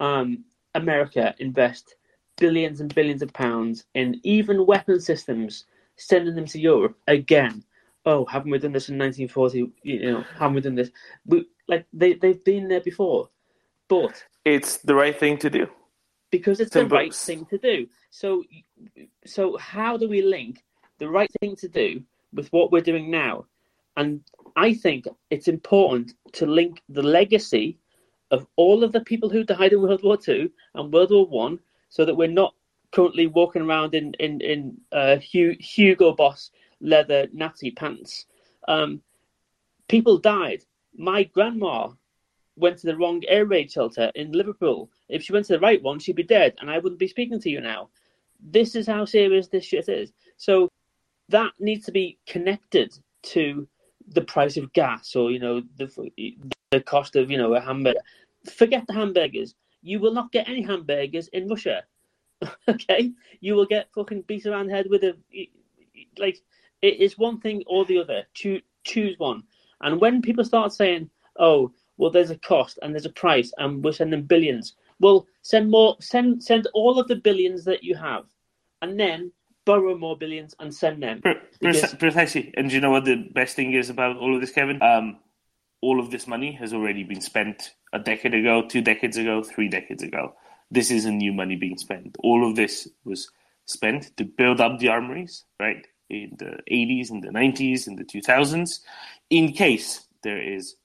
um, 0.00 0.44
America 0.74 1.34
invest 1.38 1.94
billions 2.36 2.80
and 2.80 2.94
billions 2.94 3.22
of 3.22 3.32
pounds 3.32 3.84
in 3.94 4.20
even 4.24 4.66
weapon 4.66 5.00
systems, 5.00 5.64
sending 5.96 6.34
them 6.34 6.46
to 6.46 6.60
Europe 6.60 6.96
again? 7.06 7.64
Oh, 8.06 8.24
haven't 8.24 8.50
we 8.50 8.58
done 8.58 8.72
this 8.72 8.88
in 8.88 8.98
1940? 8.98 9.70
You 9.82 10.12
know, 10.12 10.24
haven't 10.36 10.54
we 10.54 10.60
done 10.62 10.74
this? 10.74 10.90
We, 11.26 11.46
like 11.68 11.86
they 11.92 12.14
they've 12.14 12.42
been 12.42 12.66
there 12.66 12.80
before, 12.80 13.28
but 13.88 14.24
it's 14.44 14.78
the 14.78 14.94
right 14.96 15.16
thing 15.16 15.38
to 15.38 15.50
do 15.50 15.68
because 16.30 16.60
it's 16.60 16.72
Simple. 16.72 16.88
the 16.88 16.94
right 16.94 17.14
thing 17.14 17.44
to 17.46 17.58
do. 17.58 17.86
So, 18.10 18.44
so 19.26 19.56
how 19.56 19.96
do 19.96 20.08
we 20.08 20.22
link 20.22 20.62
the 20.98 21.08
right 21.08 21.30
thing 21.40 21.56
to 21.56 21.68
do 21.68 22.02
with 22.32 22.48
what 22.52 22.70
we're 22.70 22.80
doing 22.80 23.10
now? 23.10 23.46
And 23.96 24.22
I 24.56 24.74
think 24.74 25.06
it's 25.30 25.48
important 25.48 26.14
to 26.32 26.46
link 26.46 26.82
the 26.88 27.02
legacy 27.02 27.78
of 28.30 28.46
all 28.56 28.84
of 28.84 28.92
the 28.92 29.00
people 29.00 29.28
who 29.28 29.44
died 29.44 29.72
in 29.72 29.82
World 29.82 30.02
War 30.02 30.16
Two 30.16 30.50
and 30.74 30.92
World 30.92 31.10
War 31.10 31.26
One, 31.26 31.58
so 31.88 32.04
that 32.04 32.14
we're 32.14 32.28
not 32.28 32.54
currently 32.92 33.26
walking 33.26 33.62
around 33.62 33.94
in 33.94 34.14
in 34.14 34.40
in 34.40 34.76
uh, 34.92 35.16
Hugo 35.18 36.14
Boss 36.14 36.50
leather 36.80 37.28
Nazi 37.32 37.70
pants. 37.72 38.26
Um, 38.68 39.02
people 39.88 40.18
died. 40.18 40.62
My 40.96 41.24
grandma 41.24 41.90
went 42.60 42.78
to 42.78 42.86
the 42.86 42.96
wrong 42.96 43.22
air 43.26 43.46
raid 43.46 43.70
shelter 43.70 44.10
in 44.14 44.32
Liverpool. 44.32 44.90
If 45.08 45.22
she 45.22 45.32
went 45.32 45.46
to 45.46 45.54
the 45.54 45.60
right 45.60 45.82
one, 45.82 45.98
she'd 45.98 46.16
be 46.16 46.22
dead, 46.22 46.54
and 46.60 46.70
I 46.70 46.78
wouldn't 46.78 47.00
be 47.00 47.08
speaking 47.08 47.40
to 47.40 47.50
you 47.50 47.60
now. 47.60 47.88
This 48.40 48.74
is 48.74 48.86
how 48.86 49.04
serious 49.04 49.48
this 49.48 49.64
shit 49.64 49.88
is. 49.88 50.12
So 50.36 50.68
that 51.28 51.52
needs 51.58 51.86
to 51.86 51.92
be 51.92 52.18
connected 52.26 52.96
to 53.22 53.66
the 54.08 54.22
price 54.22 54.56
of 54.56 54.72
gas 54.72 55.14
or 55.14 55.30
you 55.30 55.38
know 55.38 55.62
the 55.76 56.10
the 56.70 56.80
cost 56.80 57.16
of 57.16 57.30
you 57.30 57.38
know 57.38 57.54
a 57.54 57.60
hamburger. 57.60 58.00
Forget 58.52 58.86
the 58.86 58.94
hamburgers. 58.94 59.54
You 59.82 59.98
will 60.00 60.12
not 60.12 60.32
get 60.32 60.48
any 60.48 60.62
hamburgers 60.62 61.28
in 61.28 61.48
Russia. 61.48 61.84
okay, 62.68 63.12
you 63.40 63.54
will 63.54 63.66
get 63.66 63.92
fucking 63.94 64.22
beat 64.22 64.46
around 64.46 64.68
the 64.68 64.74
head 64.74 64.86
with 64.90 65.04
a 65.04 65.16
like. 66.18 66.38
It 66.82 66.98
is 66.98 67.18
one 67.18 67.40
thing 67.40 67.62
or 67.66 67.84
the 67.84 67.98
other. 67.98 68.24
Choose 68.34 68.62
choose 68.84 69.18
one. 69.18 69.42
And 69.82 70.00
when 70.00 70.22
people 70.22 70.44
start 70.44 70.72
saying, 70.72 71.10
"Oh, 71.38 71.72
well, 72.00 72.10
there's 72.10 72.30
a 72.30 72.38
cost 72.38 72.78
and 72.80 72.94
there's 72.94 73.04
a 73.04 73.10
price, 73.10 73.52
and 73.58 73.84
we're 73.84 73.92
sending 73.92 74.22
billions. 74.22 74.74
Well, 75.00 75.26
send 75.42 75.70
more. 75.70 75.96
Send 76.00 76.42
send 76.42 76.66
all 76.72 76.98
of 76.98 77.08
the 77.08 77.16
billions 77.16 77.64
that 77.66 77.84
you 77.84 77.94
have, 77.94 78.24
and 78.80 78.98
then 78.98 79.32
borrow 79.66 79.96
more 79.96 80.16
billions 80.16 80.54
and 80.58 80.74
send 80.74 81.02
them. 81.02 81.20
Because... 81.60 81.94
Precisely. 81.96 82.52
And 82.56 82.70
do 82.70 82.74
you 82.74 82.80
know 82.80 82.90
what 82.90 83.04
the 83.04 83.28
best 83.34 83.54
thing 83.54 83.74
is 83.74 83.90
about 83.90 84.16
all 84.16 84.34
of 84.34 84.40
this, 84.40 84.50
Kevin? 84.50 84.82
Um, 84.82 85.18
all 85.82 86.00
of 86.00 86.10
this 86.10 86.26
money 86.26 86.52
has 86.52 86.72
already 86.72 87.04
been 87.04 87.20
spent 87.20 87.74
a 87.92 87.98
decade 87.98 88.34
ago, 88.34 88.66
two 88.66 88.80
decades 88.80 89.18
ago, 89.18 89.42
three 89.42 89.68
decades 89.68 90.02
ago. 90.02 90.34
This 90.70 90.90
isn't 90.90 91.18
new 91.18 91.34
money 91.34 91.56
being 91.56 91.76
spent. 91.76 92.16
All 92.20 92.48
of 92.48 92.56
this 92.56 92.88
was 93.04 93.30
spent 93.66 94.16
to 94.16 94.24
build 94.24 94.60
up 94.60 94.78
the 94.78 94.88
armories, 94.88 95.44
right? 95.60 95.86
In 96.08 96.32
the 96.38 96.58
80s, 96.72 97.10
in 97.10 97.20
the 97.20 97.28
90s, 97.28 97.86
in 97.86 97.96
the 97.96 98.04
2000s, 98.04 98.80
in 99.28 99.52
case 99.52 100.06
there 100.22 100.42
is 100.42 100.76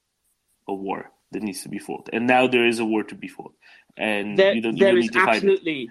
a 0.68 0.74
war 0.74 1.10
that 1.32 1.42
needs 1.42 1.62
to 1.62 1.68
be 1.68 1.78
fought. 1.78 2.08
And 2.12 2.26
now 2.26 2.46
there 2.46 2.66
is 2.66 2.78
a 2.78 2.84
war 2.84 3.02
to 3.04 3.14
be 3.14 3.28
fought. 3.28 3.54
And 3.96 4.38
there, 4.38 4.54
you 4.54 4.60
don't 4.60 4.78
there 4.78 4.90
even 4.90 5.02
is 5.02 5.04
need 5.06 5.12
to 5.14 5.24
fight 5.24 5.36
absolutely, 5.36 5.82
it. 5.82 5.90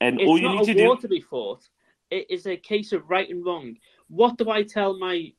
And 0.00 0.20
it's 0.20 0.28
all 0.28 0.38
you 0.38 0.44
not 0.44 0.66
need 0.66 0.70
a 0.70 0.74
to 0.74 0.84
war 0.84 0.96
do 0.96 1.02
to 1.02 1.08
be 1.08 1.20
fought. 1.20 1.68
It 2.10 2.26
is 2.30 2.46
a 2.46 2.56
case 2.56 2.92
of 2.92 3.08
right 3.08 3.28
and 3.28 3.44
wrong. 3.44 3.76
What 4.08 4.38
do 4.38 4.50
I 4.50 4.62
tell 4.62 4.98
my 4.98 5.32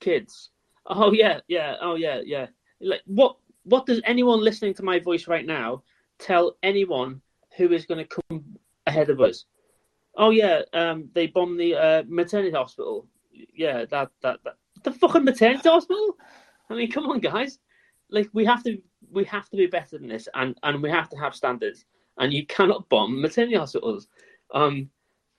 kids? 0.00 0.50
Oh 0.86 1.12
yeah, 1.12 1.40
yeah, 1.48 1.76
oh 1.80 1.94
yeah, 1.94 2.20
yeah. 2.24 2.46
Like 2.80 3.02
what? 3.06 3.36
What 3.64 3.86
does 3.86 4.02
anyone 4.04 4.44
listening 4.44 4.74
to 4.74 4.82
my 4.82 4.98
voice 4.98 5.26
right 5.26 5.46
now 5.46 5.82
tell 6.18 6.58
anyone 6.62 7.22
who 7.56 7.72
is 7.72 7.86
going 7.86 8.06
to 8.06 8.22
come 8.28 8.44
ahead 8.86 9.08
of 9.08 9.20
us? 9.20 9.46
Oh 10.16 10.30
yeah, 10.30 10.62
um, 10.74 11.08
they 11.14 11.28
bombed 11.28 11.58
the 11.58 11.74
uh, 11.74 12.02
maternity 12.06 12.52
hospital. 12.52 13.06
Yeah, 13.32 13.86
that, 13.86 14.10
that 14.22 14.40
that 14.44 14.56
the 14.82 14.92
fucking 14.92 15.24
maternity 15.24 15.68
hospital. 15.68 16.16
I 16.68 16.74
mean, 16.74 16.90
come 16.90 17.06
on, 17.06 17.20
guys. 17.20 17.58
Like 18.14 18.30
we 18.32 18.44
have 18.44 18.62
to 18.64 18.78
we 19.10 19.24
have 19.24 19.48
to 19.50 19.56
be 19.56 19.66
better 19.66 19.98
than 19.98 20.08
this, 20.08 20.28
and 20.34 20.56
and 20.62 20.82
we 20.82 20.90
have 20.90 21.08
to 21.10 21.16
have 21.16 21.34
standards. 21.34 21.84
And 22.16 22.32
you 22.32 22.46
cannot 22.46 22.88
bomb 22.88 23.20
maternity 23.20 23.56
hospitals. 23.56 24.06
Um, 24.52 24.88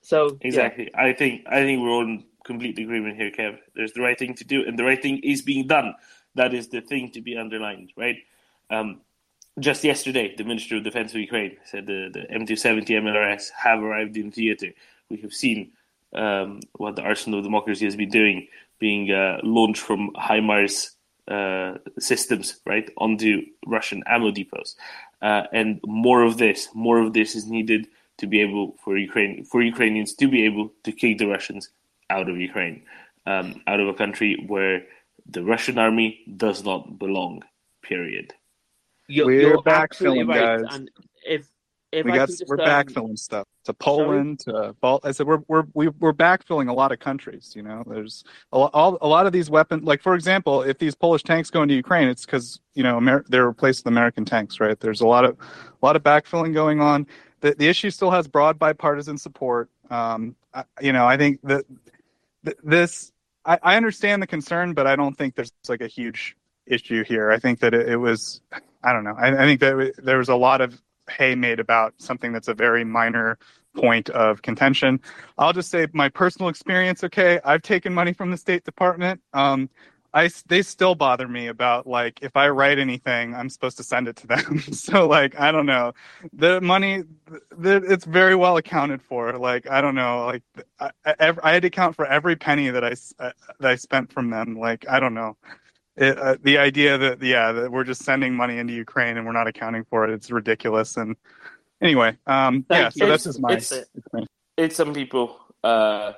so 0.02 0.38
exactly, 0.42 0.90
yeah. 0.92 1.02
I 1.02 1.12
think 1.14 1.44
I 1.48 1.60
think 1.60 1.80
we're 1.80 1.90
all 1.90 2.04
in 2.04 2.24
complete 2.44 2.78
agreement 2.78 3.16
here, 3.16 3.30
Kev. 3.30 3.58
There's 3.74 3.92
the 3.92 4.02
right 4.02 4.18
thing 4.18 4.34
to 4.34 4.44
do, 4.44 4.64
and 4.66 4.78
the 4.78 4.84
right 4.84 5.00
thing 5.00 5.20
is 5.24 5.42
being 5.42 5.66
done. 5.66 5.94
That 6.34 6.52
is 6.52 6.68
the 6.68 6.82
thing 6.82 7.10
to 7.12 7.22
be 7.22 7.36
underlined, 7.36 7.92
right? 7.96 8.18
Um, 8.70 9.00
just 9.58 9.82
yesterday, 9.84 10.34
the 10.36 10.44
Minister 10.44 10.76
of 10.76 10.84
Defense 10.84 11.12
of 11.14 11.20
Ukraine 11.20 11.56
said 11.64 11.86
the, 11.86 12.10
the 12.12 12.20
M270 12.30 12.88
MLRS 12.90 13.48
have 13.56 13.82
arrived 13.82 14.18
in 14.18 14.30
theater. 14.30 14.68
We 15.08 15.16
have 15.22 15.32
seen 15.32 15.72
um, 16.14 16.60
what 16.74 16.96
the 16.96 17.02
Arsenal 17.02 17.38
of 17.38 17.44
Democracy 17.44 17.86
has 17.86 17.96
been 17.96 18.10
doing, 18.10 18.48
being 18.78 19.10
uh, 19.10 19.38
launched 19.42 19.80
from 19.80 20.10
HIMARS 20.16 20.95
uh, 21.28 21.78
systems, 21.98 22.60
right, 22.66 22.88
onto 22.98 23.42
Russian 23.66 24.02
ammo 24.06 24.30
depots. 24.30 24.76
Uh, 25.22 25.44
and 25.52 25.80
more 25.86 26.22
of 26.22 26.38
this, 26.38 26.68
more 26.74 26.98
of 26.98 27.12
this 27.12 27.34
is 27.34 27.46
needed 27.46 27.88
to 28.18 28.26
be 28.26 28.40
able 28.40 28.76
for 28.82 28.96
Ukraine 28.96 29.44
for 29.44 29.62
Ukrainians 29.62 30.14
to 30.14 30.28
be 30.28 30.44
able 30.44 30.72
to 30.84 30.92
kick 30.92 31.18
the 31.18 31.26
Russians 31.26 31.70
out 32.10 32.28
of 32.28 32.38
Ukraine, 32.38 32.82
um, 33.26 33.62
out 33.66 33.80
of 33.80 33.88
a 33.88 33.94
country 33.94 34.44
where 34.46 34.82
the 35.28 35.42
Russian 35.42 35.78
army 35.78 36.20
does 36.36 36.64
not 36.64 36.98
belong. 36.98 37.42
Period. 37.82 38.34
You're, 39.08 39.26
we're 39.26 39.40
you're 39.40 39.62
backfilling, 39.62 40.28
right. 40.28 40.62
guys. 40.62 40.74
And 40.74 40.90
if 41.24 41.46
if 41.92 42.04
we 42.04 42.12
I 42.12 42.16
got 42.16 42.28
just, 42.28 42.44
we're 42.46 42.60
um, 42.60 42.66
backfilling 42.66 43.18
stuff 43.18 43.46
to 43.64 43.72
Poland 43.72 44.40
to 44.40 44.74
Bal- 44.80 45.00
I 45.04 45.12
said 45.12 45.26
we're 45.26 45.42
we're 45.48 45.64
we, 45.74 45.88
we're 45.88 46.12
backfilling 46.12 46.68
a 46.68 46.72
lot 46.72 46.92
of 46.92 46.98
countries. 46.98 47.52
You 47.54 47.62
know, 47.62 47.84
there's 47.86 48.24
a 48.52 48.58
lot, 48.58 48.70
all, 48.74 48.98
a 49.00 49.08
lot 49.08 49.26
of 49.26 49.32
these 49.32 49.48
weapons. 49.48 49.84
Like 49.84 50.02
for 50.02 50.14
example, 50.14 50.62
if 50.62 50.78
these 50.78 50.94
Polish 50.94 51.22
tanks 51.22 51.50
go 51.50 51.62
into 51.62 51.74
Ukraine, 51.74 52.08
it's 52.08 52.26
because 52.26 52.60
you 52.74 52.82
know 52.82 52.98
Amer- 52.98 53.24
they're 53.28 53.46
replaced 53.46 53.84
with 53.84 53.92
American 53.92 54.24
tanks, 54.24 54.60
right? 54.60 54.78
There's 54.78 55.00
a 55.00 55.06
lot 55.06 55.24
of 55.24 55.36
a 55.40 55.86
lot 55.86 55.96
of 55.96 56.02
backfilling 56.02 56.52
going 56.52 56.80
on. 56.80 57.06
The 57.40 57.54
the 57.54 57.68
issue 57.68 57.90
still 57.90 58.10
has 58.10 58.26
broad 58.26 58.58
bipartisan 58.58 59.18
support. 59.18 59.70
Um, 59.90 60.34
I, 60.52 60.64
you 60.80 60.92
know, 60.92 61.06
I 61.06 61.16
think 61.16 61.40
that 61.42 61.64
th- 62.44 62.56
this 62.64 63.12
I, 63.44 63.58
I 63.62 63.76
understand 63.76 64.22
the 64.22 64.26
concern, 64.26 64.74
but 64.74 64.86
I 64.86 64.96
don't 64.96 65.16
think 65.16 65.34
there's 65.34 65.52
like 65.68 65.80
a 65.82 65.86
huge 65.86 66.36
issue 66.66 67.04
here. 67.04 67.30
I 67.30 67.38
think 67.38 67.60
that 67.60 67.74
it, 67.74 67.88
it 67.88 67.96
was 67.96 68.40
I 68.82 68.92
don't 68.92 69.04
know. 69.04 69.14
I, 69.16 69.28
I 69.28 69.46
think 69.46 69.60
that 69.60 69.78
it, 69.78 70.04
there 70.04 70.18
was 70.18 70.28
a 70.28 70.36
lot 70.36 70.60
of 70.60 70.80
hay 71.10 71.34
made 71.34 71.60
about 71.60 71.94
something 71.98 72.32
that's 72.32 72.48
a 72.48 72.54
very 72.54 72.84
minor 72.84 73.38
point 73.76 74.08
of 74.10 74.42
contention. 74.42 75.00
I'll 75.38 75.52
just 75.52 75.70
say 75.70 75.86
my 75.92 76.08
personal 76.08 76.48
experience. 76.48 77.04
Okay, 77.04 77.40
I've 77.44 77.62
taken 77.62 77.92
money 77.94 78.12
from 78.12 78.30
the 78.30 78.36
State 78.36 78.64
Department. 78.64 79.20
Um, 79.32 79.68
I 80.16 80.30
they 80.46 80.62
still 80.62 80.94
bother 80.94 81.28
me 81.28 81.48
about 81.48 81.86
like 81.86 82.20
if 82.22 82.36
I 82.36 82.48
write 82.48 82.78
anything, 82.78 83.34
I'm 83.34 83.50
supposed 83.50 83.76
to 83.76 83.82
send 83.82 84.08
it 84.08 84.16
to 84.16 84.26
them. 84.26 84.60
so 84.72 85.06
like 85.06 85.38
I 85.38 85.52
don't 85.52 85.66
know, 85.66 85.92
the 86.32 86.60
money, 86.62 87.04
the, 87.50 87.76
it's 87.86 88.06
very 88.06 88.34
well 88.34 88.56
accounted 88.56 89.02
for. 89.02 89.34
Like 89.34 89.68
I 89.68 89.82
don't 89.82 89.94
know, 89.94 90.24
like 90.24 90.42
I, 90.80 90.90
I, 91.04 91.34
I 91.42 91.52
had 91.52 91.62
to 91.62 91.68
account 91.68 91.96
for 91.96 92.06
every 92.06 92.34
penny 92.34 92.70
that 92.70 92.82
I 92.82 92.94
uh, 93.22 93.32
that 93.60 93.70
I 93.70 93.76
spent 93.76 94.10
from 94.10 94.30
them. 94.30 94.58
Like 94.58 94.86
I 94.88 95.00
don't 95.00 95.14
know. 95.14 95.36
It, 95.96 96.18
uh, 96.18 96.36
the 96.42 96.58
idea 96.58 96.98
that 96.98 97.22
yeah 97.22 97.52
that 97.52 97.72
we're 97.72 97.84
just 97.84 98.02
sending 98.02 98.34
money 98.34 98.58
into 98.58 98.74
Ukraine 98.74 99.16
and 99.16 99.26
we're 99.26 99.32
not 99.32 99.46
accounting 99.46 99.84
for 99.88 100.04
it 100.04 100.10
it's 100.10 100.30
ridiculous 100.30 100.96
and 100.98 101.16
anyway 101.80 102.16
um 102.26 102.64
yeah 102.70 102.90
so 102.90 103.04
It's- 103.04 103.08
that's 103.10 103.24
just 103.24 103.40
my 103.40 103.52
it's, 103.54 103.72
it's 104.58 104.76
some 104.76 104.92
people 104.92 105.38
uh, 105.64 106.12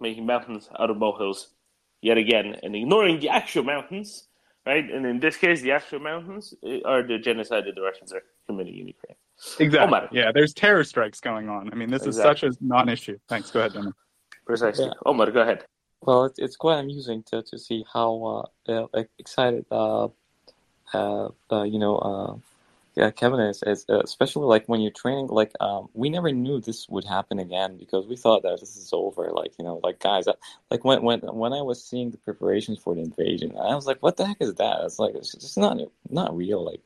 making 0.00 0.26
mountains 0.26 0.68
out 0.78 0.90
of 0.90 0.96
molehills 0.96 1.48
yet 2.02 2.18
again 2.18 2.56
and 2.62 2.74
ignoring 2.76 3.20
the 3.20 3.28
actual 3.28 3.64
mountains, 3.64 4.28
right? 4.66 4.84
And 4.90 5.04
in 5.06 5.18
this 5.20 5.36
case, 5.36 5.60
the 5.60 5.72
actual 5.72 6.00
mountains 6.00 6.54
uh, 6.64 6.80
are 6.84 7.02
the 7.02 7.18
genocide 7.18 7.64
that 7.66 7.74
the 7.74 7.82
Russians 7.82 8.12
are 8.12 8.22
committing 8.46 8.78
in 8.78 8.86
Ukraine. 8.88 9.16
exactly 9.60 9.90
matter. 9.90 10.08
yeah 10.12 10.32
there's 10.32 10.54
terror 10.54 10.82
strikes 10.92 11.20
going 11.20 11.46
on 11.48 11.62
I 11.72 11.74
mean 11.80 11.90
this 11.90 12.06
is 12.06 12.16
such 12.16 12.42
a 12.42 12.50
non-issue 12.60 13.18
thanks 13.28 13.50
go 13.50 13.60
ahead 13.60 13.74
Dennis. 13.74 13.92
Precisely. 14.46 14.86
Yeah. 14.86 14.92
Omar, 15.04 15.30
go 15.30 15.40
ahead. 15.40 15.60
Well, 16.02 16.26
it, 16.26 16.34
it's 16.38 16.56
quite 16.56 16.78
amusing 16.80 17.24
to, 17.24 17.42
to 17.44 17.58
see 17.58 17.84
how 17.92 18.48
uh, 18.68 18.72
uh, 18.94 19.04
excited 19.18 19.66
uh, 19.70 20.08
uh, 20.94 21.28
uh, 21.52 21.64
you 21.64 21.78
know 21.78 21.96
uh, 21.98 22.36
yeah, 22.94 23.10
Kevin 23.10 23.40
is, 23.40 23.62
is 23.66 23.86
especially 23.88 24.44
like 24.46 24.66
when 24.68 24.80
you're 24.82 24.90
training. 24.92 25.28
Like, 25.28 25.52
um, 25.60 25.88
we 25.94 26.10
never 26.10 26.30
knew 26.30 26.60
this 26.60 26.88
would 26.90 27.04
happen 27.04 27.38
again 27.38 27.78
because 27.78 28.06
we 28.06 28.16
thought 28.16 28.42
that 28.42 28.60
this 28.60 28.76
is 28.76 28.90
over. 28.92 29.30
Like, 29.32 29.52
you 29.58 29.64
know, 29.64 29.80
like 29.82 29.98
guys, 30.00 30.26
like 30.70 30.84
when 30.84 31.02
when 31.02 31.20
when 31.20 31.54
I 31.54 31.62
was 31.62 31.82
seeing 31.82 32.10
the 32.10 32.18
preparations 32.18 32.78
for 32.78 32.94
the 32.94 33.00
invasion, 33.00 33.52
I 33.56 33.74
was 33.74 33.86
like, 33.86 34.02
what 34.02 34.18
the 34.18 34.26
heck 34.26 34.38
is 34.40 34.54
that? 34.56 34.80
It's 34.84 34.98
like 34.98 35.14
it's 35.14 35.32
just 35.32 35.56
not 35.56 35.78
not 36.10 36.36
real. 36.36 36.62
Like, 36.64 36.82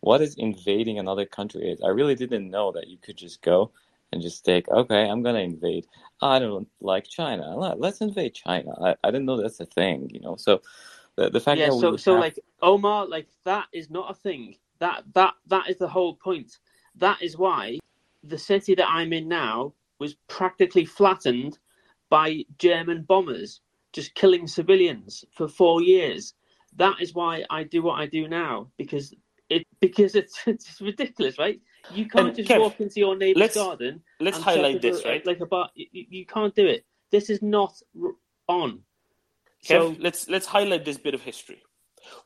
what 0.00 0.20
is 0.20 0.34
invading 0.36 0.98
another 0.98 1.24
country 1.24 1.70
is? 1.70 1.80
I 1.82 1.88
really 1.88 2.14
didn't 2.14 2.50
know 2.50 2.72
that 2.72 2.88
you 2.88 2.98
could 2.98 3.16
just 3.16 3.40
go 3.40 3.70
and 4.12 4.22
just 4.22 4.44
take, 4.44 4.68
okay, 4.70 5.08
I'm 5.08 5.22
gonna 5.22 5.40
invade. 5.40 5.86
I 6.22 6.38
don't 6.40 6.68
like 6.80 7.08
China. 7.08 7.56
Let's 7.76 8.00
invade 8.00 8.34
China. 8.34 8.72
I, 8.82 8.96
I 9.04 9.10
didn't 9.10 9.26
know 9.26 9.40
that's 9.40 9.60
a 9.60 9.66
thing. 9.66 10.10
You 10.12 10.20
know, 10.20 10.36
so 10.36 10.62
the 11.16 11.30
the 11.30 11.40
fact 11.40 11.62
yeah, 11.62 11.70
so 11.70 11.96
so 11.96 12.14
have- 12.16 12.16
like 12.16 12.38
Omar, 12.62 13.06
like 13.08 13.28
that 13.44 13.66
is 13.72 13.90
not 13.90 14.10
a 14.10 14.14
thing. 14.14 14.56
That 14.80 15.04
that 15.14 15.34
that 15.48 15.70
is 15.70 15.78
the 15.78 15.88
whole 15.88 16.16
point. 16.16 16.58
That 16.96 17.22
is 17.22 17.38
why 17.38 17.78
the 18.24 18.38
city 18.38 18.74
that 18.76 18.88
I'm 18.90 19.12
in 19.12 19.28
now 19.28 19.74
was 20.00 20.16
practically 20.28 20.84
flattened 20.86 21.58
by 22.10 22.44
German 22.58 23.04
bombers, 23.04 23.60
just 23.92 24.14
killing 24.14 24.46
civilians 24.48 25.24
for 25.32 25.48
four 25.48 25.82
years. 25.82 26.34
That 26.76 26.96
is 27.00 27.14
why 27.14 27.44
I 27.50 27.64
do 27.64 27.82
what 27.82 28.00
I 28.00 28.06
do 28.06 28.28
now 28.28 28.70
because 28.78 29.14
it 29.50 29.64
because 29.80 30.14
it's 30.16 30.40
it's 30.46 30.80
ridiculous, 30.80 31.38
right? 31.38 31.60
You 31.94 32.06
can't 32.06 32.28
And 32.28 32.36
just 32.36 32.48
Kev, 32.48 32.60
walk 32.60 32.80
into 32.80 33.00
your 33.00 33.16
neighbour's 33.16 33.40
let's- 33.40 33.54
garden. 33.54 34.02
let's 34.20 34.38
highlight 34.38 34.80
this, 34.82 35.04
a- 35.04 35.08
right? 35.08 35.26
Like 35.26 35.40
a 35.40 35.46
bar, 35.46 35.70
you, 35.74 35.86
you 36.08 36.26
can't 36.26 36.54
do 36.54 36.66
it. 36.66 36.84
This 37.10 37.30
is 37.30 37.42
not 37.42 37.80
on. 38.48 38.80
Kev, 39.66 39.96
let's 40.00 40.28
let's 40.28 40.46
highlight 40.46 40.84
this 40.84 40.96
bit 40.98 41.14
of 41.14 41.22
history. 41.22 41.62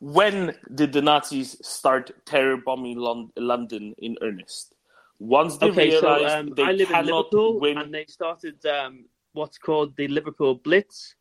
When 0.00 0.54
did 0.74 0.92
the 0.92 1.02
Nazis 1.02 1.56
start 1.66 2.10
terror 2.26 2.56
bombing 2.56 2.98
Lon- 2.98 3.32
London 3.36 3.94
in 3.98 4.16
earnest? 4.22 4.74
Once 5.18 5.56
they 5.56 5.70
okay, 5.70 5.90
so 5.92 6.00
realized 6.00 6.34
um, 6.36 6.54
they 6.54 6.62
I 6.64 6.72
live 6.72 6.90
in 6.90 7.06
Liverpool, 7.06 7.60
win. 7.60 7.78
and 7.78 7.92
they 7.94 8.04
started 8.06 8.64
um, 8.66 9.04
what's 9.32 9.58
called 9.58 9.96
the 9.96 10.06
Liverpool 10.08 10.54
Blitz 10.56 11.14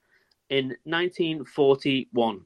in 0.50 0.76
1941. 0.84 2.42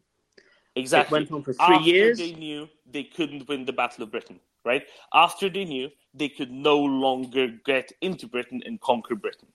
Exactly. 0.76 1.08
It 1.18 1.20
went 1.20 1.32
on 1.32 1.44
for 1.44 1.54
three 1.54 1.76
After 1.76 1.90
years. 1.90 2.18
they 2.20 2.34
knew 2.34 2.70
they 2.90 3.04
couldn't 3.04 3.48
win 3.48 3.66
the 3.66 3.74
Battle 3.74 4.04
of 4.04 4.12
Britain, 4.12 4.40
right? 4.68 4.84
After 5.14 5.50
they 5.50 5.66
knew 5.66 5.90
they 6.14 6.30
could 6.30 6.52
no 6.52 6.78
longer 6.78 7.48
get 7.66 7.92
into 8.02 8.28
Britain 8.28 8.62
and 8.66 8.80
conquer 8.82 9.16
Britain. 9.16 9.48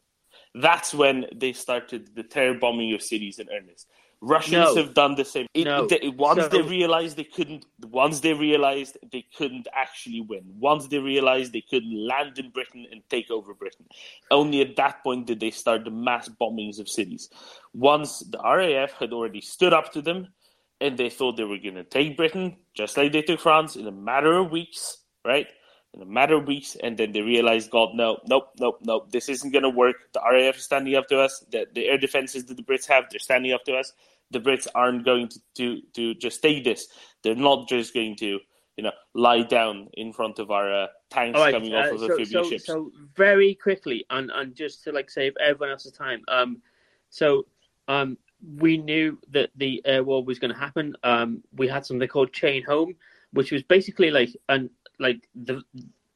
That's 0.55 0.93
when 0.95 1.27
they 1.35 1.53
started 1.53 2.15
the 2.15 2.23
terror 2.23 2.55
bombing 2.55 2.93
of 2.95 3.03
cities 3.03 3.39
in 3.39 3.49
earnest. 3.51 3.89
Russians 4.25 4.53
No. 4.69 4.77
have 4.77 4.95
done 4.95 5.17
the 5.17 5.25
same. 5.25 5.47
It- 5.53 5.65
No. 5.65 5.87
they- 5.87 6.09
once 6.09 6.43
So- 6.43 6.49
they 6.49 6.63
realized 6.63 7.17
they 7.17 7.25
couldn't, 7.25 7.67
once 7.81 8.21
they 8.21 8.33
realized 8.33 8.97
they 9.11 9.23
couldn't 9.37 9.67
actually 9.73 10.21
win, 10.21 10.45
once 10.61 10.87
they 10.87 10.99
realized 10.99 11.53
they 11.53 11.61
couldn't 11.63 12.07
land 12.07 12.39
in 12.39 12.51
Britain 12.51 12.87
and 12.93 13.03
take 13.11 13.33
over 13.33 13.53
Britain, 13.53 13.87
only 14.31 14.61
at 14.61 14.77
that 14.77 15.03
point 15.03 15.27
did 15.27 15.41
they 15.41 15.51
start 15.51 15.85
the 15.85 15.91
mass 15.91 16.29
bombings 16.29 16.79
of 16.79 16.89
cities. 16.89 17.31
Once 17.75 18.21
the 18.21 18.39
RAF 18.39 18.93
had 18.93 19.13
already 19.13 19.41
stood 19.41 19.73
up 19.73 19.91
to 19.93 20.01
them, 20.01 20.33
and 20.81 20.97
they 20.99 21.11
thought 21.11 21.37
they 21.37 21.45
were 21.45 21.59
going 21.59 21.75
to 21.77 21.85
take 21.85 22.17
Britain, 22.17 22.57
just 22.75 22.97
like 22.97 23.11
they 23.13 23.23
took 23.23 23.41
France, 23.41 23.75
in 23.75 23.87
a 23.89 23.93
matter 23.93 24.35
of 24.39 24.51
weeks, 24.53 25.02
right? 25.25 25.47
In 25.95 26.01
a 26.01 26.07
matter 26.07 26.35
of 26.37 26.47
weeks, 26.47 26.77
and 26.83 26.97
then 26.97 27.13
they 27.13 27.21
realized, 27.21 27.71
God, 27.71 27.91
no, 27.95 28.19
nope, 28.27 28.49
nope, 28.59 28.79
nope, 28.83 29.13
this 29.13 29.29
isn't 29.29 29.53
going 29.53 29.63
to 29.63 29.69
work. 29.69 29.97
The 30.15 30.21
RAF 30.21 30.57
is 30.57 30.65
standing 30.65 30.95
up 30.95 31.07
to 31.09 31.21
us. 31.21 31.45
The, 31.51 31.67
the 31.75 31.87
air 31.87 31.99
defenses 31.99 32.47
that 32.47 32.57
the 32.57 32.63
Brits 32.63 32.87
have, 32.87 33.05
they're 33.11 33.19
standing 33.19 33.53
up 33.53 33.65
to 33.65 33.75
us. 33.75 33.93
The 34.31 34.41
Brits 34.41 34.67
aren't 34.75 35.05
going 35.05 35.29
to, 35.29 35.41
to, 35.57 35.83
to 35.95 36.15
just 36.15 36.41
take 36.41 36.65
this. 36.65 36.89
They're 37.23 37.35
not 37.35 37.69
just 37.69 37.93
going 37.93 38.17
to, 38.17 38.41
you 38.79 38.85
know, 38.85 38.93
lie 39.13 39.43
down 39.43 39.89
in 39.93 40.15
front 40.15 40.39
of 40.39 40.51
our 40.51 40.85
uh, 40.85 40.87
tanks 41.11 41.39
right, 41.39 41.53
coming 41.53 41.75
uh, 41.75 41.81
off 41.81 41.93
of 41.93 41.99
so, 42.01 42.05
amphibious 42.05 42.31
so, 42.31 42.45
ships. 42.45 42.67
so 42.67 42.91
very 43.15 43.55
quickly, 43.55 44.07
and, 44.09 44.31
and 44.35 44.55
just 44.55 44.83
to 44.85 44.93
like 44.93 45.11
save 45.11 45.35
everyone 45.39 45.71
else's 45.71 45.93
time. 45.93 46.23
Um, 46.29 46.63
so 47.11 47.45
um, 47.89 48.17
we 48.57 48.79
knew 48.79 49.19
that 49.31 49.51
the 49.57 49.83
air 49.85 50.03
war 50.03 50.25
was 50.25 50.39
going 50.39 50.55
to 50.55 50.59
happen. 50.59 50.97
Um, 51.05 51.43
we 51.55 51.69
had 51.69 51.85
something 51.85 52.09
called 52.09 52.33
Chain 52.33 52.63
Home, 52.65 52.95
which 53.33 53.53
was 53.53 53.63
basically 53.63 54.11
like 54.11 54.31
an 54.49 54.71
like 55.03 55.29
the 55.35 55.63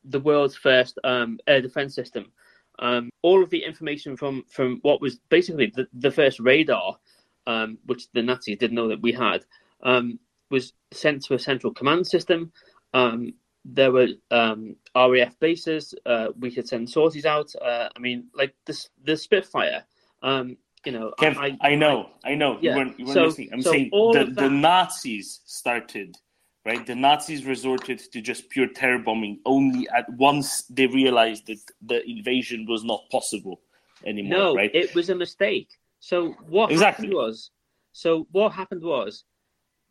the 0.04 0.20
world's 0.20 0.56
first 0.56 0.98
um, 1.04 1.38
air 1.46 1.60
defense 1.60 1.94
system. 1.94 2.32
Um, 2.78 3.10
all 3.22 3.42
of 3.42 3.50
the 3.50 3.64
information 3.64 4.16
from 4.16 4.44
from 4.50 4.78
what 4.82 5.00
was 5.00 5.18
basically 5.28 5.72
the, 5.74 5.86
the 5.94 6.10
first 6.10 6.40
radar, 6.40 6.98
um, 7.46 7.78
which 7.86 8.10
the 8.12 8.22
Nazis 8.22 8.58
didn't 8.58 8.76
know 8.76 8.88
that 8.88 9.02
we 9.02 9.12
had, 9.12 9.44
um, 9.82 10.18
was 10.50 10.72
sent 10.92 11.24
to 11.24 11.34
a 11.34 11.38
central 11.38 11.72
command 11.72 12.06
system. 12.06 12.52
Um, 12.94 13.32
there 13.64 13.90
were 13.90 14.08
um, 14.30 14.76
RAF 14.94 15.38
bases. 15.40 15.94
Uh, 16.04 16.28
we 16.38 16.50
could 16.50 16.68
send 16.68 16.88
sorties 16.88 17.26
out. 17.26 17.52
Uh, 17.60 17.88
I 17.94 17.98
mean, 17.98 18.28
like 18.34 18.54
this 18.64 18.90
the 19.04 19.16
Spitfire. 19.16 19.84
Um, 20.22 20.56
you 20.84 20.92
know, 20.92 21.12
Kev, 21.18 21.36
I, 21.36 21.56
I, 21.60 21.74
know, 21.74 22.10
I, 22.24 22.36
know. 22.36 22.58
Yeah, 22.60 22.70
You 22.70 22.76
weren't, 22.76 22.98
you 23.00 23.04
weren't 23.06 23.14
so- 23.14 23.24
listening. 23.24 23.50
I'm 23.52 23.62
so 23.62 23.72
saying 23.72 23.90
the, 23.90 24.20
of 24.20 24.34
the 24.36 24.48
Nazis 24.48 25.40
started, 25.44 26.16
right? 26.66 26.84
The 26.84 26.96
Nazis 26.96 27.46
resorted 27.46 28.00
to 28.12 28.20
just 28.20 28.50
pure 28.50 28.66
terror 28.66 28.98
bombing 28.98 29.38
only 29.46 29.88
at 29.96 30.10
once 30.14 30.62
they 30.64 30.86
realized 30.88 31.46
that 31.46 31.60
the 31.80 32.04
invasion 32.10 32.66
was 32.68 32.82
not 32.82 33.08
possible 33.10 33.60
anymore, 34.04 34.38
no, 34.38 34.54
right? 34.54 34.70
it 34.74 34.92
was 34.94 35.08
a 35.08 35.14
mistake. 35.14 35.68
So 36.00 36.32
what 36.48 36.72
Exactly. 36.72 37.06
happened 37.06 37.14
was, 37.14 37.50
so 37.92 38.26
what 38.32 38.52
happened 38.52 38.82
was, 38.82 39.24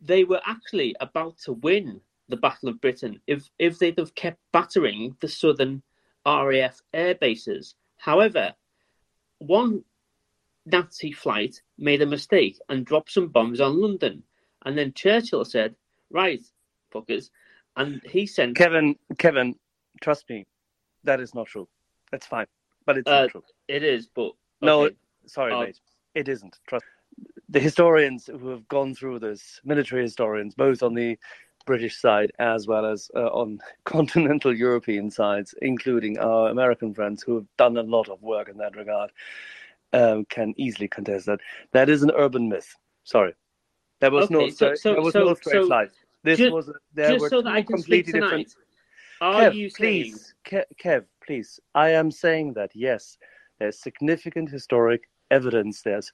they 0.02 0.24
were 0.24 0.42
actually 0.44 0.94
about 1.00 1.38
to 1.38 1.54
win 1.54 2.00
the 2.28 2.36
Battle 2.36 2.68
of 2.68 2.80
Britain 2.82 3.20
if 3.26 3.48
if 3.58 3.78
they'd 3.78 3.98
have 3.98 4.14
kept 4.14 4.38
battering 4.52 5.16
the 5.20 5.28
southern 5.28 5.82
RAF 6.26 6.80
air 6.92 7.14
bases. 7.14 7.74
However, 7.96 8.54
one 9.38 9.84
Nazi 10.66 11.12
flight 11.12 11.62
made 11.78 12.02
a 12.02 12.06
mistake 12.06 12.58
and 12.68 12.84
dropped 12.84 13.12
some 13.12 13.28
bombs 13.28 13.60
on 13.60 13.80
London, 13.80 14.22
and 14.64 14.76
then 14.76 14.92
Churchill 14.92 15.44
said, 15.44 15.76
"Right, 16.10 16.42
fuckers," 16.92 17.30
and 17.76 18.02
he 18.04 18.26
sent 18.26 18.56
Kevin, 18.56 18.96
Kevin, 19.18 19.54
trust 20.00 20.28
me, 20.28 20.46
that 21.04 21.20
is 21.20 21.34
not 21.34 21.46
true. 21.46 21.68
That's 22.10 22.26
fine, 22.26 22.46
but 22.84 22.98
it's 22.98 23.08
Uh, 23.08 23.22
not 23.22 23.30
true. 23.30 23.44
It 23.68 23.82
is, 23.82 24.08
but 24.08 24.32
No, 24.62 24.88
sorry, 25.26 25.52
Uh, 25.52 25.60
mate. 25.64 25.80
It 26.14 26.28
isn't. 26.28 26.58
Trust. 26.66 26.86
The 27.50 27.60
historians 27.60 28.26
who 28.26 28.48
have 28.48 28.66
gone 28.68 28.94
through 28.94 29.18
this, 29.18 29.60
military 29.64 30.02
historians, 30.02 30.54
both 30.54 30.82
on 30.82 30.94
the 30.94 31.18
British 31.66 31.98
side 32.00 32.32
as 32.38 32.66
well 32.66 32.86
as 32.86 33.10
uh, 33.14 33.26
on 33.26 33.58
continental 33.84 34.56
European 34.56 35.10
sides, 35.10 35.54
including 35.60 36.18
our 36.18 36.48
American 36.48 36.94
friends 36.94 37.22
who 37.22 37.34
have 37.34 37.46
done 37.58 37.76
a 37.76 37.82
lot 37.82 38.08
of 38.08 38.22
work 38.22 38.48
in 38.48 38.56
that 38.58 38.76
regard, 38.76 39.10
um, 39.92 40.24
can 40.26 40.54
easily 40.56 40.88
contest 40.88 41.26
that. 41.26 41.40
That 41.72 41.88
is 41.90 42.02
an 42.02 42.12
urban 42.12 42.48
myth. 42.48 42.74
Sorry, 43.04 43.34
there 44.00 44.10
was 44.10 44.30
no 44.30 44.48
so- 44.48 44.74
so- 44.74 44.94
there 44.94 45.02
was 45.02 45.12
so- 45.12 45.24
no 45.24 45.34
straight 45.34 45.52
so 45.52 45.66
flight. 45.66 45.90
This 46.26 46.38
ju- 46.38 46.52
was 46.52 46.70
there 46.92 47.10
just 47.12 47.22
were 47.22 47.28
so 47.30 47.40
that 47.40 47.50
two 47.50 47.56
I 47.56 47.62
can 47.62 47.78
speak 47.78 48.04
completely 48.06 48.12
tonight. 48.20 48.46
different. 48.48 48.54
Are 49.20 49.42
Kev, 49.42 49.54
you 49.54 49.70
saying 49.70 50.02
please, 50.02 50.34
Kev, 50.44 50.64
Kev, 50.82 51.04
please. 51.24 51.60
I 51.74 51.90
am 51.90 52.10
saying 52.10 52.52
that 52.54 52.70
yes, 52.74 53.16
there's 53.58 53.78
significant 53.80 54.50
historic 54.50 55.08
evidence. 55.30 55.82
There's 55.82 56.12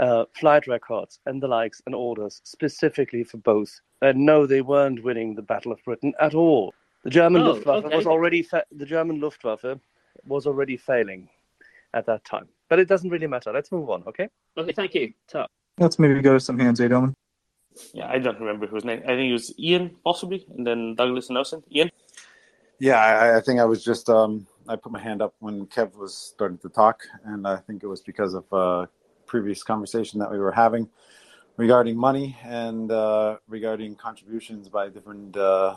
uh, 0.00 0.24
flight 0.34 0.66
records 0.66 1.20
and 1.26 1.40
the 1.42 1.48
likes 1.48 1.80
and 1.86 1.94
orders 1.94 2.40
specifically 2.44 3.22
for 3.24 3.38
both. 3.38 3.80
And 4.02 4.26
no, 4.26 4.46
they 4.46 4.60
weren't 4.62 5.02
winning 5.04 5.34
the 5.34 5.42
Battle 5.42 5.72
of 5.72 5.82
Britain 5.84 6.12
at 6.20 6.34
all. 6.34 6.74
The 7.04 7.10
German 7.10 7.42
Oh, 7.42 7.52
Luftwaffe 7.52 7.84
okay. 7.84 7.96
was 7.96 8.06
already 8.06 8.42
fa- 8.42 8.66
the 8.72 8.84
German 8.84 9.20
Luftwaffe 9.20 9.78
was 10.26 10.46
already 10.46 10.76
failing 10.76 11.28
at 11.94 12.04
that 12.06 12.24
time. 12.24 12.48
But 12.68 12.80
it 12.80 12.88
doesn't 12.88 13.10
really 13.10 13.28
matter. 13.28 13.52
Let's 13.52 13.70
move 13.70 13.88
on, 13.90 14.02
okay? 14.08 14.28
Okay, 14.58 14.72
thank 14.72 14.92
you. 14.94 15.12
Ta. 15.28 15.46
Let's 15.78 15.98
maybe 16.00 16.20
go 16.20 16.34
to 16.34 16.40
some 16.40 16.58
hands, 16.58 16.80
Adelman. 16.80 17.14
Yeah, 17.92 18.08
I 18.08 18.18
don't 18.18 18.38
remember 18.40 18.66
whose 18.66 18.84
name. 18.84 19.02
I 19.04 19.08
think 19.08 19.30
it 19.30 19.32
was 19.32 19.52
Ian, 19.58 19.96
possibly, 20.04 20.46
and 20.56 20.66
then 20.66 20.94
Douglas 20.94 21.28
and 21.28 21.34
Nelson. 21.34 21.62
Ian? 21.74 21.90
Yeah, 22.78 22.98
I, 22.98 23.38
I 23.38 23.40
think 23.40 23.60
I 23.60 23.64
was 23.64 23.82
just 23.84 24.08
um, 24.10 24.46
I 24.68 24.76
put 24.76 24.92
my 24.92 25.00
hand 25.00 25.22
up 25.22 25.34
when 25.38 25.66
Kev 25.66 25.96
was 25.96 26.14
starting 26.14 26.58
to 26.58 26.68
talk, 26.68 27.02
and 27.24 27.46
I 27.46 27.56
think 27.56 27.82
it 27.82 27.86
was 27.86 28.00
because 28.00 28.34
of 28.34 28.44
uh, 28.52 28.86
previous 29.26 29.62
conversation 29.62 30.18
that 30.20 30.30
we 30.30 30.38
were 30.38 30.52
having 30.52 30.88
regarding 31.56 31.96
money 31.96 32.36
and 32.44 32.92
uh, 32.92 33.38
regarding 33.48 33.96
contributions 33.96 34.68
by 34.68 34.88
different 34.88 35.36
uh, 35.36 35.76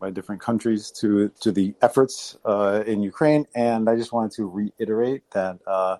by 0.00 0.10
different 0.10 0.40
countries 0.40 0.90
to 0.90 1.28
to 1.40 1.52
the 1.52 1.74
efforts 1.82 2.36
uh, 2.44 2.82
in 2.86 3.02
Ukraine. 3.02 3.46
And 3.54 3.88
I 3.88 3.96
just 3.96 4.12
wanted 4.12 4.32
to 4.32 4.46
reiterate 4.46 5.30
that 5.32 5.58
uh, 5.66 5.98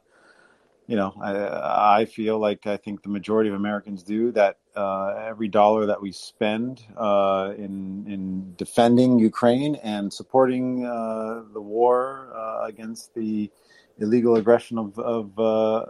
you 0.86 0.96
know 0.96 1.14
I, 1.20 2.00
I 2.00 2.04
feel 2.04 2.38
like 2.38 2.66
I 2.66 2.76
think 2.76 3.02
the 3.02 3.08
majority 3.08 3.50
of 3.50 3.56
Americans 3.56 4.02
do 4.02 4.32
that. 4.32 4.58
Uh, 4.78 5.08
every 5.30 5.48
dollar 5.48 5.86
that 5.86 6.00
we 6.00 6.12
spend 6.12 6.74
uh, 6.96 7.46
in 7.64 7.74
in 8.14 8.22
defending 8.64 9.18
Ukraine 9.18 9.74
and 9.94 10.06
supporting 10.20 10.66
uh, 10.86 11.42
the 11.56 11.60
war 11.60 11.96
uh, 12.42 12.66
against 12.72 13.04
the 13.18 13.50
illegal 13.98 14.36
aggression 14.36 14.78
of 14.78 14.96
of, 15.16 15.26
uh, 15.36 15.82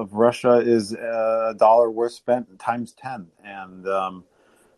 of 0.00 0.12
Russia 0.12 0.54
is 0.76 0.92
a 0.92 1.54
dollar 1.56 1.88
worth 1.98 2.12
spent 2.12 2.44
times 2.58 2.90
ten. 2.92 3.20
And 3.42 3.88
um, 3.88 4.14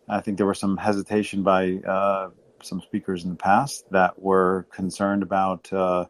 I 0.09 0.21
think 0.21 0.37
there 0.39 0.47
was 0.47 0.61
some 0.61 0.77
hesitation 0.77 1.43
by 1.43 1.63
uh, 1.97 2.31
some 2.63 2.81
speakers 2.81 3.25
in 3.25 3.31
the 3.31 3.43
past 3.51 3.91
that 3.91 4.13
were 4.29 4.67
concerned 4.71 5.23
about 5.25 5.63
uh, 5.73 6.05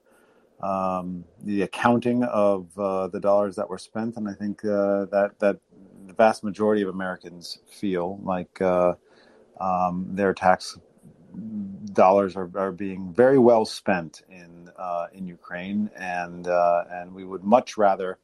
um, 0.60 1.24
the 1.44 1.62
accounting 1.62 2.24
of 2.24 2.66
uh, 2.78 3.08
the 3.08 3.20
dollars 3.20 3.56
that 3.56 3.68
were 3.68 3.78
spent, 3.78 4.16
and 4.16 4.28
I 4.28 4.34
think 4.34 4.64
uh, 4.64 5.04
that 5.06 5.32
that 5.38 5.56
the 6.06 6.12
vast 6.12 6.44
majority 6.44 6.82
of 6.82 6.88
Americans 6.88 7.58
feel 7.68 8.18
like 8.22 8.60
uh, 8.60 8.94
um, 9.60 10.06
their 10.10 10.34
tax 10.34 10.78
dollars 11.92 12.36
are, 12.36 12.50
are 12.54 12.72
being 12.72 13.12
very 13.12 13.38
well 13.38 13.64
spent 13.64 14.22
in 14.30 14.70
uh, 14.78 15.06
in 15.12 15.26
Ukraine, 15.26 15.90
and 15.96 16.46
uh, 16.46 16.84
and 16.90 17.14
we 17.14 17.24
would 17.24 17.44
much 17.44 17.76
rather 17.76 18.18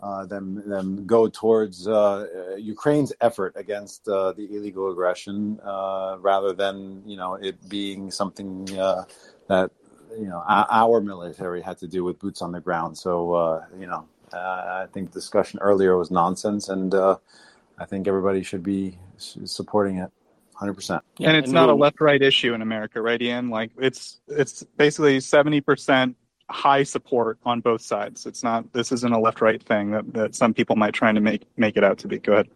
uh, 0.00 0.24
them 0.26 0.62
them 0.68 1.06
go 1.06 1.28
towards 1.28 1.88
uh, 1.88 2.56
Ukraine's 2.56 3.12
effort 3.20 3.52
against 3.56 4.08
uh, 4.08 4.32
the 4.32 4.44
illegal 4.56 4.90
aggression 4.92 5.58
uh, 5.64 6.16
rather 6.20 6.52
than 6.52 7.02
you 7.04 7.16
know 7.16 7.34
it 7.34 7.56
being 7.68 8.10
something 8.10 8.64
that 8.66 9.70
you 10.18 10.26
know 10.26 10.42
our 10.46 11.00
military 11.00 11.60
had 11.60 11.78
to 11.78 11.88
do 11.88 12.04
with 12.04 12.18
boots 12.18 12.42
on 12.42 12.52
the 12.52 12.60
ground. 12.60 12.96
So 12.96 13.62
you 13.78 13.86
know 13.86 14.06
I 14.34 14.86
think 14.92 15.12
the 15.12 15.20
discussion 15.20 15.58
earlier 15.60 15.96
was 15.96 16.10
nonsense, 16.10 16.68
and 16.68 16.94
I 16.94 17.84
think 17.86 18.08
everybody 18.08 18.42
should 18.42 18.62
be 18.62 18.98
supporting 19.16 19.98
it 19.98 20.10
hundred 20.58 20.74
percent. 20.74 21.02
And 21.20 21.36
it's 21.36 21.52
not 21.52 21.68
a 21.68 21.74
left-right 21.74 22.20
issue 22.20 22.52
in 22.52 22.62
America, 22.62 23.00
right, 23.00 23.20
Ian? 23.22 23.48
Like 23.48 23.70
it's 23.78 24.20
it's 24.26 24.64
basically 24.76 25.20
seventy 25.20 25.60
percent 25.60 26.16
high 26.50 26.82
support 26.82 27.38
on 27.44 27.60
both 27.60 27.80
sides. 27.80 28.26
It's 28.26 28.42
not 28.42 28.72
this 28.72 28.90
isn't 28.90 29.12
a 29.12 29.20
left-right 29.20 29.62
thing 29.62 29.92
that, 29.92 30.12
that 30.14 30.34
some 30.34 30.52
people 30.52 30.74
might 30.74 30.94
try 30.94 31.12
to 31.12 31.20
make 31.20 31.46
make 31.56 31.76
it 31.76 31.84
out 31.84 31.98
to 31.98 32.08
be. 32.08 32.18
Go 32.18 32.32
ahead. 32.32 32.48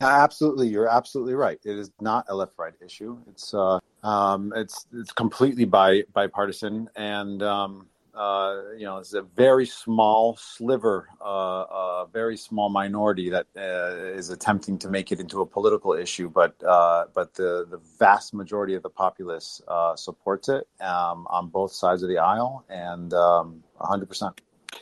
Absolutely, 0.00 0.68
you're 0.68 0.88
absolutely 0.88 1.34
right. 1.34 1.58
It 1.64 1.76
is 1.76 1.90
not 2.00 2.24
a 2.28 2.34
left-right 2.34 2.74
issue. 2.80 3.18
It's 3.28 3.52
uh, 3.52 3.80
um, 4.04 4.52
it's 4.54 4.86
it's 4.94 5.12
completely 5.12 5.64
bi 5.64 6.04
bipartisan, 6.14 6.88
and 6.94 7.42
um, 7.42 7.86
uh, 8.14 8.62
you 8.76 8.84
know, 8.84 8.98
it's 8.98 9.14
a 9.14 9.22
very 9.22 9.66
small 9.66 10.36
sliver, 10.36 11.08
uh, 11.24 12.04
a 12.04 12.06
very 12.12 12.36
small 12.36 12.68
minority 12.68 13.30
that 13.30 13.46
uh, 13.56 14.16
is 14.18 14.30
attempting 14.30 14.78
to 14.78 14.88
make 14.88 15.12
it 15.12 15.20
into 15.20 15.40
a 15.40 15.46
political 15.46 15.92
issue, 15.92 16.28
but 16.28 16.54
uh, 16.64 17.04
but 17.14 17.34
the 17.34 17.66
the 17.70 17.80
vast 17.98 18.34
majority 18.34 18.74
of 18.74 18.82
the 18.82 18.90
populace 18.90 19.62
uh, 19.68 19.94
supports 19.96 20.48
it 20.48 20.66
um, 20.80 21.26
on 21.30 21.48
both 21.48 21.72
sides 21.72 22.02
of 22.02 22.08
the 22.08 22.18
aisle, 22.18 22.64
and 22.68 23.14
um, 23.14 23.62
100%. 23.80 24.38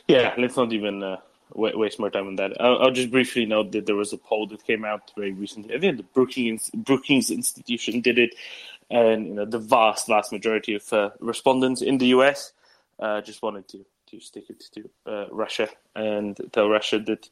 Yeah, 0.07 0.33
let's 0.37 0.57
not 0.57 0.73
even 0.73 1.03
uh, 1.03 1.17
waste 1.53 1.99
more 1.99 2.09
time 2.09 2.27
on 2.27 2.35
that. 2.37 2.59
I'll, 2.59 2.79
I'll, 2.79 2.91
just 2.91 3.11
briefly 3.11 3.45
note 3.45 3.71
that 3.73 3.85
there 3.85 3.95
was 3.95 4.11
a 4.11 4.17
poll 4.17 4.47
that 4.47 4.65
came 4.65 4.85
out 4.85 5.11
very 5.15 5.33
recently. 5.33 5.75
I 5.75 5.79
think 5.79 5.97
the 5.97 6.03
Brookings 6.03 6.69
Brookings 6.73 7.29
Institution 7.29 8.01
did 8.01 8.17
it, 8.17 8.33
and 8.89 9.27
you 9.27 9.33
know 9.35 9.45
the 9.45 9.59
vast 9.59 10.07
vast 10.07 10.31
majority 10.31 10.73
of 10.73 11.13
respondents 11.19 11.81
in 11.81 11.99
the 11.99 12.07
U.S 12.07 12.53
uh, 12.99 13.21
just 13.21 13.41
wanted 13.41 13.67
to 13.69 13.85
to 14.07 14.19
stick 14.19 14.45
it 14.49 14.63
to 14.73 14.89
uh, 15.05 15.25
Russia 15.31 15.69
and 15.95 16.37
tell 16.51 16.67
Russia 16.67 16.99
that 16.99 17.29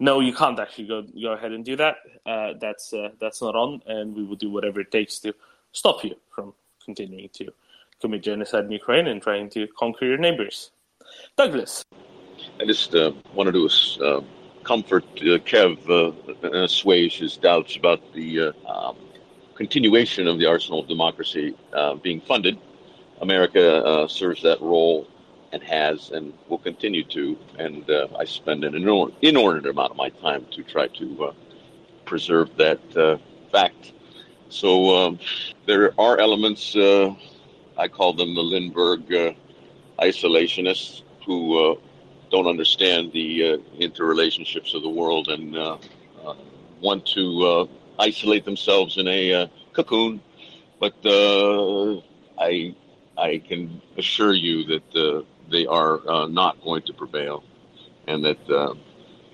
no, 0.00 0.20
you 0.20 0.32
can't 0.32 0.58
actually 0.60 0.86
go 0.86 1.02
go 1.02 1.32
ahead 1.32 1.52
and 1.52 1.64
do 1.64 1.76
that. 1.76 1.96
Uh, 2.26 2.52
that's 2.60 2.92
uh, 2.92 3.10
that's 3.20 3.42
not 3.42 3.54
on, 3.54 3.82
and 3.86 4.14
we 4.14 4.24
will 4.24 4.36
do 4.36 4.50
whatever 4.50 4.80
it 4.80 4.90
takes 4.90 5.18
to 5.20 5.34
stop 5.72 6.04
you 6.04 6.14
from 6.30 6.54
continuing 6.84 7.28
to 7.34 7.48
commit 8.00 8.22
genocide 8.22 8.64
in 8.64 8.70
Ukraine 8.70 9.08
and 9.08 9.20
trying 9.20 9.50
to 9.50 9.66
conquer 9.78 10.06
your 10.06 10.18
neighbors. 10.18 10.70
Douglas, 11.36 11.84
I 12.60 12.64
just 12.64 12.94
uh, 12.94 13.12
wanted 13.34 13.52
to 13.52 14.04
uh, 14.04 14.20
comfort 14.62 15.04
Kev 15.16 15.88
and 16.44 16.54
assuage 16.54 17.18
his 17.18 17.36
doubts 17.36 17.76
about 17.76 18.00
the 18.12 18.52
um, 18.66 18.96
continuation 19.56 20.28
of 20.28 20.38
the 20.38 20.46
arsenal 20.46 20.80
of 20.80 20.88
democracy 20.88 21.56
being 22.02 22.20
funded 22.20 22.58
America 23.20 23.84
uh, 23.84 24.08
serves 24.08 24.42
that 24.42 24.60
role 24.60 25.06
and 25.52 25.62
has 25.62 26.10
and 26.10 26.32
will 26.48 26.58
continue 26.58 27.04
to. 27.04 27.36
And 27.58 27.88
uh, 27.90 28.08
I 28.18 28.24
spend 28.24 28.64
an 28.64 28.74
inordinate 28.74 29.70
amount 29.70 29.90
of 29.90 29.96
my 29.96 30.10
time 30.10 30.46
to 30.52 30.62
try 30.62 30.88
to 30.88 31.24
uh, 31.24 31.32
preserve 32.04 32.54
that 32.56 32.80
uh, 32.96 33.18
fact. 33.50 33.92
So 34.50 34.96
um, 34.96 35.18
there 35.66 35.92
are 35.98 36.18
elements, 36.18 36.74
uh, 36.76 37.14
I 37.76 37.88
call 37.88 38.12
them 38.12 38.34
the 38.34 38.42
Lindbergh 38.42 39.12
uh, 39.12 39.32
isolationists, 39.98 41.02
who 41.26 41.78
don't 42.30 42.46
understand 42.46 43.12
the 43.12 43.60
interrelationships 43.78 44.74
of 44.74 44.80
the 44.82 44.88
world 44.88 45.28
and 45.28 45.52
want 46.80 47.04
to 47.04 47.68
isolate 47.98 48.46
themselves 48.46 48.96
in 48.96 49.06
a 49.08 49.50
cocoon. 49.74 50.22
But 50.80 50.94
I 51.04 52.74
I 53.18 53.38
can 53.38 53.82
assure 53.96 54.32
you 54.32 54.64
that 54.64 54.96
uh, 54.96 55.22
they 55.50 55.66
are 55.66 56.08
uh, 56.08 56.26
not 56.26 56.62
going 56.62 56.82
to 56.82 56.92
prevail, 56.92 57.44
and 58.06 58.24
that 58.24 58.50
uh, 58.50 58.74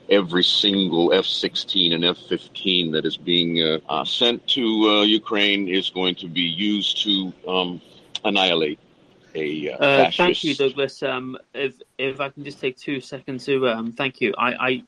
every 0.08 0.44
single 0.44 1.12
F-16 1.12 1.94
and 1.94 2.04
F-15 2.04 2.92
that 2.92 3.04
is 3.04 3.16
being 3.16 3.62
uh, 3.62 3.78
uh, 3.88 4.04
sent 4.04 4.46
to 4.48 4.62
uh, 4.62 5.02
Ukraine 5.02 5.68
is 5.68 5.90
going 5.90 6.14
to 6.16 6.28
be 6.28 6.42
used 6.42 7.02
to 7.04 7.32
um, 7.48 7.80
annihilate 8.24 8.78
a 9.34 9.68
fascist. 9.76 10.16
Thank 10.16 10.44
you, 10.44 10.54
Douglas. 10.54 11.02
Um, 11.02 11.36
if 11.54 11.74
if 11.98 12.20
I 12.20 12.28
can 12.28 12.44
just 12.44 12.60
take 12.60 12.76
two 12.76 13.00
seconds 13.00 13.44
to 13.46 13.68
um, 13.68 13.92
thank 13.92 14.20
you. 14.20 14.32
I, 14.38 14.54
I 14.68 14.82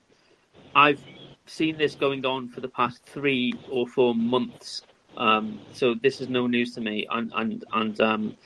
I've 0.88 1.02
seen 1.46 1.76
this 1.76 1.94
going 1.94 2.24
on 2.24 2.48
for 2.48 2.60
the 2.60 2.68
past 2.68 3.02
three 3.06 3.54
or 3.70 3.86
four 3.86 4.14
months. 4.14 4.82
Um, 5.16 5.60
so 5.72 5.94
this 5.94 6.20
is 6.20 6.28
no 6.28 6.46
news 6.46 6.74
to 6.74 6.80
me, 6.80 7.06
and 7.10 7.32
and 7.34 7.64
and 7.72 8.00
um, 8.00 8.36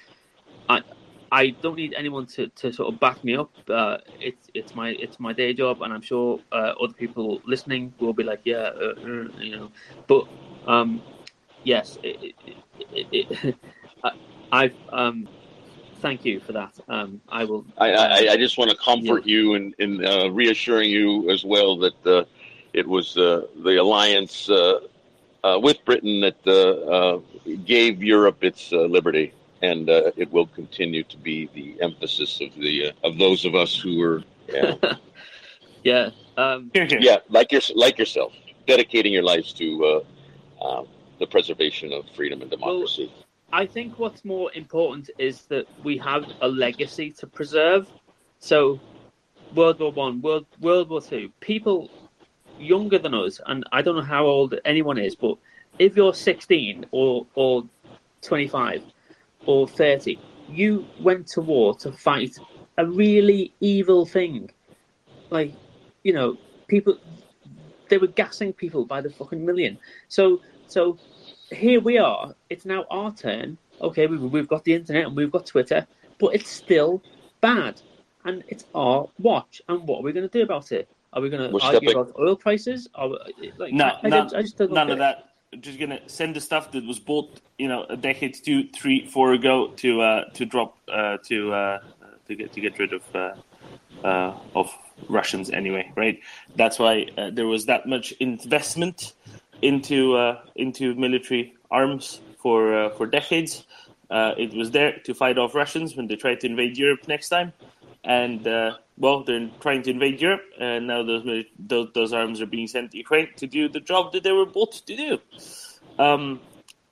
I 0.71 0.83
I 1.33 1.51
don't 1.63 1.77
need 1.77 1.95
anyone 1.95 2.27
to, 2.27 2.49
to 2.49 2.73
sort 2.73 2.93
of 2.93 2.99
back 2.99 3.23
me 3.23 3.37
up. 3.37 3.51
Uh, 3.69 3.99
it's 4.21 4.49
it's 4.55 4.75
my 4.75 4.91
it's 4.91 5.21
my 5.21 5.33
day 5.33 5.53
job, 5.55 5.83
and 5.83 5.93
I'm 5.93 6.03
sure 6.03 6.41
uh, 6.51 6.75
other 6.83 6.93
people 6.93 7.41
listening 7.45 7.95
will 8.01 8.13
be 8.13 8.25
like, 8.25 8.41
yeah, 8.45 8.71
uh, 8.85 8.95
uh 8.97 9.29
you 9.39 9.57
know. 9.57 9.71
But 10.09 10.27
um, 10.67 11.03
yes, 11.63 11.99
it, 12.03 12.35
it, 12.93 13.07
it, 13.13 13.57
I, 14.53 14.73
um, 14.93 15.29
thank 16.01 16.25
you 16.25 16.41
for 16.41 16.53
that. 16.53 16.73
Um, 16.89 17.21
I 17.29 17.45
will. 17.45 17.65
I, 17.79 17.93
I, 17.93 18.33
I 18.33 18.37
just 18.37 18.59
want 18.59 18.71
to 18.71 18.77
comfort 18.77 19.25
yeah. 19.25 19.37
you 19.37 19.55
and, 19.55 19.75
and 19.79 20.05
uh, 20.05 20.31
reassuring 20.33 20.91
you 20.91 21.31
as 21.31 21.45
well 21.45 21.77
that 21.79 22.07
uh, 22.07 22.25
it 22.73 22.89
was 22.89 23.17
uh, 23.17 23.47
the 23.63 23.77
alliance 23.77 24.51
uh, 24.51 24.81
uh, 25.45 25.61
with 25.63 25.85
Britain 25.85 26.21
that 26.23 26.45
uh, 26.49 27.21
gave 27.65 28.03
Europe 28.03 28.43
its 28.43 28.73
liberty 28.73 29.33
and 29.63 29.89
uh, 29.91 30.11
it 30.17 30.31
will 30.33 30.47
continue 30.47 31.03
to 31.05 31.17
be 31.17 31.49
the 31.55 31.81
emphasis 31.83 32.41
of 32.41 32.55
the 32.55 32.89
uh, 32.89 32.93
of 33.05 33.19
those 33.19 33.45
of 33.45 33.55
us 33.55 33.79
who 33.79 34.03
are 34.03 34.23
yeah 34.49 34.75
yeah 35.85 36.11
um, 36.37 36.71
yeah 36.75 37.19
like 37.29 37.53
your, 37.53 37.63
like 37.75 37.99
yourself 37.99 38.33
dedicating 38.67 39.13
your 39.13 39.23
lives 39.23 39.53
to 39.55 39.67
uh, 40.61 40.65
um, 40.65 40.87
the 41.19 41.27
preservation 41.27 41.93
of 41.93 42.09
freedom 42.15 42.41
and 42.43 42.51
democracy. 42.51 43.13
Well, 43.13 43.25
I 43.53 43.67
think 43.67 43.99
what's 43.99 44.25
more 44.25 44.51
important 44.55 45.11
is 45.19 45.43
that 45.47 45.67
we 45.83 45.99
have 45.99 46.25
a 46.41 46.49
legacy 46.49 47.11
to 47.13 47.27
preserve. 47.27 47.89
So, 48.39 48.81
World 49.55 49.81
War 49.81 49.93
One, 49.93 50.23
World 50.23 50.47
World 50.61 50.89
War 50.89 51.01
Two, 51.01 51.31
people 51.41 51.91
younger 52.59 52.99
than 52.99 53.15
us, 53.15 53.41
and 53.47 53.65
I 53.73 53.83
don't 53.83 53.97
know 53.97 54.03
how 54.03 54.27
old 54.27 54.55
anyone 54.65 54.99
is, 54.99 55.17
but 55.17 55.37
if 55.79 55.97
you're 55.97 56.15
16 56.15 56.87
or 56.93 57.27
or 57.35 57.65
25, 58.23 58.83
or 59.47 59.69
30. 59.69 60.19
You 60.49 60.87
went 61.01 61.27
to 61.29 61.41
war 61.41 61.77
to 61.79 61.93
fight 61.93 62.39
a 62.79 62.87
really 62.87 63.53
evil 63.61 64.07
thing. 64.07 64.51
Like, 65.31 65.55
you 66.03 66.13
know, 66.13 66.37
people, 66.67 66.99
they 67.89 67.99
were 67.99 68.09
gassing 68.09 68.53
people 68.53 68.85
by 68.85 69.01
the 69.01 69.11
fucking 69.11 69.45
million. 69.45 69.79
So, 70.09 70.41
so 70.67 70.99
here 71.51 71.81
we 71.81 71.99
are. 71.99 72.35
It's 72.49 72.65
now 72.65 72.85
our 72.91 73.13
turn. 73.13 73.59
Okay, 73.81 74.07
we, 74.07 74.17
we've 74.17 74.49
got 74.49 74.65
the 74.65 74.75
internet 74.75 75.07
and 75.07 75.17
we've 75.17 75.31
got 75.31 75.47
Twitter, 75.47 75.87
but 76.19 76.35
it's 76.35 76.51
still 76.51 77.03
bad. 77.41 77.81
And 78.25 78.45
it's 78.49 78.67
our 78.75 79.09
watch. 79.19 79.63
And 79.69 79.87
what 79.87 80.01
are 80.01 80.03
we 80.03 80.13
going 80.13 80.29
to 80.29 80.39
do 80.39 80.43
about 80.43 80.73
it? 80.73 80.89
Are 81.13 81.23
we 81.23 81.31
going 81.31 81.51
to 81.51 81.59
argue 81.65 81.91
about 81.91 82.13
oil 82.19 82.37
prices? 82.37 82.89
Are 82.95 83.09
we, 83.09 83.53
like, 83.57 83.73
no, 83.73 83.97
just 84.31 84.59
don't 84.59 84.73
none 84.73 84.91
of 84.91 84.99
that 84.99 85.30
just 85.59 85.79
gonna 85.81 86.01
send 86.07 86.37
the 86.37 86.41
stuff 86.41 86.71
that 86.73 86.87
was 86.87 86.99
bought, 86.99 87.41
you 87.59 87.69
know, 87.69 87.85
a 87.89 87.97
decade, 87.97 88.35
two, 88.35 88.69
three, 88.69 89.07
four 89.07 89.33
ago 89.33 89.69
to 89.77 90.01
uh, 90.01 90.25
to 90.35 90.45
drop 90.45 90.77
uh, 90.93 91.19
to 91.27 91.53
uh, 91.53 91.79
to 92.29 92.35
get 92.37 92.53
to 92.53 92.61
get 92.61 92.79
rid 92.79 92.93
of 92.93 93.03
uh, 93.15 93.35
uh, 94.05 94.35
of 94.55 94.73
Russians 95.09 95.51
anyway, 95.51 95.91
right? 95.97 96.21
That's 96.55 96.79
why 96.79 97.09
uh, 97.19 97.31
there 97.31 97.47
was 97.47 97.67
that 97.67 97.87
much 97.87 98.13
investment 98.21 99.15
into 99.63 100.37
into 100.55 100.95
military 100.95 101.55
arms 101.71 102.21
for 102.39 102.91
for 102.97 103.07
decades. 103.07 103.67
it 104.11 104.55
was 104.55 104.71
there 104.71 104.99
to 105.05 105.15
fight 105.15 105.37
off 105.37 105.55
Russians 105.55 105.97
when 105.97 106.07
they 106.07 106.17
tried 106.17 106.41
to 106.41 106.47
invade 106.47 106.79
Europe 106.79 107.09
next 107.09 107.29
time, 107.29 107.53
and 108.05 108.45
well, 108.97 109.25
they're 109.25 109.51
trying 109.61 109.83
to 109.83 109.91
invade 109.91 110.21
Europe, 110.21 110.43
and 110.59 110.87
now 110.87 111.03
those, 111.03 111.25
those, 111.59 111.89
those 111.95 112.13
arms 112.13 112.41
are 112.41 112.47
being 112.47 112.67
sent 112.67 112.91
to 112.93 112.99
Ukraine 112.99 113.29
to 113.37 113.47
do 113.47 113.69
the 113.69 113.81
job 113.81 114.13
that 114.13 114.23
they 114.23 114.33
were 114.33 114.47
bought 114.47 114.73
to 114.87 114.97
do. 114.97 115.19
Um, 115.99 116.41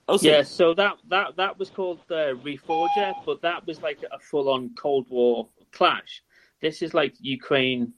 Also, 0.08 0.26
yeah, 0.26 0.42
so 0.42 0.72
that 0.72 0.96
that 1.10 1.36
that 1.36 1.58
was 1.58 1.68
called 1.68 2.00
the 2.08 2.24
Reforger, 2.42 3.12
but 3.26 3.42
that 3.42 3.66
was 3.66 3.82
like 3.82 4.00
a 4.10 4.18
full-on 4.18 4.70
Cold 4.74 5.06
War 5.10 5.48
clash. 5.70 6.22
This 6.62 6.80
is 6.80 6.94
like 6.94 7.12
Ukraine 7.20 7.92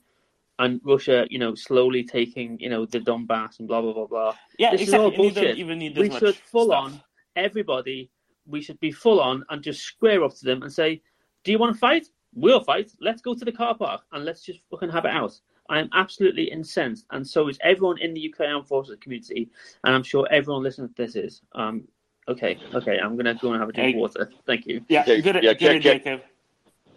and 0.59 0.81
Russia, 0.85 1.27
you 1.31 1.39
know, 1.39 1.55
slowly 1.55 2.03
taking, 2.03 2.59
you 2.59 2.69
know, 2.69 2.85
the 2.85 2.99
Donbass 2.99 3.61
and 3.61 3.69
blah 3.69 3.81
blah 3.81 3.93
blah 3.93 4.07
blah. 4.07 4.35
Yeah, 4.59 4.73
this 4.73 4.83
exactly. 4.83 5.07
is 5.07 5.11
all 5.11 5.17
bullshit. 5.17 5.59
even 5.59 5.79
need 5.79 5.97
as 5.97 6.09
we 6.09 6.19
should 6.19 6.35
full 6.35 6.67
stuff. 6.67 6.85
on 6.85 7.03
everybody. 7.37 8.11
We 8.45 8.61
should 8.61 8.81
be 8.81 8.91
full 8.91 9.21
on 9.21 9.45
and 9.49 9.63
just 9.63 9.81
square 9.83 10.25
up 10.25 10.35
to 10.39 10.45
them 10.45 10.65
and 10.65 10.73
say, 10.73 11.03
"Do 11.45 11.53
you 11.53 11.59
want 11.61 11.75
to 11.75 11.79
fight? 11.79 12.07
We'll 12.35 12.61
fight. 12.61 12.93
Let's 13.01 13.23
go 13.23 13.35
to 13.35 13.45
the 13.45 13.53
car 13.53 13.75
park 13.77 14.03
and 14.13 14.25
let's 14.25 14.43
just 14.43 14.61
fucking 14.71 14.91
have 14.91 15.05
it 15.05 15.11
out." 15.11 15.39
I 15.69 15.79
am 15.79 15.89
absolutely 15.95 16.51
incensed, 16.51 17.07
and 17.13 17.27
so 17.27 17.49
is 17.49 17.57
everyone 17.63 17.99
in 17.99 18.13
the 18.13 18.33
UK 18.33 18.41
Armed 18.47 18.67
Forces 18.67 18.97
community, 19.01 19.51
and 19.85 19.95
I'm 19.95 20.03
sure 20.03 20.27
everyone 20.31 20.65
listening 20.65 20.89
to 20.89 20.95
this 20.97 21.15
is. 21.15 21.43
Um, 21.53 21.87
okay, 22.27 22.59
okay, 22.75 22.99
I'm 22.99 23.17
gonna 23.17 23.35
go 23.35 23.53
and 23.53 23.61
have 23.61 23.69
a 23.69 23.73
drink 23.73 23.95
of 23.95 24.01
water. 24.01 24.31
Thank 24.47 24.67
you. 24.67 24.85
Yeah, 24.89 25.03
Okay, 25.03 25.21
good, 25.21 25.37
yeah, 25.43 25.55
good, 25.55 25.81
Kev- 25.81 25.83
Jacob. 25.83 26.23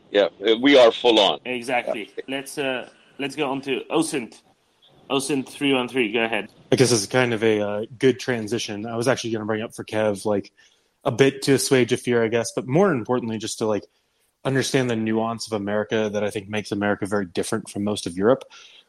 Yeah, 0.09 0.29
uh, 0.45 0.55
we 0.59 0.77
are 0.77 0.91
full 0.91 1.19
on. 1.19 1.39
Exactly. 1.45 2.11
Let's 2.27 2.57
uh, 2.57 2.89
let's 3.19 3.35
go 3.35 3.49
on 3.49 3.61
to 3.61 3.81
OSINT. 3.91 4.41
OSINT 5.09 5.47
three 5.49 5.73
one 5.73 5.87
three. 5.87 6.11
Go 6.11 6.23
ahead. 6.23 6.49
I 6.71 6.75
guess 6.75 6.91
it's 6.91 7.05
kind 7.05 7.33
of 7.33 7.43
a 7.43 7.61
uh, 7.61 7.85
good 7.99 8.19
transition. 8.19 8.85
I 8.85 8.95
was 8.95 9.07
actually 9.07 9.31
going 9.31 9.41
to 9.41 9.45
bring 9.45 9.61
up 9.61 9.75
for 9.75 9.83
Kev 9.83 10.25
like 10.25 10.51
a 11.03 11.11
bit 11.11 11.43
to 11.43 11.53
assuage 11.53 11.91
a 11.93 11.97
fear, 11.97 12.23
I 12.23 12.27
guess, 12.27 12.51
but 12.55 12.67
more 12.67 12.91
importantly, 12.91 13.37
just 13.37 13.59
to 13.59 13.65
like 13.65 13.85
understand 14.45 14.89
the 14.89 14.95
nuance 14.95 15.47
of 15.47 15.53
America 15.53 16.09
that 16.11 16.23
I 16.23 16.29
think 16.29 16.49
makes 16.49 16.71
America 16.71 17.05
very 17.05 17.25
different 17.25 17.69
from 17.69 17.83
most 17.83 18.05
of 18.05 18.17
Europe, 18.17 18.43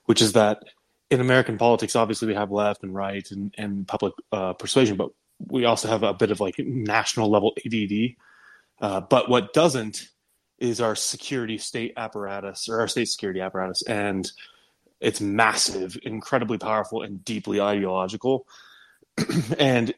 which 0.06 0.20
is 0.20 0.32
that 0.32 0.62
in 1.10 1.20
American 1.20 1.58
politics, 1.58 1.96
obviously 1.96 2.28
we 2.28 2.34
have 2.34 2.50
left 2.50 2.82
and 2.82 2.94
right 2.94 3.30
and, 3.30 3.54
and 3.56 3.86
public 3.86 4.14
uh, 4.32 4.52
persuasion, 4.54 4.96
but 4.96 5.10
we 5.46 5.64
also 5.64 5.88
have 5.88 6.02
a 6.02 6.14
bit 6.14 6.30
of 6.30 6.40
like 6.40 6.58
national 6.58 7.30
level 7.30 7.54
ADD. 7.64 8.16
Uh, 8.80 9.00
but 9.00 9.28
what 9.28 9.52
doesn't 9.52 10.08
is 10.58 10.80
our 10.80 10.96
security 10.96 11.58
state 11.58 11.92
apparatus 11.96 12.68
or 12.68 12.80
our 12.80 12.88
state 12.88 13.08
security 13.08 13.40
apparatus. 13.40 13.82
And 13.82 14.30
it's 15.00 15.20
massive, 15.20 15.98
incredibly 16.02 16.58
powerful, 16.58 17.02
and 17.02 17.24
deeply 17.24 17.60
ideological. 17.60 18.46
and 19.58 19.94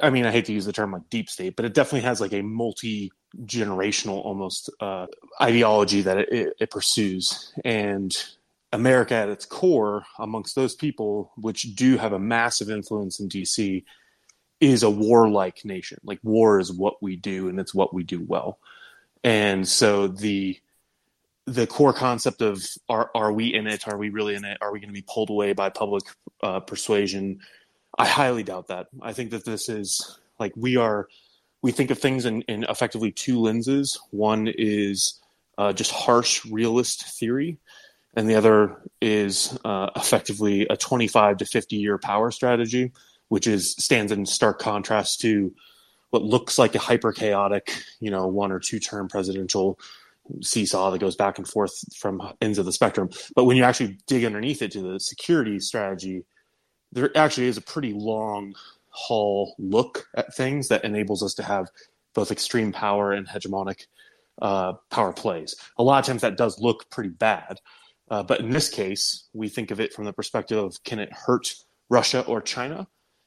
I 0.00 0.10
mean, 0.10 0.26
I 0.26 0.30
hate 0.30 0.46
to 0.46 0.52
use 0.52 0.64
the 0.64 0.72
term 0.72 0.92
like 0.92 1.08
deep 1.10 1.28
state, 1.28 1.56
but 1.56 1.64
it 1.64 1.74
definitely 1.74 2.06
has 2.06 2.20
like 2.20 2.32
a 2.32 2.42
multi 2.42 3.12
generational 3.44 4.24
almost 4.24 4.70
uh, 4.80 5.06
ideology 5.40 6.02
that 6.02 6.18
it, 6.18 6.32
it, 6.32 6.56
it 6.60 6.70
pursues. 6.70 7.52
And 7.64 8.16
America 8.72 9.14
at 9.14 9.28
its 9.28 9.44
core, 9.44 10.04
amongst 10.18 10.54
those 10.54 10.74
people, 10.74 11.32
which 11.36 11.74
do 11.74 11.96
have 11.96 12.12
a 12.12 12.18
massive 12.18 12.70
influence 12.70 13.20
in 13.20 13.28
DC, 13.28 13.84
is 14.60 14.82
a 14.82 14.90
warlike 14.90 15.64
nation. 15.64 15.98
Like 16.04 16.20
war 16.22 16.58
is 16.58 16.72
what 16.72 17.02
we 17.02 17.16
do, 17.16 17.48
and 17.48 17.58
it's 17.58 17.74
what 17.74 17.92
we 17.92 18.04
do 18.04 18.24
well. 18.26 18.58
And 19.24 19.66
so 19.68 20.08
the 20.08 20.58
the 21.46 21.66
core 21.66 21.92
concept 21.92 22.40
of 22.40 22.64
are 22.88 23.10
are 23.14 23.32
we 23.32 23.52
in 23.52 23.66
it? 23.66 23.88
Are 23.88 23.98
we 23.98 24.10
really 24.10 24.34
in 24.34 24.44
it? 24.44 24.58
Are 24.60 24.72
we 24.72 24.78
going 24.78 24.88
to 24.88 24.94
be 24.94 25.04
pulled 25.06 25.30
away 25.30 25.52
by 25.52 25.68
public 25.68 26.04
uh, 26.42 26.60
persuasion? 26.60 27.40
I 27.98 28.06
highly 28.06 28.42
doubt 28.42 28.68
that. 28.68 28.88
I 29.00 29.12
think 29.12 29.30
that 29.30 29.44
this 29.44 29.68
is 29.68 30.18
like 30.38 30.52
we 30.56 30.76
are. 30.76 31.08
We 31.62 31.70
think 31.70 31.92
of 31.92 31.98
things 31.98 32.24
in, 32.24 32.42
in 32.42 32.64
effectively 32.64 33.12
two 33.12 33.38
lenses. 33.38 33.96
One 34.10 34.48
is 34.48 35.20
uh, 35.58 35.72
just 35.72 35.92
harsh 35.92 36.44
realist 36.46 37.04
theory, 37.18 37.58
and 38.14 38.28
the 38.28 38.34
other 38.34 38.82
is 39.00 39.56
uh, 39.64 39.90
effectively 39.94 40.66
a 40.68 40.76
25 40.76 41.36
to 41.36 41.44
50 41.44 41.76
year 41.76 41.98
power 41.98 42.30
strategy, 42.30 42.92
which 43.28 43.46
is 43.46 43.72
stands 43.72 44.10
in 44.10 44.26
stark 44.26 44.58
contrast 44.58 45.20
to 45.20 45.54
what 46.10 46.22
looks 46.22 46.58
like 46.58 46.74
a 46.74 46.78
hyper 46.78 47.12
chaotic, 47.12 47.74
you 48.00 48.10
know, 48.10 48.26
one 48.26 48.52
or 48.52 48.58
two 48.58 48.78
term 48.78 49.08
presidential 49.08 49.78
seesaw 50.40 50.90
that 50.90 50.98
goes 50.98 51.16
back 51.16 51.38
and 51.38 51.48
forth 51.48 51.72
from 51.96 52.22
ends 52.40 52.58
of 52.58 52.66
the 52.66 52.72
spectrum. 52.72 53.08
But 53.34 53.44
when 53.44 53.56
you 53.56 53.64
actually 53.64 53.98
dig 54.06 54.24
underneath 54.24 54.62
it 54.62 54.72
to 54.72 54.82
the 54.82 55.00
security 55.00 55.58
strategy, 55.58 56.24
there 56.92 57.16
actually 57.16 57.46
is 57.48 57.56
a 57.56 57.62
pretty 57.62 57.92
long 57.92 58.54
haul 58.90 59.54
look 59.58 60.06
at 60.14 60.34
things 60.34 60.68
that 60.68 60.84
enables 60.84 61.22
us 61.22 61.34
to 61.34 61.42
have 61.42 61.70
both 62.14 62.30
extreme 62.30 62.72
power 62.72 63.12
and 63.12 63.26
hegemonic 63.26 63.86
uh, 64.40 64.74
power 64.90 65.12
plays. 65.12 65.56
A 65.78 65.82
lot 65.82 65.98
of 65.98 66.06
times 66.06 66.22
that 66.22 66.36
does 66.36 66.60
look 66.60 66.90
pretty 66.90 67.08
bad. 67.08 67.58
Uh, 68.10 68.22
but 68.22 68.40
in 68.40 68.50
this 68.50 68.68
case, 68.68 69.28
we 69.32 69.48
think 69.48 69.70
of 69.70 69.80
it 69.80 69.92
from 69.92 70.04
the 70.04 70.12
perspective 70.12 70.58
of 70.58 70.82
can 70.84 70.98
it 70.98 71.10
hurt 71.12 71.54
Russia 71.88 72.22
or 72.26 72.42
China? 72.42 72.86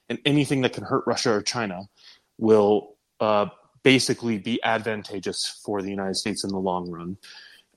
And 0.09 0.19
anything 0.25 0.61
that 0.61 0.73
can 0.73 0.83
hurt 0.83 1.03
Russia 1.07 1.33
or 1.33 1.41
China 1.41 1.81
will 2.37 2.95
uh, 3.19 3.47
basically 3.81 4.37
be 4.37 4.61
advantageous 4.63 5.59
for 5.65 5.81
the 5.81 5.89
United 5.89 6.15
States 6.15 6.43
in 6.43 6.51
the 6.51 6.59
long 6.59 6.91
run, 6.91 7.17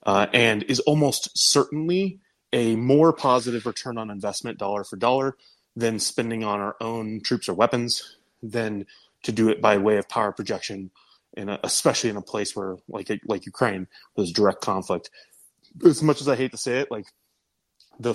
uh, 0.05 0.27
and 0.35 0.63
is 0.65 0.81
almost 0.81 1.31
certainly 1.35 2.21
a 2.53 2.77
more 2.77 3.13
positive 3.13 3.65
return 3.65 3.97
on 3.97 4.11
investment 4.11 4.59
dollar 4.59 4.85
for 4.85 4.97
dollar 4.97 5.37
than 5.79 6.01
spending 6.01 6.43
on 6.43 6.59
our 6.59 6.77
own 6.81 7.21
troops 7.21 7.49
or 7.49 7.55
weapons 7.55 8.17
than 8.43 8.85
to 9.23 9.31
do 9.31 9.49
it 9.49 9.63
by 9.63 9.79
way 9.79 9.97
of 9.97 10.09
power 10.09 10.33
projection, 10.33 10.91
and 11.37 11.59
especially 11.63 12.11
in 12.11 12.17
a 12.17 12.23
place 12.23 12.57
where 12.57 12.77
like 12.89 13.09
like 13.27 13.47
Ukraine, 13.47 13.87
there's 14.17 14.33
direct 14.33 14.61
conflict. 14.61 15.09
As 15.85 16.03
much 16.03 16.21
as 16.21 16.29
I 16.29 16.35
hate 16.35 16.51
to 16.51 16.57
say 16.57 16.81
it, 16.81 16.91
like 16.91 17.07
the 18.01 18.15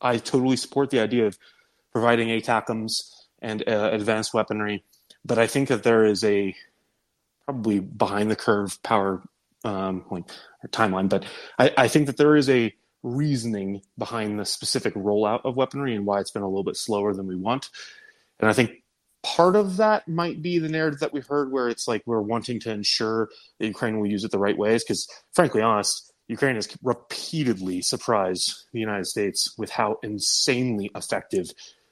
I 0.00 0.16
totally 0.16 0.56
support 0.56 0.88
the 0.88 1.00
idea 1.00 1.26
of 1.26 1.38
providing 1.92 2.28
ATACMs 2.28 3.10
and 3.42 3.62
uh, 3.68 3.90
advanced 3.92 4.32
weaponry, 4.32 4.82
but 5.22 5.38
I 5.38 5.46
think 5.46 5.68
that 5.68 5.82
there 5.82 6.06
is 6.06 6.24
a 6.24 6.54
probably 7.44 7.80
behind 7.80 8.30
the 8.30 8.36
curve 8.36 8.82
power 8.82 9.22
um, 9.64 10.06
like 10.10 10.24
timeline, 10.68 11.10
but 11.10 11.26
I, 11.58 11.72
I 11.76 11.88
think 11.88 12.06
that 12.06 12.16
there 12.16 12.36
is 12.36 12.48
a 12.48 12.74
reasoning 13.02 13.82
behind 13.96 14.38
the 14.38 14.44
specific 14.44 14.94
rollout 14.94 15.40
of 15.44 15.56
weaponry 15.56 15.94
and 15.94 16.06
why 16.06 16.20
it's 16.20 16.30
been 16.30 16.42
a 16.42 16.48
little 16.48 16.64
bit 16.64 16.76
slower 16.76 17.14
than 17.14 17.26
we 17.26 17.36
want. 17.36 17.70
And 18.38 18.48
I 18.48 18.52
think 18.52 18.72
part 19.22 19.56
of 19.56 19.76
that 19.78 20.08
might 20.08 20.42
be 20.42 20.58
the 20.58 20.68
narrative 20.68 21.00
that 21.00 21.12
we've 21.12 21.26
heard 21.26 21.52
where 21.52 21.68
it's 21.68 21.86
like 21.88 22.02
we're 22.06 22.20
wanting 22.20 22.60
to 22.60 22.70
ensure 22.70 23.28
that 23.58 23.66
Ukraine 23.66 23.98
will 23.98 24.06
use 24.06 24.24
it 24.24 24.30
the 24.30 24.38
right 24.38 24.56
ways. 24.56 24.84
Because 24.84 25.08
frankly, 25.32 25.62
honest, 25.62 26.12
Ukraine 26.28 26.54
has 26.54 26.68
repeatedly 26.82 27.82
surprised 27.82 28.66
the 28.72 28.80
United 28.80 29.06
States 29.06 29.54
with 29.58 29.70
how 29.70 29.98
insanely 30.02 30.90
effective 30.94 31.50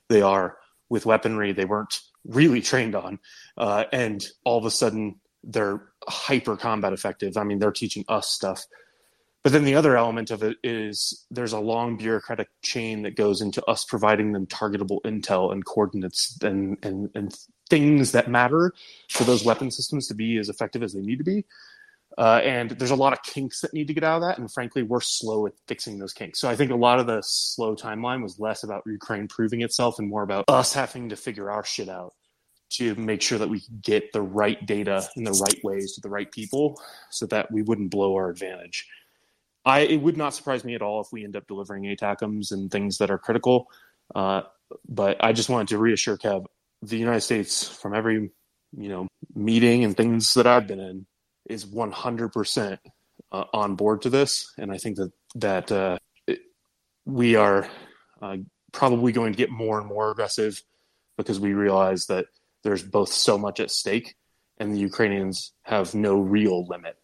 they 0.09 0.23
are 0.23 0.57
with 0.89 1.07
weaponry 1.07 1.53
they 1.53 1.65
weren't 1.65 2.01
really 2.25 2.61
trained 2.61 2.95
on. 2.95 3.19
Uh, 3.57 3.85
and 3.93 4.27
all 4.45 4.59
of 4.59 4.65
a 4.65 4.71
sudden, 4.71 5.17
they're 5.43 5.83
hyper 6.07 6.57
combat 6.57 6.93
effective. 6.93 7.37
I 7.37 7.45
mean, 7.45 7.59
they're 7.59 7.73
teaching 7.73 8.05
us 8.09 8.31
stuff. 8.31 8.65
But 9.45 9.53
then 9.53 9.65
the 9.65 9.77
other 9.77 9.97
element 9.97 10.31
of 10.31 10.43
it 10.43 10.57
is 10.63 11.25
there's 11.31 11.53
a 11.53 11.61
long 11.61 11.97
bureaucratic 11.97 12.49
chain 12.63 13.03
that 13.03 13.17
goes 13.17 13.41
into 13.41 13.65
us 13.67 13.85
providing 13.85 14.33
them 14.33 14.47
targetable 14.47 15.01
intel 15.03 15.53
and 15.53 15.65
coordinates 15.65 16.37
and, 16.43 16.77
and, 16.83 17.11
and 17.15 17.35
things 17.71 18.13
that 18.13 18.29
matter 18.29 18.73
for 19.11 19.25
those 19.25 19.45
weapon 19.45 19.71
systems 19.71 20.09
to 20.09 20.15
be 20.15 20.39
as 20.39 20.49
effective 20.49 20.83
as 20.83 20.93
they 20.93 21.01
need 21.01 21.19
to 21.19 21.25
be. 21.25 21.45
Uh, 22.17 22.41
and 22.43 22.71
there's 22.73 22.91
a 22.91 22.97
lot 22.97 23.13
of 23.13 23.23
kinks 23.23 23.61
that 23.61 23.73
need 23.73 23.87
to 23.87 23.95
get 23.95 24.03
out 24.03 24.17
of 24.17 24.23
that. 24.23 24.39
And 24.39 24.53
frankly, 24.53 24.83
we're 24.83 25.01
slow 25.01 25.47
at 25.47 25.53
fixing 25.69 25.99
those 25.99 26.13
kinks. 26.13 26.41
So 26.41 26.49
I 26.49 26.57
think 26.57 26.73
a 26.73 26.77
lot 26.77 26.99
of 26.99 27.07
the 27.07 27.23
slow 27.23 27.77
timeline 27.77 28.23
was 28.23 28.41
less 28.41 28.65
about 28.65 28.83
Ukraine 28.87 29.29
proving 29.29 29.63
itself 29.63 30.01
and 30.01 30.09
more 30.09 30.25
about 30.25 30.47
us 30.49 30.73
having 30.73 31.11
to 31.11 31.17
figure 31.17 31.49
our 31.51 31.65
shit 31.65 31.89
out 31.89 32.15
to 32.71 32.95
make 32.97 33.23
sure 33.23 33.39
that 33.39 33.49
we 33.49 33.63
get 33.83 34.13
the 34.13 34.21
right 34.21 34.67
data 34.67 35.09
in 35.17 35.25
the 35.25 35.33
right 35.33 35.63
ways 35.63 35.95
to 35.95 36.01
the 36.01 36.11
right 36.11 36.31
people 36.33 36.81
so 37.11 37.25
that 37.27 37.51
we 37.53 37.63
wouldn't 37.63 37.91
blow 37.91 38.15
our 38.15 38.29
advantage. 38.29 38.87
I, 39.69 39.81
it 39.81 40.01
would 40.01 40.17
not 40.17 40.35
surprise 40.35 40.65
me 40.65 40.75
at 40.75 40.81
all 40.81 41.03
if 41.03 41.09
we 41.13 41.25
end 41.25 41.37
up 41.37 41.47
delivering 41.47 41.83
ATACMs 41.85 42.53
and 42.53 42.71
things 42.71 42.99
that 42.99 43.11
are 43.11 43.19
critical. 43.19 43.71
Uh, 44.15 44.43
but 44.89 45.23
I 45.23 45.35
just 45.35 45.51
wanted 45.51 45.69
to 45.69 45.79
reassure 45.79 46.17
Kev, 46.17 46.47
the 46.81 46.97
United 46.97 47.21
States, 47.21 47.69
from 47.69 47.95
every 47.95 48.31
you 48.77 48.89
know 48.89 49.09
meeting 49.35 49.85
and 49.85 49.95
things 49.95 50.33
that 50.35 50.47
I've 50.47 50.67
been 50.67 50.81
in, 50.81 51.07
is 51.51 51.67
100% 51.67 52.79
uh, 53.31 53.45
on 53.53 53.75
board 53.75 54.03
to 54.03 54.11
this, 54.11 54.55
and 54.57 54.73
I 54.73 54.79
think 54.79 54.97
that 54.97 55.13
that 55.35 55.71
uh, 55.71 55.99
it, 56.27 56.41
we 57.05 57.37
are 57.37 57.69
uh, 58.23 58.39
probably 58.73 59.13
going 59.13 59.35
to 59.35 59.37
get 59.37 59.51
more 59.51 59.79
and 59.79 59.87
more 59.87 60.11
aggressive 60.11 60.63
because 61.19 61.39
we 61.39 61.53
realize 61.53 62.07
that 62.07 62.25
there's 62.65 62.83
both 62.83 63.13
so 63.13 63.37
much 63.37 63.61
at 63.61 63.71
stake, 63.71 64.15
and 64.57 64.73
the 64.73 64.79
Ukrainians 64.79 65.53
have 65.65 65.95
no 65.95 66.19
real 66.19 66.67
limit, 66.67 66.97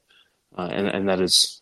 uh, 0.57 0.71
and 0.73 0.87
and 0.89 1.11
that 1.11 1.21
is 1.21 1.61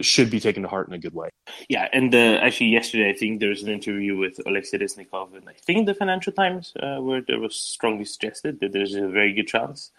should 0.00 0.30
be 0.30 0.40
taken 0.40 0.62
to 0.62 0.68
heart 0.68 0.88
in 0.88 0.94
a 0.94 0.98
good 0.98 1.14
way. 1.14 1.28
Yeah, 1.68 1.88
and 1.92 2.14
uh, 2.14 2.38
actually 2.40 2.68
yesterday 2.68 3.10
I 3.10 3.14
think 3.14 3.40
there 3.40 3.50
was 3.50 3.62
an 3.62 3.68
interview 3.68 4.16
with 4.16 4.40
Alexei 4.46 4.78
Reznikov 4.78 5.34
in 5.34 5.46
I 5.48 5.52
think 5.52 5.86
the 5.86 5.94
Financial 5.94 6.32
Times 6.32 6.72
uh, 6.80 6.98
where 6.98 7.20
there 7.20 7.40
was 7.40 7.56
strongly 7.56 8.04
suggested 8.04 8.60
that 8.60 8.72
there's 8.72 8.94
a 8.94 9.08
very 9.08 9.32
good 9.32 9.48
chance 9.48 9.90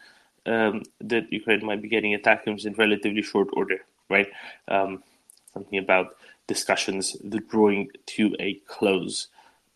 um, 0.45 0.83
that 1.01 1.31
Ukraine 1.31 1.65
might 1.65 1.81
be 1.81 1.89
getting 1.89 2.17
ATACMs 2.17 2.65
in 2.65 2.73
relatively 2.73 3.21
short 3.21 3.49
order, 3.53 3.79
right? 4.09 4.27
Um, 4.67 5.03
something 5.53 5.79
about 5.79 6.15
discussions 6.47 7.15
drawing 7.47 7.89
to 8.05 8.35
a 8.39 8.55
close 8.67 9.27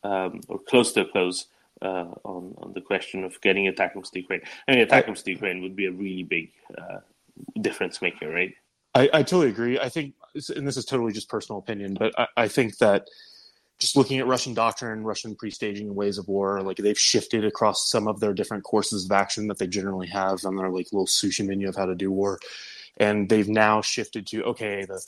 um, 0.03 0.41
or 0.47 0.59
close 0.59 0.91
to 0.93 1.01
a 1.01 1.05
close 1.05 1.47
uh, 1.82 2.11
on 2.24 2.55
on 2.57 2.74
the 2.74 2.82
question 2.82 3.24
of 3.24 3.39
getting 3.41 3.72
ATACMS 3.72 4.11
to 4.11 4.20
Ukraine. 4.20 4.41
I 4.68 4.76
mean, 4.76 4.88
ATACMS 4.88 5.24
to 5.24 5.32
Ukraine 5.32 5.61
would 5.61 5.76
be 5.76 5.86
a 5.86 5.91
really 5.91 6.24
big 6.24 6.51
uh, 6.78 6.99
difference 7.61 8.01
maker, 8.01 8.30
right? 8.30 8.53
I, 8.96 9.10
I 9.14 9.24
totally 9.24 9.50
agree. 9.50 9.80
I 9.80 9.90
think, 9.90 10.16
and 10.56 10.68
this 10.68 10.78
is 10.78 10.86
totally 10.86 11.14
just 11.14 11.30
personal 11.30 11.60
opinion, 11.60 11.96
but 12.00 12.18
I, 12.18 12.28
I 12.38 12.48
think 12.48 12.78
that 12.78 13.08
just 13.80 13.96
looking 13.96 14.20
at 14.20 14.28
Russian 14.28 14.54
doctrine, 14.54 15.04
Russian 15.04 15.36
pre-staging 15.36 15.94
ways 15.94 16.18
of 16.18 16.28
war, 16.28 16.62
like 16.62 16.78
they've 16.78 16.98
shifted 16.98 17.46
across 17.46 17.90
some 17.90 18.08
of 18.08 18.20
their 18.20 18.34
different 18.34 18.64
courses 18.64 19.06
of 19.06 19.12
action 19.12 19.48
that 19.48 19.60
they 19.60 19.68
generally 19.68 20.08
have 20.08 20.44
on 20.46 20.56
their 20.56 20.70
like 20.70 20.88
little 20.92 21.06
sushi 21.06 21.46
menu 21.46 21.70
of 21.70 21.76
how 21.76 21.86
to 21.86 21.96
do 21.96 22.12
war, 22.12 22.40
and 22.98 23.30
they've 23.30 23.50
now 23.50 23.82
shifted 23.82 24.26
to 24.28 24.44
okay 24.44 24.86
the 24.86 25.00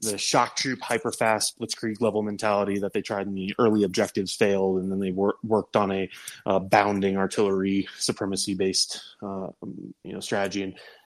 the 0.00 0.18
shock 0.18 0.56
troop 0.56 0.80
hyper 0.80 1.12
fast 1.12 1.58
blitzkrieg 1.58 2.00
level 2.00 2.22
mentality 2.22 2.78
that 2.78 2.92
they 2.92 3.02
tried 3.02 3.26
in 3.26 3.34
the 3.34 3.54
early 3.58 3.84
objectives 3.84 4.34
failed, 4.34 4.80
and 4.80 4.90
then 4.90 5.00
they 5.00 5.12
wor- 5.12 5.36
worked 5.42 5.76
on 5.76 5.92
a 5.92 6.08
uh, 6.46 6.58
bounding 6.58 7.16
artillery 7.16 7.86
supremacy 7.98 8.54
based 8.54 9.02
uh, 9.22 9.48
you 10.02 10.12
know 10.12 10.20
strategy 10.20 10.62
and 10.62 10.78